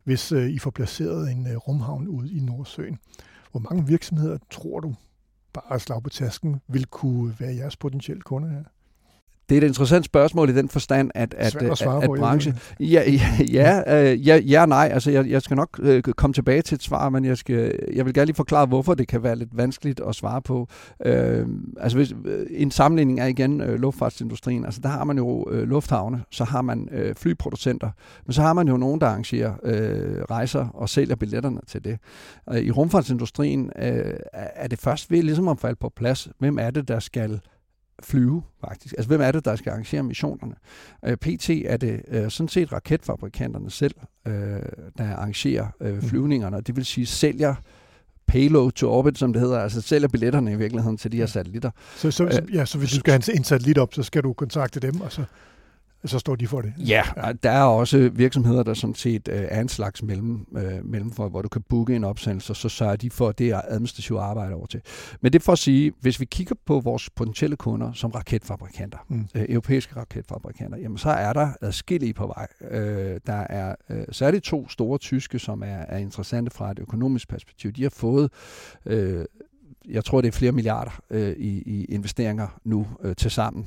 hvis 0.04 0.32
uh, 0.32 0.42
I 0.42 0.58
får 0.58 0.70
placeret 0.70 1.30
en 1.30 1.46
uh, 1.46 1.56
rumhavn 1.56 2.08
ude 2.08 2.32
i 2.32 2.40
Nordsøen. 2.40 2.98
Hvor 3.50 3.60
mange 3.60 3.86
virksomheder 3.86 4.38
tror 4.50 4.80
du, 4.80 4.94
bare 5.52 5.80
slag 5.80 6.02
på 6.02 6.10
tasken, 6.10 6.60
vil 6.68 6.86
kunne 6.86 7.36
være 7.40 7.54
jeres 7.56 7.76
potentielle 7.76 8.22
kunder 8.22 8.48
her? 8.48 8.64
Det 9.50 9.58
er 9.58 9.62
et 9.62 9.66
interessant 9.66 10.04
spørgsmål 10.04 10.48
i 10.48 10.52
den 10.52 10.68
forstand, 10.68 11.10
at, 11.14 11.34
at, 11.38 11.56
at, 11.56 11.82
at, 11.82 12.02
at 12.02 12.10
branche... 12.18 12.54
Ja, 12.80 13.02
ja, 13.10 13.44
ja, 13.52 14.02
øh, 14.12 14.28
ja, 14.28 14.36
ja 14.36 14.66
nej. 14.66 14.90
Altså, 14.92 15.10
jeg, 15.10 15.30
jeg 15.30 15.42
skal 15.42 15.56
nok 15.56 15.80
øh, 15.82 16.02
komme 16.02 16.34
tilbage 16.34 16.62
til 16.62 16.74
et 16.74 16.82
svar, 16.82 17.08
men 17.08 17.24
jeg, 17.24 17.38
skal, 17.38 17.78
jeg 17.94 18.06
vil 18.06 18.14
gerne 18.14 18.26
lige 18.26 18.36
forklare, 18.36 18.66
hvorfor 18.66 18.94
det 18.94 19.08
kan 19.08 19.22
være 19.22 19.36
lidt 19.36 19.56
vanskeligt 19.56 20.00
at 20.08 20.14
svare 20.14 20.42
på. 20.42 20.68
Øh, 21.04 21.46
altså, 21.80 21.98
hvis, 21.98 22.14
øh, 22.24 22.46
en 22.50 22.70
sammenligning 22.70 23.20
er 23.20 23.26
igen 23.26 23.60
øh, 23.60 23.80
luftfartsindustrien. 23.80 24.64
Altså, 24.64 24.80
der 24.80 24.88
har 24.88 25.04
man 25.04 25.16
jo 25.16 25.46
øh, 25.50 25.68
lufthavne, 25.68 26.22
så 26.30 26.44
har 26.44 26.62
man 26.62 26.88
øh, 26.92 27.14
flyproducenter, 27.14 27.90
men 28.26 28.32
så 28.32 28.42
har 28.42 28.52
man 28.52 28.68
jo 28.68 28.76
nogen, 28.76 29.00
der 29.00 29.06
arrangerer 29.06 29.52
øh, 29.64 30.22
rejser 30.30 30.66
og 30.74 30.88
sælger 30.88 31.16
billetterne 31.16 31.60
til 31.66 31.84
det. 31.84 31.98
Øh, 32.52 32.58
I 32.58 32.70
rumfartsindustrien 32.70 33.70
øh, 33.78 34.14
er 34.32 34.68
det 34.68 34.78
først 34.78 35.10
ved 35.10 35.22
ligesom 35.22 35.48
at 35.48 35.58
falde 35.58 35.76
på 35.76 35.92
plads, 35.96 36.28
hvem 36.38 36.58
er 36.58 36.70
det, 36.70 36.88
der 36.88 36.98
skal 36.98 37.40
flyve, 38.02 38.42
faktisk. 38.60 38.94
Altså, 38.94 39.08
hvem 39.08 39.20
er 39.20 39.32
det, 39.32 39.44
der 39.44 39.56
skal 39.56 39.70
arrangere 39.70 40.02
missionerne? 40.02 40.54
Øh, 41.04 41.16
PT 41.16 41.50
er 41.50 41.76
det 41.76 42.02
øh, 42.08 42.30
sådan 42.30 42.48
set 42.48 42.72
raketfabrikanterne 42.72 43.70
selv, 43.70 43.94
øh, 44.26 44.32
der 44.98 45.16
arrangerer 45.16 45.66
øh, 45.80 45.94
mm. 45.94 46.02
flyvningerne, 46.02 46.60
det 46.60 46.76
vil 46.76 46.84
sige 46.84 47.06
sælger 47.06 47.54
payload 48.26 48.72
to 48.72 48.90
orbit, 48.90 49.18
som 49.18 49.32
det 49.32 49.42
hedder, 49.42 49.58
altså 49.58 49.80
sælger 49.80 50.08
billetterne 50.08 50.52
i 50.52 50.56
virkeligheden 50.56 50.96
til 50.96 51.12
de 51.12 51.16
her 51.16 51.26
satellitter. 51.26 51.70
Så, 51.96 52.10
så, 52.10 52.24
øh, 52.24 52.54
ja, 52.54 52.64
så 52.64 52.78
hvis 52.78 52.90
du 52.90 52.96
skal 52.96 53.12
have 53.12 53.36
en 53.36 53.44
satellit 53.44 53.78
op, 53.78 53.94
så 53.94 54.02
skal 54.02 54.22
du 54.22 54.32
kontakte 54.32 54.80
dem, 54.80 55.00
og 55.00 55.12
så 55.12 55.24
så 56.04 56.18
står 56.18 56.36
de 56.36 56.46
for 56.46 56.60
det. 56.60 56.72
Ja, 56.78 57.02
ja. 57.16 57.32
der 57.32 57.50
er 57.50 57.62
også 57.62 58.10
virksomheder, 58.12 58.62
der 58.62 58.74
sådan 58.74 58.94
set 58.94 59.28
øh, 59.28 59.44
er 59.48 59.60
en 59.60 59.68
slags 59.68 60.02
mellem, 60.02 60.46
øh, 60.56 60.84
mellemfor, 60.84 61.28
hvor 61.28 61.42
du 61.42 61.48
kan 61.48 61.62
booke 61.68 61.96
en 61.96 62.04
opsendelse, 62.04 62.54
så 62.54 62.68
sørger 62.68 62.96
de 62.96 63.10
for, 63.10 63.28
at 63.28 63.38
det 63.38 63.50
er 63.50 63.60
administrativt 63.68 64.20
arbejde 64.20 64.54
over 64.54 64.66
til. 64.66 64.80
Men 65.20 65.32
det 65.32 65.42
for 65.42 65.52
at 65.52 65.58
sige, 65.58 65.92
hvis 66.00 66.20
vi 66.20 66.24
kigger 66.24 66.54
på 66.66 66.80
vores 66.80 67.10
potentielle 67.10 67.56
kunder 67.56 67.92
som 67.92 68.10
raketfabrikanter, 68.10 68.98
mm. 69.08 69.26
øh, 69.34 69.46
europæiske 69.48 69.96
raketfabrikanter, 69.96 70.78
jamen 70.78 70.98
så 70.98 71.10
er 71.10 71.32
der 71.32 71.48
adskillige 71.60 72.14
på 72.14 72.26
vej. 72.26 72.46
Øh, 72.70 73.20
der 73.26 73.46
er 73.50 73.74
øh, 73.90 74.04
særligt 74.12 74.44
to 74.44 74.68
store 74.68 74.98
tyske, 74.98 75.38
som 75.38 75.62
er, 75.62 75.66
er 75.66 75.98
interessante 75.98 76.50
fra 76.50 76.70
et 76.70 76.78
økonomisk 76.78 77.28
perspektiv. 77.28 77.72
De 77.72 77.82
har 77.82 77.90
fået 77.90 78.30
øh, 78.86 79.24
jeg 79.88 80.04
tror, 80.04 80.20
det 80.20 80.28
er 80.28 80.32
flere 80.32 80.52
milliarder 80.52 81.00
øh, 81.10 81.36
i, 81.36 81.62
i 81.66 81.84
investeringer 81.84 82.60
nu 82.64 82.86
øh, 83.02 83.16
til 83.16 83.30
sammen. 83.30 83.66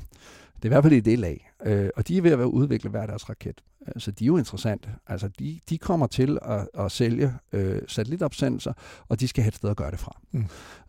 Det 0.56 0.64
er 0.64 0.66
i 0.66 0.68
hvert 0.68 0.84
fald 0.84 0.94
i 0.94 1.00
det 1.00 1.18
lag. 1.18 1.50
Øh, 1.64 1.90
og 1.96 2.08
de 2.08 2.16
er 2.16 2.22
ved 2.22 2.30
at 2.30 2.38
udvikle 2.38 2.90
hver 2.90 3.06
deres 3.06 3.28
raket. 3.28 3.60
Øh, 3.88 3.92
så 3.98 4.10
de 4.10 4.24
er 4.24 4.26
jo 4.26 4.36
interessante. 4.36 4.88
Altså, 5.06 5.28
de, 5.28 5.60
de 5.70 5.78
kommer 5.78 6.06
til 6.06 6.38
at, 6.42 6.68
at 6.84 6.92
sælge 6.92 7.32
øh, 7.52 7.82
satellitopsendelser, 7.86 8.72
og 9.08 9.20
de 9.20 9.28
skal 9.28 9.42
have 9.42 9.48
et 9.48 9.54
sted 9.54 9.70
at 9.70 9.76
gøre 9.76 9.90
det 9.90 9.98
fra. 9.98 10.20
Mm. 10.32 10.44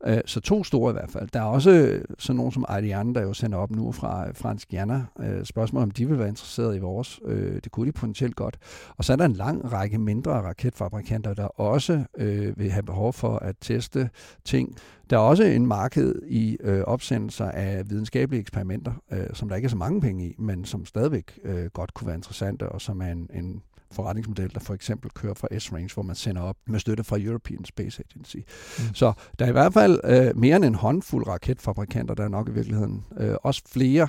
Øh, 0.06 0.22
så 0.26 0.40
to 0.40 0.64
store 0.64 0.92
i 0.92 0.94
hvert 0.94 1.12
fald. 1.12 1.30
Der 1.34 1.40
er 1.40 1.46
også 1.46 2.02
sådan 2.20 2.38
nogen 2.38 2.52
som 2.52 2.66
Ariane, 2.68 3.14
der 3.14 3.22
jo 3.22 3.34
sender 3.34 3.58
op 3.58 3.72
nu 3.72 3.92
fra 3.92 4.32
Fransk 4.32 4.74
Jana. 4.74 5.06
Øh, 5.20 5.46
spørgsmål 5.46 5.84
om 5.84 5.92
de 5.92 6.08
vil 6.08 6.20
være 6.20 6.28
interesseret 6.28 6.76
i 6.76 6.80
vores. 6.80 7.20
Øh, 7.26 7.60
det 7.64 7.72
kunne 7.72 7.88
de 7.88 7.92
potentielt 7.92 8.36
godt. 8.36 8.58
Og 8.98 9.06
så 9.06 9.14
er 9.14 9.18
der 9.18 9.26
en 9.26 9.34
lang 9.34 9.72
række 9.72 9.98
mindre 9.98 10.32
raketfabrikanter, 10.32 11.34
der 11.34 11.46
også 11.46 12.04
øh, 12.18 12.60
vil 12.60 12.72
have 12.72 12.84
behov 12.84 13.14
for 13.14 13.38
at 13.38 13.56
teste 13.62 14.10
ting. 14.46 14.78
Der 15.10 15.16
er 15.16 15.22
også 15.22 15.44
en 15.44 15.68
marked 15.68 16.16
i 16.28 16.58
øh, 16.60 16.82
opsendelser 16.82 17.46
af 17.46 17.90
videnskabelige 17.90 18.42
eksperimenter, 18.42 18.92
øh, 19.12 19.28
som 19.34 19.50
der 19.50 19.56
ikke 19.56 19.66
er 19.66 19.70
så 19.70 19.78
mange 19.78 20.02
penge 20.02 20.28
i, 20.28 20.36
men 20.40 20.65
som 20.66 20.86
stadigvæk 20.86 21.40
øh, 21.44 21.66
godt 21.66 21.94
kunne 21.94 22.08
være 22.08 22.16
interessante, 22.16 22.70
og 22.70 22.82
som 22.82 23.02
er 23.02 23.12
en, 23.12 23.30
en 23.34 23.62
forretningsmodel, 23.92 24.54
der 24.54 24.60
for 24.60 24.74
eksempel 24.74 25.12
kører 25.12 25.34
fra 25.34 25.60
S-Range, 25.60 25.94
hvor 25.94 26.04
man 26.04 26.16
sender 26.16 26.42
op 26.42 26.58
med 26.68 26.80
støtte 26.80 27.04
fra 27.04 27.18
European 27.20 27.66
Space 27.66 28.04
Agency. 28.10 28.38
Mm. 28.38 28.94
Så 28.94 29.14
der 29.40 29.46
er 29.46 29.50
i 29.50 29.52
hvert 29.52 29.74
fald 29.74 30.00
øh, 30.04 30.38
mere 30.38 30.56
end 30.56 30.66
en 30.66 30.76
håndfuld 30.76 31.28
raketfabrikanter, 31.28 32.14
der 32.16 32.24
er 32.24 32.28
nok 32.28 32.50
i 32.50 32.52
virkeligheden 32.52 33.06
øh, 33.18 33.36
også 33.44 33.62
flere, 33.68 34.08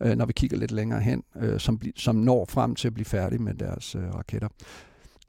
øh, 0.00 0.16
når 0.16 0.26
vi 0.26 0.32
kigger 0.32 0.56
lidt 0.56 0.70
længere 0.70 1.00
hen, 1.00 1.22
øh, 1.36 1.60
som, 1.60 1.80
som 1.96 2.16
når 2.16 2.46
frem 2.48 2.74
til 2.74 2.88
at 2.88 2.94
blive 2.94 3.04
færdige 3.04 3.42
med 3.42 3.54
deres 3.54 3.94
øh, 3.94 4.14
raketter. 4.14 4.48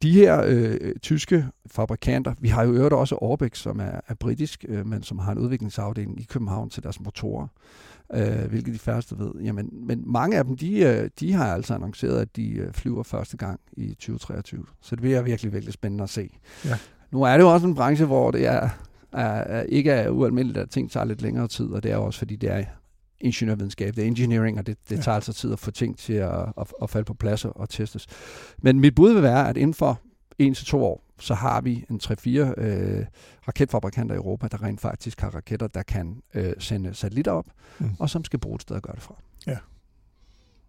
De 0.02 0.12
her 0.12 0.44
øh, 0.48 0.96
tyske 1.02 1.46
fabrikanter, 1.68 2.34
vi 2.40 2.48
har 2.48 2.64
jo 2.64 2.74
øvrigt 2.74 2.94
også 2.94 3.16
Orbex, 3.22 3.58
som 3.58 3.80
er, 3.80 4.00
er 4.08 4.14
britisk, 4.14 4.66
øh, 4.68 4.86
men 4.88 5.04
som 5.04 5.20
har 5.20 5.32
en 5.32 5.38
udviklingsafdeling 5.38 6.20
i 6.20 6.24
København 6.24 6.70
til 6.70 6.84
deres 6.84 7.00
motorer, 7.00 7.48
øh, 8.14 8.50
hvilket 8.50 8.74
de 8.74 8.80
færreste 8.80 9.20
ved. 9.20 9.32
Jamen, 9.44 9.70
men 9.72 10.04
mange 10.06 10.38
af 10.38 10.46
dem, 10.46 10.58
de, 10.58 10.80
øh, 10.80 11.10
de 11.20 11.34
har 11.34 11.54
altså 11.54 11.74
annonceret, 11.74 12.22
at 12.22 12.36
de 12.36 12.50
øh, 12.52 12.74
flyver 12.74 13.04
første 13.04 13.38
gang 13.38 13.60
i 13.78 13.88
2023. 13.88 14.66
Så 14.82 14.96
det 14.96 15.02
bliver 15.02 15.22
virkelig, 15.22 15.54
virkelig 15.54 15.74
spændende 15.74 16.04
at 16.04 16.10
se. 16.10 16.30
Ja. 16.66 16.78
Nu 17.12 17.24
er 17.24 17.34
det 17.34 17.44
jo 17.44 17.54
også 17.54 17.68
en 17.68 17.76
branche, 17.76 18.06
hvor 18.06 18.32
det 18.32 18.48
er, 18.48 18.70
er, 19.12 19.24
er 19.24 19.62
ikke 19.62 19.92
er 19.92 20.10
ualmindeligt, 20.10 20.58
at 20.58 20.70
ting 20.70 20.92
tager 20.92 21.06
lidt 21.06 21.22
længere 21.22 21.48
tid, 21.48 21.66
og 21.66 21.84
det 21.84 21.92
er 21.92 21.98
også 21.98 22.20
fordi, 22.20 22.36
det 22.36 22.52
er 22.52 22.64
ingeniørvidenskab, 23.20 23.96
det 23.96 24.04
er 24.04 24.08
engineering, 24.08 24.60
og 24.60 24.68
det, 24.68 24.78
det 24.90 24.96
ja. 24.96 25.02
tager 25.02 25.16
altså 25.16 25.34
tid 25.34 25.54
at 25.54 25.60
få 25.60 25.72
ting 25.72 25.98
til 25.98 26.14
at, 26.14 26.40
at, 26.58 26.74
at 26.82 26.90
falde 26.90 27.06
på 27.06 27.14
plads 27.14 27.46
og 27.46 27.70
testes. 27.70 28.08
Men 28.58 28.80
mit 28.80 28.96
bud 28.96 29.14
vil 29.14 29.24
være, 29.24 29.50
at 29.50 29.58
inden 29.58 29.74
for 29.74 30.00
en 30.40 30.54
til 30.54 30.66
to 30.66 30.84
år, 30.84 31.05
så 31.20 31.34
har 31.34 31.62
vi 31.62 31.86
en 31.90 32.00
3-4 32.04 32.62
øh, 32.62 33.06
raketfabrikanter 33.48 34.16
i 34.16 34.18
Europa, 34.18 34.48
der 34.48 34.64
rent 34.64 34.82
faktisk 34.82 35.22
har 35.22 35.30
raketter, 35.30 35.68
der 35.68 35.84
kan 35.84 36.22
øh, 36.34 36.54
sende 36.60 36.94
satellitter 36.94 37.32
op, 37.32 37.46
mm. 37.80 37.90
og 38.00 38.10
som 38.10 38.24
skal 38.24 38.40
bruge 38.40 38.56
et 38.56 38.62
sted 38.62 38.76
at 38.76 38.84
gøre 38.84 38.96
det 38.96 39.04
fra. 39.04 39.16
Ja. 39.48 39.58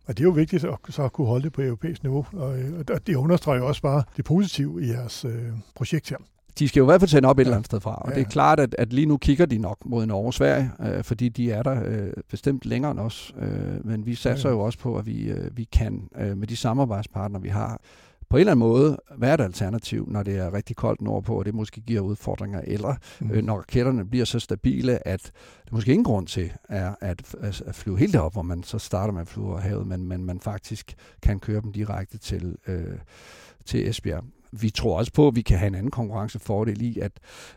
Og 0.07 0.17
det 0.17 0.21
er 0.21 0.25
jo 0.25 0.31
vigtigt 0.31 0.65
at, 0.65 0.79
så 0.89 1.03
at 1.03 1.13
kunne 1.13 1.27
holde 1.27 1.45
det 1.45 1.53
på 1.53 1.63
europæisk 1.63 2.03
niveau, 2.03 2.27
og, 2.33 2.59
og 2.91 3.07
det 3.07 3.15
understreger 3.15 3.63
også 3.63 3.83
bare 3.83 4.03
det 4.17 4.25
positive 4.25 4.85
i 4.85 4.89
jeres 4.89 5.25
øh, 5.25 5.53
projekt 5.75 6.11
her 6.11 6.17
de 6.59 6.69
skal 6.69 6.81
jo 6.81 6.85
i 6.85 6.87
hvert 6.87 7.01
fald 7.01 7.09
sende 7.09 7.29
op 7.29 7.39
et 7.39 7.43
ja. 7.43 7.47
eller 7.47 7.57
andet 7.57 7.67
sted 7.67 7.81
fra. 7.81 7.95
Og 7.95 8.11
ja. 8.11 8.15
det 8.15 8.21
er 8.21 8.31
klart, 8.31 8.61
at, 8.61 8.75
at 8.79 8.93
lige 8.93 9.07
nu 9.07 9.17
kigger 9.17 9.47
de 9.47 9.59
nok 9.59 9.79
mod 9.85 10.07
Norge 10.07 10.27
og 10.27 10.35
Sverige, 10.35 10.71
øh, 10.81 11.05
fordi 11.05 11.29
de 11.29 11.53
er 11.53 11.63
der 11.63 11.83
øh, 11.85 12.13
bestemt 12.31 12.67
længere 12.67 12.91
end 12.91 13.01
os. 13.01 13.35
Øh, 13.41 13.87
men 13.87 14.07
vi 14.07 14.15
satser 14.15 14.49
ja. 14.49 14.55
jo 14.55 14.61
også 14.61 14.79
på, 14.79 14.97
at 14.97 15.07
vi, 15.07 15.23
øh, 15.23 15.57
vi 15.57 15.65
kan 15.65 16.09
øh, 16.17 16.37
med 16.37 16.47
de 16.47 16.57
samarbejdspartnere, 16.57 17.43
vi 17.43 17.49
har, 17.49 17.81
på 18.29 18.37
en 18.37 18.41
eller 18.41 18.53
anden 18.53 18.69
måde 18.69 18.99
være 19.19 19.35
et 19.35 19.41
alternativ, 19.41 20.09
når 20.11 20.23
det 20.23 20.37
er 20.37 20.55
rigtig 20.55 20.77
koldt 20.77 21.01
nordpå, 21.01 21.39
og 21.39 21.45
det 21.45 21.55
måske 21.55 21.81
giver 21.81 22.01
udfordringer, 22.01 22.61
eller 22.65 22.95
mm. 23.21 23.31
øh, 23.31 23.45
når 23.45 23.57
raketterne 23.57 24.07
bliver 24.07 24.25
så 24.25 24.39
stabile, 24.39 25.09
at 25.09 25.33
det 25.65 25.73
måske 25.73 25.93
ingen 25.93 26.05
grund 26.05 26.27
til 26.27 26.53
er 26.69 26.95
at, 27.01 27.35
at, 27.41 27.61
at 27.61 27.75
flyve 27.75 27.99
helt 27.99 28.13
derop, 28.13 28.33
hvor 28.33 28.43
man 28.43 28.63
så 28.63 28.79
starter 28.79 29.13
med 29.13 29.21
at 29.21 29.29
flyve 29.29 29.47
over 29.47 29.61
havet, 29.61 29.87
men, 29.87 30.09
men 30.09 30.25
man 30.25 30.41
faktisk 30.41 30.95
kan 31.23 31.39
køre 31.39 31.61
dem 31.61 31.73
direkte 31.73 32.19
til, 32.19 32.57
øh, 32.67 32.99
til 33.65 33.89
Esbjerg 33.89 34.25
vi 34.61 34.71
tror 34.71 34.99
også 34.99 35.13
på, 35.13 35.29
at 35.29 35.37
vi 35.37 35.43
kan 35.43 35.59
have 35.59 35.67
en 35.67 35.75
anden 35.75 35.91
konkurrencefordel 35.91 36.83
i, 36.83 36.99
at 36.99 37.13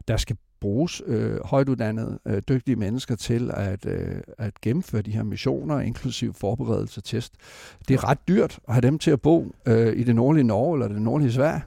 der 0.07 0.17
skal 0.17 0.37
bruges 0.61 1.01
øh, 1.05 1.45
højtuddannede, 1.45 2.19
øh, 2.25 2.41
dygtige 2.49 2.75
mennesker 2.75 3.15
til 3.15 3.51
at, 3.53 3.85
øh, 3.85 4.21
at 4.37 4.61
gennemføre 4.61 5.01
de 5.01 5.11
her 5.11 5.23
missioner, 5.23 5.79
inklusiv 5.79 6.33
forberedelse 6.33 6.99
og 6.99 7.03
test. 7.03 7.33
Det 7.87 7.93
er 7.93 8.09
ret 8.09 8.27
dyrt 8.27 8.59
at 8.67 8.73
have 8.73 8.81
dem 8.81 8.99
til 8.99 9.11
at 9.11 9.21
bo 9.21 9.55
øh, 9.65 9.99
i 9.99 10.03
det 10.03 10.15
nordlige 10.15 10.43
Norge 10.43 10.75
eller 10.75 10.87
det 10.87 11.01
nordlige 11.01 11.31
Sverige 11.31 11.61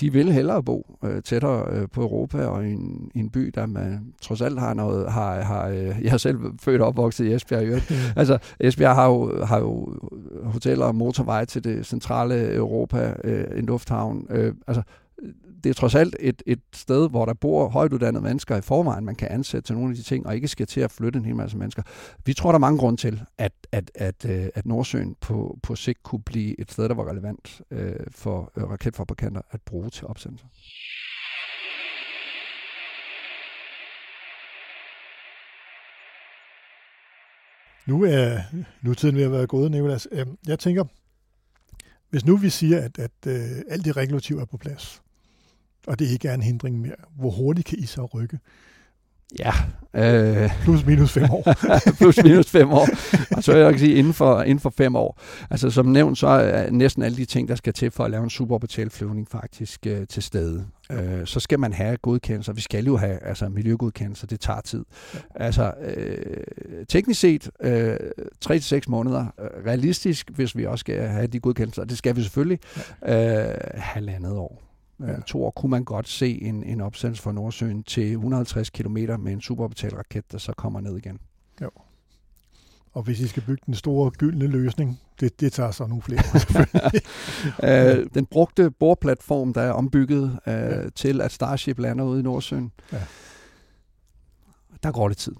de 0.00 0.12
vil 0.12 0.32
hellere 0.32 0.62
bo 0.62 0.96
øh, 1.04 1.22
tættere 1.22 1.66
øh, 1.70 1.88
på 1.92 2.00
Europa 2.00 2.46
og 2.46 2.66
i 2.66 2.72
en, 2.72 3.10
i 3.14 3.18
en 3.18 3.30
by, 3.30 3.52
der 3.54 3.66
man 3.66 4.14
trods 4.22 4.40
alt 4.40 4.60
har 4.60 4.74
noget, 4.74 5.12
har, 5.12 5.40
har 5.40 5.68
øh, 5.68 5.96
jeg 6.02 6.10
har 6.10 6.18
selv 6.18 6.38
født 6.60 6.80
og 6.80 6.88
opvokset 6.88 7.24
i 7.24 7.32
Esbjerg. 7.32 7.82
Mm. 7.90 7.96
altså, 8.20 8.38
Esbjerg 8.60 8.94
har 8.94 9.06
jo, 9.06 9.44
har 9.44 9.58
jo 9.58 9.98
hoteller 10.44 10.86
og 10.86 10.94
motorveje 10.94 11.44
til 11.44 11.64
det 11.64 11.86
centrale 11.86 12.54
Europa, 12.54 13.14
øh, 13.24 13.58
en 13.58 13.66
lufthavn. 13.66 14.26
Øh, 14.30 14.54
altså, 14.66 14.82
det 15.64 15.70
er 15.70 15.74
trods 15.74 15.94
alt 15.94 16.16
et, 16.20 16.42
et 16.46 16.60
sted, 16.74 17.10
hvor 17.10 17.26
der 17.26 17.34
bor 17.34 17.68
højtuddannede 17.68 18.22
mennesker 18.22 18.56
i 18.56 18.60
forvejen, 18.60 19.04
man 19.04 19.14
kan 19.14 19.28
ansætte 19.30 19.66
til 19.66 19.74
nogle 19.74 19.90
af 19.90 19.96
de 19.96 20.02
ting, 20.02 20.26
og 20.26 20.34
ikke 20.34 20.48
skal 20.48 20.66
til 20.66 20.80
at 20.80 20.90
flytte 20.90 21.18
en 21.18 21.24
hel 21.24 21.36
masse 21.36 21.56
mennesker. 21.56 21.82
Vi 22.24 22.34
tror, 22.34 22.50
der 22.50 22.54
er 22.54 22.60
mange 22.60 22.78
grunde 22.78 23.00
til, 23.00 23.22
at, 23.38 23.52
at, 23.72 23.90
at, 23.94 24.30
øh, 24.30 24.48
at 24.54 24.66
Nordsøen 24.66 25.16
på, 25.20 25.58
på 25.62 25.76
sigt 25.76 26.02
kunne 26.02 26.22
blive 26.22 26.60
et 26.60 26.72
sted, 26.72 26.88
der 26.88 26.94
var 26.94 27.10
relevant 27.10 27.62
øh, 27.70 27.96
for 28.10 28.52
øh, 28.56 28.70
raketfabrikanter 28.70 29.40
at 29.50 29.60
bruge 29.62 29.90
til 29.90 30.06
opsendelser. 30.06 30.46
Nu 37.86 38.02
er 38.04 38.38
nu 38.82 38.94
tiden 38.94 39.16
ved 39.16 39.22
at 39.22 39.32
være 39.32 39.46
gået, 39.46 39.70
Nicolas. 39.70 40.08
Øhm, 40.12 40.38
jeg 40.46 40.58
tænker, 40.58 40.84
hvis 42.10 42.24
nu 42.24 42.36
vi 42.36 42.50
siger, 42.50 42.80
at, 42.80 42.98
at 42.98 43.10
uh, 43.26 43.32
alt 43.68 43.84
det 43.84 43.96
regulativ 43.96 44.38
er 44.38 44.44
på 44.44 44.56
plads, 44.56 45.02
og 45.86 45.98
det 45.98 46.10
ikke 46.10 46.28
er 46.28 46.34
en 46.34 46.42
hindring 46.42 46.80
mere, 46.80 46.94
hvor 47.16 47.30
hurtigt 47.30 47.66
kan 47.66 47.78
I 47.78 47.86
så 47.86 48.04
rykke? 48.04 48.38
Ja. 49.38 49.52
Øh, 49.94 50.50
plus 50.62 50.86
minus 50.86 51.12
fem 51.12 51.30
år. 51.30 51.54
plus 51.98 52.22
minus 52.24 52.50
fem 52.50 52.70
år. 52.72 52.88
Og 53.36 53.44
så 53.44 53.52
vil 53.52 53.60
jeg 53.60 53.78
sige, 53.78 53.94
inden 53.94 54.12
for, 54.12 54.42
inden 54.42 54.60
for 54.60 54.70
fem 54.76 54.96
år. 54.96 55.20
Altså 55.50 55.70
som 55.70 55.86
nævnt, 55.86 56.18
så 56.18 56.26
er 56.26 56.70
næsten 56.70 57.02
alle 57.02 57.16
de 57.16 57.24
ting, 57.24 57.48
der 57.48 57.54
skal 57.54 57.72
til 57.72 57.90
for 57.90 58.04
at 58.04 58.10
lave 58.10 58.24
en 58.24 58.30
suborbitalflyvning 58.30 59.28
faktisk 59.30 59.86
øh, 59.86 60.06
til 60.06 60.22
stede. 60.22 60.66
Ja. 60.90 61.02
Øh, 61.02 61.26
så 61.26 61.40
skal 61.40 61.60
man 61.60 61.72
have 61.72 61.96
godkendelser. 61.96 62.52
Vi 62.52 62.60
skal 62.60 62.84
jo 62.84 62.96
have 62.96 63.18
altså, 63.22 63.48
miljøgodkendelser. 63.48 64.26
Det 64.26 64.40
tager 64.40 64.60
tid. 64.60 64.84
Ja. 65.14 65.18
Altså 65.34 65.72
øh, 65.80 66.86
teknisk 66.88 67.20
set 67.20 67.50
øh, 67.60 67.96
3-6 68.46 68.80
måneder. 68.88 69.26
Realistisk, 69.66 70.30
hvis 70.30 70.56
vi 70.56 70.66
også 70.66 70.80
skal 70.80 71.00
have 71.00 71.26
de 71.26 71.40
godkendelser. 71.40 71.84
Det 71.84 71.98
skal 71.98 72.16
vi 72.16 72.22
selvfølgelig. 72.22 72.58
Ja. 73.06 73.50
Øh, 73.50 73.58
halvandet 73.74 74.32
år. 74.32 74.73
Ja. 75.00 75.12
Øh, 75.12 75.22
to 75.22 75.44
år 75.44 75.50
kunne 75.50 75.70
man 75.70 75.84
godt 75.84 76.08
se 76.08 76.42
en, 76.42 76.62
en 76.62 76.80
opsendelse 76.80 77.22
fra 77.22 77.32
Nordsøen 77.32 77.82
til 77.82 78.12
150 78.12 78.70
km 78.70 78.96
med 78.96 79.32
en 79.32 79.40
superorbital 79.40 79.94
raket, 79.94 80.32
der 80.32 80.38
så 80.38 80.52
kommer 80.52 80.80
ned 80.80 80.96
igen. 80.96 81.18
Jo. 81.62 81.70
Og 82.92 83.02
hvis 83.02 83.20
I 83.20 83.26
skal 83.26 83.42
bygge 83.42 83.62
den 83.66 83.74
store 83.74 84.10
gyldne 84.10 84.46
løsning, 84.46 85.00
det, 85.20 85.40
det 85.40 85.52
tager 85.52 85.70
så 85.70 85.86
nogle 85.86 86.02
flere 86.02 86.22
øh, 87.98 88.06
Den 88.14 88.26
brugte 88.26 88.70
boreplatform, 88.70 89.52
der 89.52 89.60
er 89.62 89.72
ombygget 89.72 90.38
øh, 90.46 90.54
ja. 90.54 90.88
til, 90.90 91.20
at 91.20 91.32
Starship 91.32 91.78
lander 91.78 92.04
ude 92.04 92.20
i 92.20 92.22
Nordsøen, 92.22 92.72
ja 92.92 93.02
der 94.84 94.92
går 94.92 95.08
lidt 95.08 95.18
tid. 95.18 95.32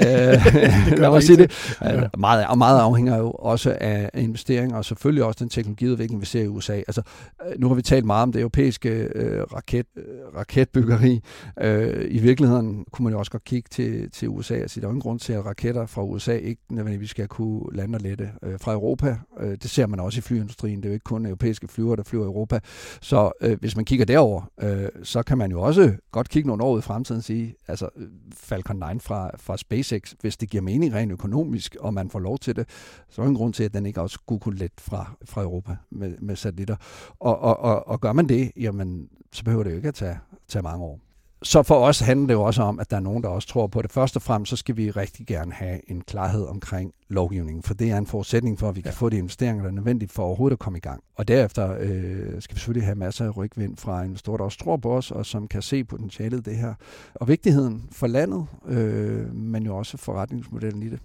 Ja. 0.00 0.32
Øh, 0.32 0.46
lad 1.02 1.10
mig 1.10 1.22
sige 1.22 1.36
det. 1.36 1.76
Ja. 1.82 2.08
Meget, 2.18 2.46
og 2.46 2.58
meget 2.58 2.80
afhænger 2.80 3.16
jo 3.16 3.30
også 3.30 3.76
af 3.80 4.10
investeringer, 4.14 4.76
og 4.76 4.84
selvfølgelig 4.84 5.24
også 5.24 5.38
den 5.38 5.48
teknologiudvikling, 5.48 6.20
vi 6.20 6.26
ser 6.26 6.42
i 6.42 6.48
USA. 6.48 6.72
Altså, 6.72 7.02
øh, 7.46 7.60
nu 7.60 7.68
har 7.68 7.74
vi 7.74 7.82
talt 7.82 8.04
meget 8.04 8.22
om 8.22 8.32
det 8.32 8.40
europæiske 8.40 8.88
øh, 8.88 9.42
raket, 9.42 9.86
øh, 9.96 10.04
raketbyggeri. 10.36 11.20
Øh, 11.60 12.06
I 12.10 12.18
virkeligheden 12.18 12.84
kunne 12.92 13.04
man 13.04 13.12
jo 13.12 13.18
også 13.18 13.32
godt 13.32 13.44
kigge 13.44 13.68
til, 13.70 14.10
til 14.10 14.28
USA 14.28 14.64
og 14.64 14.70
sige, 14.70 14.82
der 14.82 14.88
er 14.88 14.90
ingen 14.90 15.00
grund 15.00 15.20
til, 15.20 15.32
at 15.32 15.46
raketter 15.46 15.86
fra 15.86 16.02
USA 16.02 16.36
ikke 16.36 16.62
nødvendigvis 16.70 17.10
skal 17.10 17.28
kunne 17.28 17.62
lande 17.72 17.96
og 17.96 18.00
lette 18.00 18.30
øh, 18.42 18.58
fra 18.60 18.72
Europa. 18.72 19.16
Øh, 19.40 19.50
det 19.62 19.70
ser 19.70 19.86
man 19.86 20.00
også 20.00 20.18
i 20.18 20.22
flyindustrien. 20.22 20.76
Det 20.76 20.84
er 20.84 20.88
jo 20.88 20.94
ikke 20.94 21.04
kun 21.04 21.26
europæiske 21.26 21.68
flyver, 21.68 21.96
der 21.96 22.02
flyver 22.02 22.24
i 22.24 22.26
Europa. 22.26 22.60
Så 23.00 23.32
øh, 23.40 23.58
hvis 23.60 23.76
man 23.76 23.84
kigger 23.84 24.04
derover, 24.04 24.50
øh, 24.62 24.88
så 25.02 25.22
kan 25.22 25.38
man 25.38 25.50
jo 25.50 25.60
også 25.60 25.92
godt 26.12 26.28
kigge 26.28 26.46
nogle 26.46 26.62
år 26.62 26.74
ud 26.74 26.78
i 26.78 26.82
fremtiden 26.82 27.18
og 27.18 27.24
sige, 27.24 27.54
altså 27.68 27.88
Falcon 28.34 28.78
9 28.90 29.00
fra, 29.00 29.30
fra 29.36 29.56
SpaceX, 29.56 30.14
hvis 30.20 30.36
det 30.36 30.50
giver 30.50 30.62
mening 30.62 30.94
rent 30.94 31.12
økonomisk, 31.12 31.76
og 31.80 31.94
man 31.94 32.10
får 32.10 32.18
lov 32.18 32.38
til 32.38 32.56
det, 32.56 32.68
så 33.08 33.22
er 33.22 33.24
der 33.24 33.30
en 33.30 33.36
grund 33.36 33.52
til, 33.52 33.64
at 33.64 33.74
den 33.74 33.86
ikke 33.86 34.00
også 34.00 34.14
skulle 34.14 34.40
kunne 34.40 34.58
let 34.58 34.72
fra, 34.78 35.16
fra 35.24 35.42
Europa 35.42 35.76
med, 35.90 36.18
med 36.18 36.36
satellitter. 36.36 36.76
Og, 37.20 37.38
og, 37.38 37.58
og, 37.60 37.88
og 37.88 38.00
gør 38.00 38.12
man 38.12 38.28
det, 38.28 38.52
jamen, 38.56 39.08
så 39.32 39.44
behøver 39.44 39.64
det 39.64 39.70
jo 39.70 39.76
ikke 39.76 39.88
at 39.88 39.94
tage, 39.94 40.18
tage 40.48 40.62
mange 40.62 40.84
år 40.84 41.00
så 41.42 41.62
for 41.62 41.74
os 41.74 42.00
handler 42.00 42.26
det 42.26 42.34
jo 42.34 42.42
også 42.42 42.62
om, 42.62 42.80
at 42.80 42.90
der 42.90 42.96
er 42.96 43.00
nogen, 43.00 43.22
der 43.22 43.28
også 43.28 43.48
tror 43.48 43.66
på 43.66 43.82
det. 43.82 43.92
Først 43.92 44.16
og 44.16 44.22
fremmest, 44.22 44.50
så 44.50 44.56
skal 44.56 44.76
vi 44.76 44.90
rigtig 44.90 45.26
gerne 45.26 45.52
have 45.52 45.90
en 45.90 46.00
klarhed 46.00 46.46
omkring 46.46 46.92
lovgivningen, 47.08 47.62
for 47.62 47.74
det 47.74 47.90
er 47.90 47.98
en 47.98 48.06
forudsætning 48.06 48.58
for, 48.58 48.68
at 48.68 48.76
vi 48.76 48.80
kan 48.80 48.90
ja. 48.90 48.94
få 48.94 49.08
de 49.08 49.16
investeringer, 49.16 49.62
der 49.62 49.70
er 49.70 49.74
nødvendige 49.74 50.08
for 50.08 50.22
overhovedet 50.22 50.54
at 50.54 50.58
komme 50.58 50.76
i 50.76 50.80
gang. 50.80 51.02
Og 51.16 51.28
derefter 51.28 51.76
øh, 51.80 52.42
skal 52.42 52.54
vi 52.54 52.58
selvfølgelig 52.58 52.86
have 52.86 52.94
masser 52.94 53.24
af 53.24 53.36
rygvind 53.36 53.76
fra 53.76 54.02
investorer, 54.02 54.36
der 54.36 54.44
også 54.44 54.58
tror 54.58 54.76
på 54.76 54.96
os, 54.96 55.10
og 55.10 55.26
som 55.26 55.48
kan 55.48 55.62
se 55.62 55.84
potentialet 55.84 56.38
i 56.38 56.50
det 56.50 56.56
her. 56.56 56.74
Og 57.14 57.28
vigtigheden 57.28 57.88
for 57.92 58.06
landet, 58.06 58.46
øh, 58.66 59.34
men 59.34 59.62
jo 59.62 59.76
også 59.76 59.96
forretningsmodellen 59.96 60.82
i 60.82 60.88
det. 60.88 61.00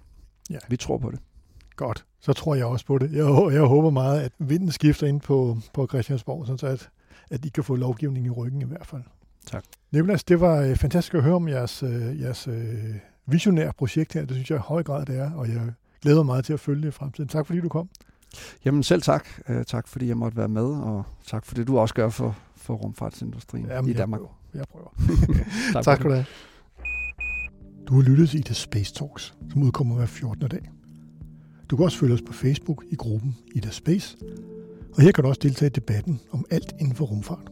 Ja. 0.49 0.57
Vi 0.69 0.77
tror 0.77 0.97
på 0.97 1.11
det. 1.11 1.19
Godt, 1.75 2.05
så 2.19 2.33
tror 2.33 2.55
jeg 2.55 2.65
også 2.65 2.85
på 2.85 2.97
det. 2.97 3.11
Jeg, 3.11 3.53
jeg 3.53 3.61
håber 3.61 3.89
meget, 3.89 4.21
at 4.21 4.31
vinden 4.39 4.71
skifter 4.71 5.07
ind 5.07 5.21
på, 5.21 5.57
på 5.73 5.87
Christiansborg, 5.87 6.59
så 6.59 6.67
at, 6.67 6.89
at 7.31 7.45
I 7.45 7.49
kan 7.49 7.63
få 7.63 7.75
lovgivning 7.75 8.25
i 8.25 8.29
ryggen 8.29 8.61
i 8.61 8.65
hvert 8.65 8.85
fald. 8.85 9.03
Tak. 9.47 9.63
Nikolas, 9.91 10.23
det 10.23 10.41
var 10.41 10.61
øh, 10.61 10.75
fantastisk 10.75 11.13
at 11.13 11.23
høre 11.23 11.35
om 11.35 11.47
jeres, 11.47 11.83
øh, 11.83 12.21
jeres 12.21 12.47
øh, 12.47 12.95
visionære 13.25 13.73
projekt 13.77 14.13
her. 14.13 14.21
Det 14.25 14.35
synes 14.35 14.49
jeg 14.49 14.57
i 14.57 14.61
høj 14.65 14.83
grad, 14.83 15.05
det 15.05 15.17
er, 15.19 15.31
og 15.31 15.47
jeg 15.47 15.73
glæder 16.01 16.17
mig 16.17 16.25
meget 16.25 16.45
til 16.45 16.53
at 16.53 16.59
følge 16.59 16.81
det 16.81 16.87
i 16.87 16.91
fremtiden. 16.91 17.27
Tak 17.29 17.45
fordi 17.45 17.61
du 17.61 17.69
kom. 17.69 17.89
Jamen 18.65 18.83
selv 18.83 19.01
tak. 19.01 19.27
Tak 19.67 19.87
fordi 19.87 20.07
jeg 20.07 20.17
måtte 20.17 20.37
være 20.37 20.47
med, 20.47 20.65
og 20.65 21.03
tak 21.27 21.45
for 21.45 21.55
det, 21.55 21.67
du 21.67 21.79
også 21.79 21.93
gør 21.93 22.09
for, 22.09 22.37
for 22.55 22.73
rumfartsindustrien 22.73 23.65
Jamen, 23.65 23.91
i 23.91 23.93
Danmark. 23.93 24.21
Jeg 24.53 24.63
prøver. 24.71 24.93
Jeg 25.07 25.13
prøver. 25.17 25.43
tak, 25.73 25.83
tak 25.89 26.01
for 26.01 26.09
det. 26.09 26.25
Du 27.87 27.95
har 27.95 28.01
lyttet 28.01 28.29
til 28.29 28.43
The 28.43 28.55
Space 28.55 28.93
Talks, 28.93 29.33
som 29.51 29.63
udkommer 29.63 29.95
hver 29.95 30.05
14. 30.05 30.47
dag. 30.47 30.69
Du 31.69 31.75
kan 31.75 31.85
også 31.85 31.97
følge 31.97 32.13
os 32.13 32.21
på 32.21 32.33
Facebook 32.33 32.83
i 32.89 32.95
gruppen 32.95 33.35
Ida 33.55 33.69
Space, 33.69 34.17
Og 34.95 35.01
her 35.01 35.11
kan 35.11 35.23
du 35.23 35.27
også 35.29 35.39
deltage 35.43 35.69
i 35.69 35.73
debatten 35.73 36.19
om 36.31 36.45
alt 36.51 36.73
inden 36.79 36.95
for 36.95 37.05
rumfart. 37.05 37.51